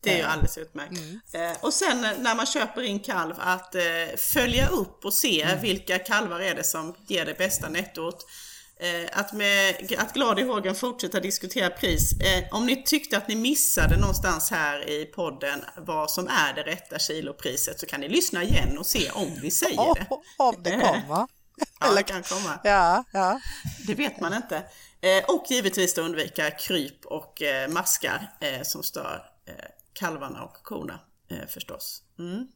Det 0.04 0.14
är 0.14 0.18
ju 0.18 0.24
alldeles 0.24 0.58
utmärkt. 0.58 0.98
Mm. 0.98 1.20
Eh, 1.34 1.58
och 1.62 1.74
sen 1.74 2.02
när 2.02 2.36
man 2.36 2.46
köper 2.46 2.82
in 2.82 3.00
kalv 3.00 3.36
att 3.40 3.76
eh, 3.76 3.82
följa 4.18 4.68
upp 4.68 5.06
och 5.06 5.14
se 5.14 5.42
mm. 5.42 5.62
vilka 5.62 6.00
kalvar 6.00 6.40
är 6.40 6.56
det 6.56 6.64
som 6.64 6.96
ger 7.08 7.26
det 7.26 7.38
bästa 7.38 7.70
nettot. 7.70 8.26
Eh, 8.80 9.20
att, 9.20 9.34
med, 9.34 9.76
att 9.98 10.14
glad 10.14 10.40
i 10.40 10.44
hågen 10.44 10.76
fortsätta 10.76 11.20
diskutera 11.20 11.70
pris. 11.70 12.14
Om 12.52 12.66
ni 12.66 12.84
tyckte 12.84 13.18
att 13.18 13.28
ni 13.28 13.36
missade 13.36 13.98
någonstans 13.98 14.52
här 14.52 14.90
i 14.90 15.06
podden 15.06 15.66
vad 15.78 16.12
som 16.12 16.28
är 16.28 16.54
det 16.54 16.64
rätta 16.64 17.00
kilopriset 17.00 17.80
så 17.80 17.86
kan 17.86 18.00
ni 18.00 18.10
lyssna 18.10 18.44
igen 18.44 18.78
och 18.78 18.86
se 18.86 19.12
om 19.12 19.40
vi 19.42 19.52
säger 19.52 19.96
det. 19.96 20.08
Om 20.38 20.56
det 20.64 20.72
kommer. 20.72 21.28
ja, 21.80 21.94
det 21.96 22.04
kan 22.04 22.24
komma. 22.24 22.60
Ja, 22.64 23.04
ja. 23.12 23.40
Det 23.88 23.96
vet 23.96 24.20
man 24.20 24.34
inte. 24.34 24.64
Och 25.28 25.46
givetvis 25.50 25.94
då 25.94 26.02
undvika 26.02 26.52
kryp 26.52 27.06
och 27.06 27.42
maskar 27.70 28.30
som 28.64 28.84
stör 28.84 29.32
kalvarna 29.94 30.44
och 30.44 30.54
korna 30.54 31.00
eh, 31.30 31.48
förstås. 31.48 32.04
Mm. 32.20 32.48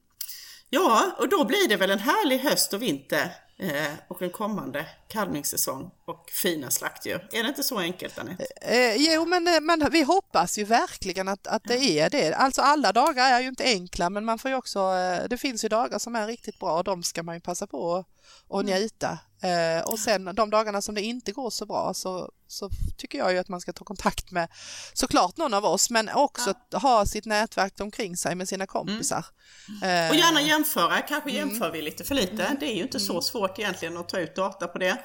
Ja, 0.69 1.15
och 1.19 1.29
då 1.29 1.45
blir 1.45 1.69
det 1.69 1.75
väl 1.75 1.91
en 1.91 1.99
härlig 1.99 2.39
höst 2.39 2.73
och 2.73 2.81
vinter 2.81 3.35
eh, 3.57 3.93
och 4.07 4.21
en 4.21 4.29
kommande 4.29 4.85
kalvningssäsong 5.07 5.91
och 6.05 6.29
fina 6.29 6.71
slaktdjur. 6.71 7.27
Är 7.31 7.43
det 7.43 7.49
inte 7.49 7.63
så 7.63 7.79
enkelt 7.79 8.19
Anette? 8.19 8.45
Eh, 8.61 8.79
eh 8.79 8.95
jo, 8.97 9.25
men, 9.25 9.47
eh, 9.47 9.61
men 9.61 9.89
vi 9.91 10.03
hoppas 10.03 10.57
ju 10.57 10.63
verkligen 10.63 11.27
att, 11.27 11.47
att 11.47 11.63
det 11.63 11.99
är 11.99 12.09
det. 12.09 12.33
Alltså 12.33 12.61
alla 12.61 12.91
dagar 12.91 13.33
är 13.33 13.39
ju 13.39 13.47
inte 13.47 13.63
enkla, 13.63 14.09
men 14.09 14.25
man 14.25 14.39
får 14.39 14.51
ju 14.51 14.57
också, 14.57 14.79
eh, 14.79 15.27
det 15.29 15.37
finns 15.37 15.63
ju 15.63 15.67
dagar 15.67 15.99
som 15.99 16.15
är 16.15 16.27
riktigt 16.27 16.59
bra 16.59 16.77
och 16.77 16.83
de 16.83 17.03
ska 17.03 17.23
man 17.23 17.35
ju 17.35 17.41
passa 17.41 17.67
på 17.67 18.05
att 18.49 18.63
mm. 18.63 18.79
njuta. 18.79 19.19
Eh, 19.41 19.83
och 19.85 19.99
sen 19.99 20.35
de 20.35 20.49
dagarna 20.49 20.81
som 20.81 20.95
det 20.95 21.01
inte 21.01 21.31
går 21.31 21.49
så 21.49 21.65
bra 21.65 21.93
så, 21.93 22.31
så 22.47 22.69
tycker 22.97 23.17
jag 23.17 23.33
ju 23.33 23.37
att 23.37 23.47
man 23.47 23.61
ska 23.61 23.73
ta 23.73 23.85
kontakt 23.85 24.31
med 24.31 24.47
såklart 24.93 25.37
någon 25.37 25.53
av 25.53 25.65
oss 25.65 25.89
men 25.89 26.09
också 26.09 26.53
ja. 26.69 26.77
ha 26.77 27.05
sitt 27.05 27.25
nätverk 27.25 27.73
omkring 27.79 28.17
sig 28.17 28.35
med 28.35 28.49
sina 28.49 28.67
kompisar. 28.67 29.25
Mm. 29.81 30.05
Eh, 30.05 30.09
och 30.09 30.15
gärna 30.15 30.41
jämföra, 30.41 31.01
kanske 31.01 31.29
mm. 31.29 31.49
jämför 31.49 31.71
vi 31.71 31.81
lite 31.81 32.03
för 32.03 32.15
lite. 32.15 32.43
Mm. 32.43 32.57
Det 32.59 32.65
är 32.65 32.75
ju 32.75 32.83
inte 32.83 32.99
så 32.99 33.13
mm. 33.13 33.21
svårt 33.21 33.59
egentligen 33.59 33.97
att 33.97 34.09
ta 34.09 34.19
ut 34.19 34.35
data 34.35 34.67
på 34.67 34.77
det. 34.77 34.97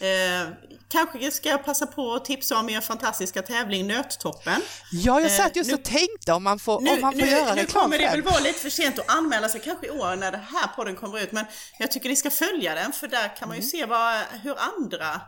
Eh, 0.00 0.48
kanske 0.88 1.30
ska 1.30 1.48
jag 1.48 1.64
passa 1.64 1.86
på 1.86 2.14
att 2.14 2.24
tipsa 2.24 2.58
om 2.58 2.68
er 2.68 2.80
fantastiska 2.80 3.42
tävling 3.42 3.86
Nöttoppen. 3.86 4.62
Ja, 4.92 5.20
jag 5.20 5.30
satt 5.30 5.56
just 5.56 5.70
eh, 5.70 5.76
nu, 5.76 5.80
och 5.80 5.84
tänkte 5.84 6.32
om 6.32 6.44
man 6.44 6.58
får, 6.58 6.80
nu, 6.80 6.90
om 6.90 7.00
man 7.00 7.12
får 7.12 7.20
nu, 7.20 7.26
göra 7.26 7.56
reklam 7.56 7.56
Nu 7.56 7.66
kommer 7.66 7.98
det 7.98 8.06
väl 8.06 8.22
vara 8.22 8.40
lite 8.40 8.58
för 8.58 8.70
sent 8.70 8.98
att 8.98 9.10
anmäla 9.10 9.48
sig 9.48 9.60
kanske 9.60 9.86
i 9.86 9.90
år 9.90 10.16
när 10.16 10.32
det 10.32 10.40
här 10.52 10.68
podden 10.76 10.96
kommer 10.96 11.20
ut 11.20 11.32
men 11.32 11.44
jag 11.78 11.90
tycker 11.90 12.08
ni 12.08 12.16
ska 12.16 12.30
följa 12.30 12.74
den 12.74 12.92
för 12.92 13.08
där 13.08 13.36
kan 13.36 13.48
man 13.48 13.56
ju 13.56 13.60
mm. 13.60 13.70
se 13.70 13.86
vad, 13.88 14.24
hur 14.42 14.54
andra 14.58 15.20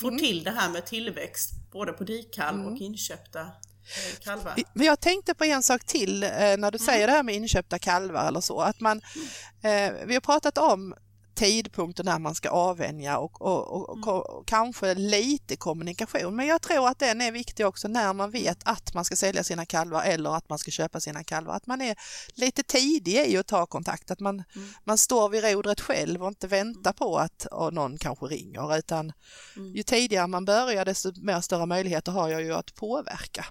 får 0.00 0.08
mm. 0.08 0.20
till 0.20 0.44
det 0.44 0.50
här 0.50 0.70
med 0.70 0.86
tillväxt 0.86 1.50
både 1.72 1.92
på 1.92 2.04
dikkalv 2.04 2.60
mm. 2.60 2.72
och 2.72 2.78
inköpta 2.78 3.40
eh, 3.40 4.20
kalvar. 4.20 4.54
Men 4.72 4.86
jag 4.86 5.00
tänkte 5.00 5.34
på 5.34 5.44
en 5.44 5.62
sak 5.62 5.84
till 5.84 6.22
eh, 6.22 6.30
när 6.30 6.70
du 6.70 6.78
mm. 6.78 6.78
säger 6.78 7.06
det 7.06 7.12
här 7.12 7.22
med 7.22 7.34
inköpta 7.34 7.78
kalvar 7.78 8.28
eller 8.28 8.40
så, 8.40 8.60
att 8.60 8.80
man, 8.80 9.00
mm. 9.62 9.94
eh, 9.94 10.06
vi 10.06 10.14
har 10.14 10.20
pratat 10.20 10.58
om 10.58 10.94
tidpunkter 11.34 12.04
när 12.04 12.18
man 12.18 12.34
ska 12.34 12.50
avvänja 12.50 13.18
och, 13.18 13.42
och, 13.42 13.90
och, 13.90 13.96
mm. 13.96 14.08
och, 14.08 14.46
kanske 14.46 14.94
lite 14.94 15.56
kommunikation. 15.56 16.36
Men 16.36 16.46
jag 16.46 16.62
tror 16.62 16.88
att 16.88 16.98
den 16.98 17.20
är 17.20 17.32
viktig 17.32 17.66
också 17.66 17.88
när 17.88 18.12
man 18.12 18.30
vet 18.30 18.58
att 18.64 18.94
man 18.94 19.04
ska 19.04 19.16
sälja 19.16 19.44
sina 19.44 19.66
kalvar 19.66 20.02
eller 20.02 20.36
att 20.36 20.48
man 20.48 20.58
ska 20.58 20.70
köpa 20.70 21.00
sina 21.00 21.24
kalvar. 21.24 21.54
Att 21.54 21.66
man 21.66 21.80
är 21.80 21.96
lite 22.34 22.62
tidig 22.62 23.14
i 23.14 23.36
att 23.36 23.46
ta 23.46 23.66
kontakt, 23.66 24.10
att 24.10 24.20
man, 24.20 24.44
mm. 24.54 24.68
man 24.84 24.98
står 24.98 25.28
vid 25.28 25.44
rodret 25.44 25.80
själv 25.80 26.22
och 26.22 26.28
inte 26.28 26.46
väntar 26.46 26.92
på 26.92 27.18
att 27.18 27.46
någon 27.72 27.98
kanske 27.98 28.26
ringer 28.26 28.78
utan 28.78 29.12
mm. 29.56 29.74
ju 29.74 29.82
tidigare 29.82 30.26
man 30.26 30.44
börjar 30.44 30.84
desto 30.84 31.12
mer 31.16 31.40
större 31.40 31.66
möjligheter 31.66 32.12
har 32.12 32.28
jag 32.28 32.42
ju 32.42 32.54
att 32.54 32.74
påverka. 32.74 33.44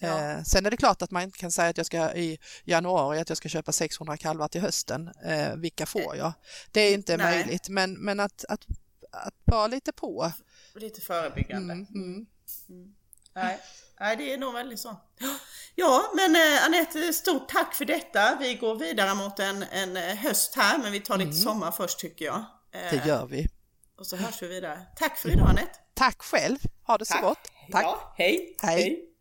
Ja. 0.00 0.32
Eh, 0.32 0.42
sen 0.42 0.66
är 0.66 0.70
det 0.70 0.76
klart 0.76 1.02
att 1.02 1.10
man 1.10 1.22
inte 1.22 1.38
kan 1.38 1.50
säga 1.50 1.68
att 1.68 1.76
jag 1.76 1.86
ska 1.86 2.14
i 2.14 2.38
januari 2.64 3.18
att 3.18 3.28
jag 3.28 3.38
ska 3.38 3.48
köpa 3.48 3.72
600 3.72 4.16
kalvar 4.16 4.48
till 4.48 4.60
hösten. 4.60 5.10
Eh, 5.24 5.56
vilka 5.56 5.86
får 5.86 6.16
jag? 6.16 6.32
Det 6.72 6.80
är 6.80 6.94
inte 6.94 7.16
Nej. 7.16 7.36
möjligt, 7.36 7.68
men, 7.68 7.94
men 7.94 8.20
att, 8.20 8.44
att, 8.48 8.66
att 9.10 9.34
vara 9.44 9.66
lite 9.66 9.92
på. 9.92 10.32
Lite 10.74 11.00
förebyggande. 11.00 11.72
Mm, 11.72 11.86
mm. 11.94 12.26
Mm. 12.68 12.94
Nej. 13.34 13.58
Nej, 14.00 14.16
det 14.16 14.32
är 14.32 14.38
nog 14.38 14.54
väldigt 14.54 14.80
så. 14.80 14.96
Ja, 15.74 16.12
men 16.14 16.36
eh, 16.36 16.64
Anette, 16.64 17.12
stort 17.12 17.48
tack 17.48 17.74
för 17.74 17.84
detta. 17.84 18.36
Vi 18.40 18.54
går 18.54 18.74
vidare 18.74 19.14
mot 19.14 19.38
en, 19.38 19.62
en 19.62 19.96
eh, 19.96 20.16
höst 20.16 20.54
här, 20.56 20.78
men 20.78 20.92
vi 20.92 21.00
tar 21.00 21.18
lite 21.18 21.30
mm. 21.30 21.42
sommar 21.42 21.70
först 21.70 21.98
tycker 21.98 22.24
jag. 22.24 22.44
Eh, 22.72 22.90
det 22.90 23.06
gör 23.06 23.26
vi. 23.26 23.48
Och 23.98 24.06
så 24.06 24.16
hörs 24.16 24.42
vi 24.42 24.46
vidare. 24.48 24.82
Tack 24.96 25.18
för 25.18 25.28
idag 25.28 25.48
Anette. 25.48 25.78
Tack 25.94 26.22
själv. 26.22 26.58
Ha 26.86 26.98
det 26.98 27.04
tack. 27.04 27.20
så 27.20 27.26
gott. 27.26 27.50
Tack. 27.72 27.82
Ja, 27.82 28.14
hej. 28.16 28.56
hej. 28.62 28.82
hej. 28.82 29.15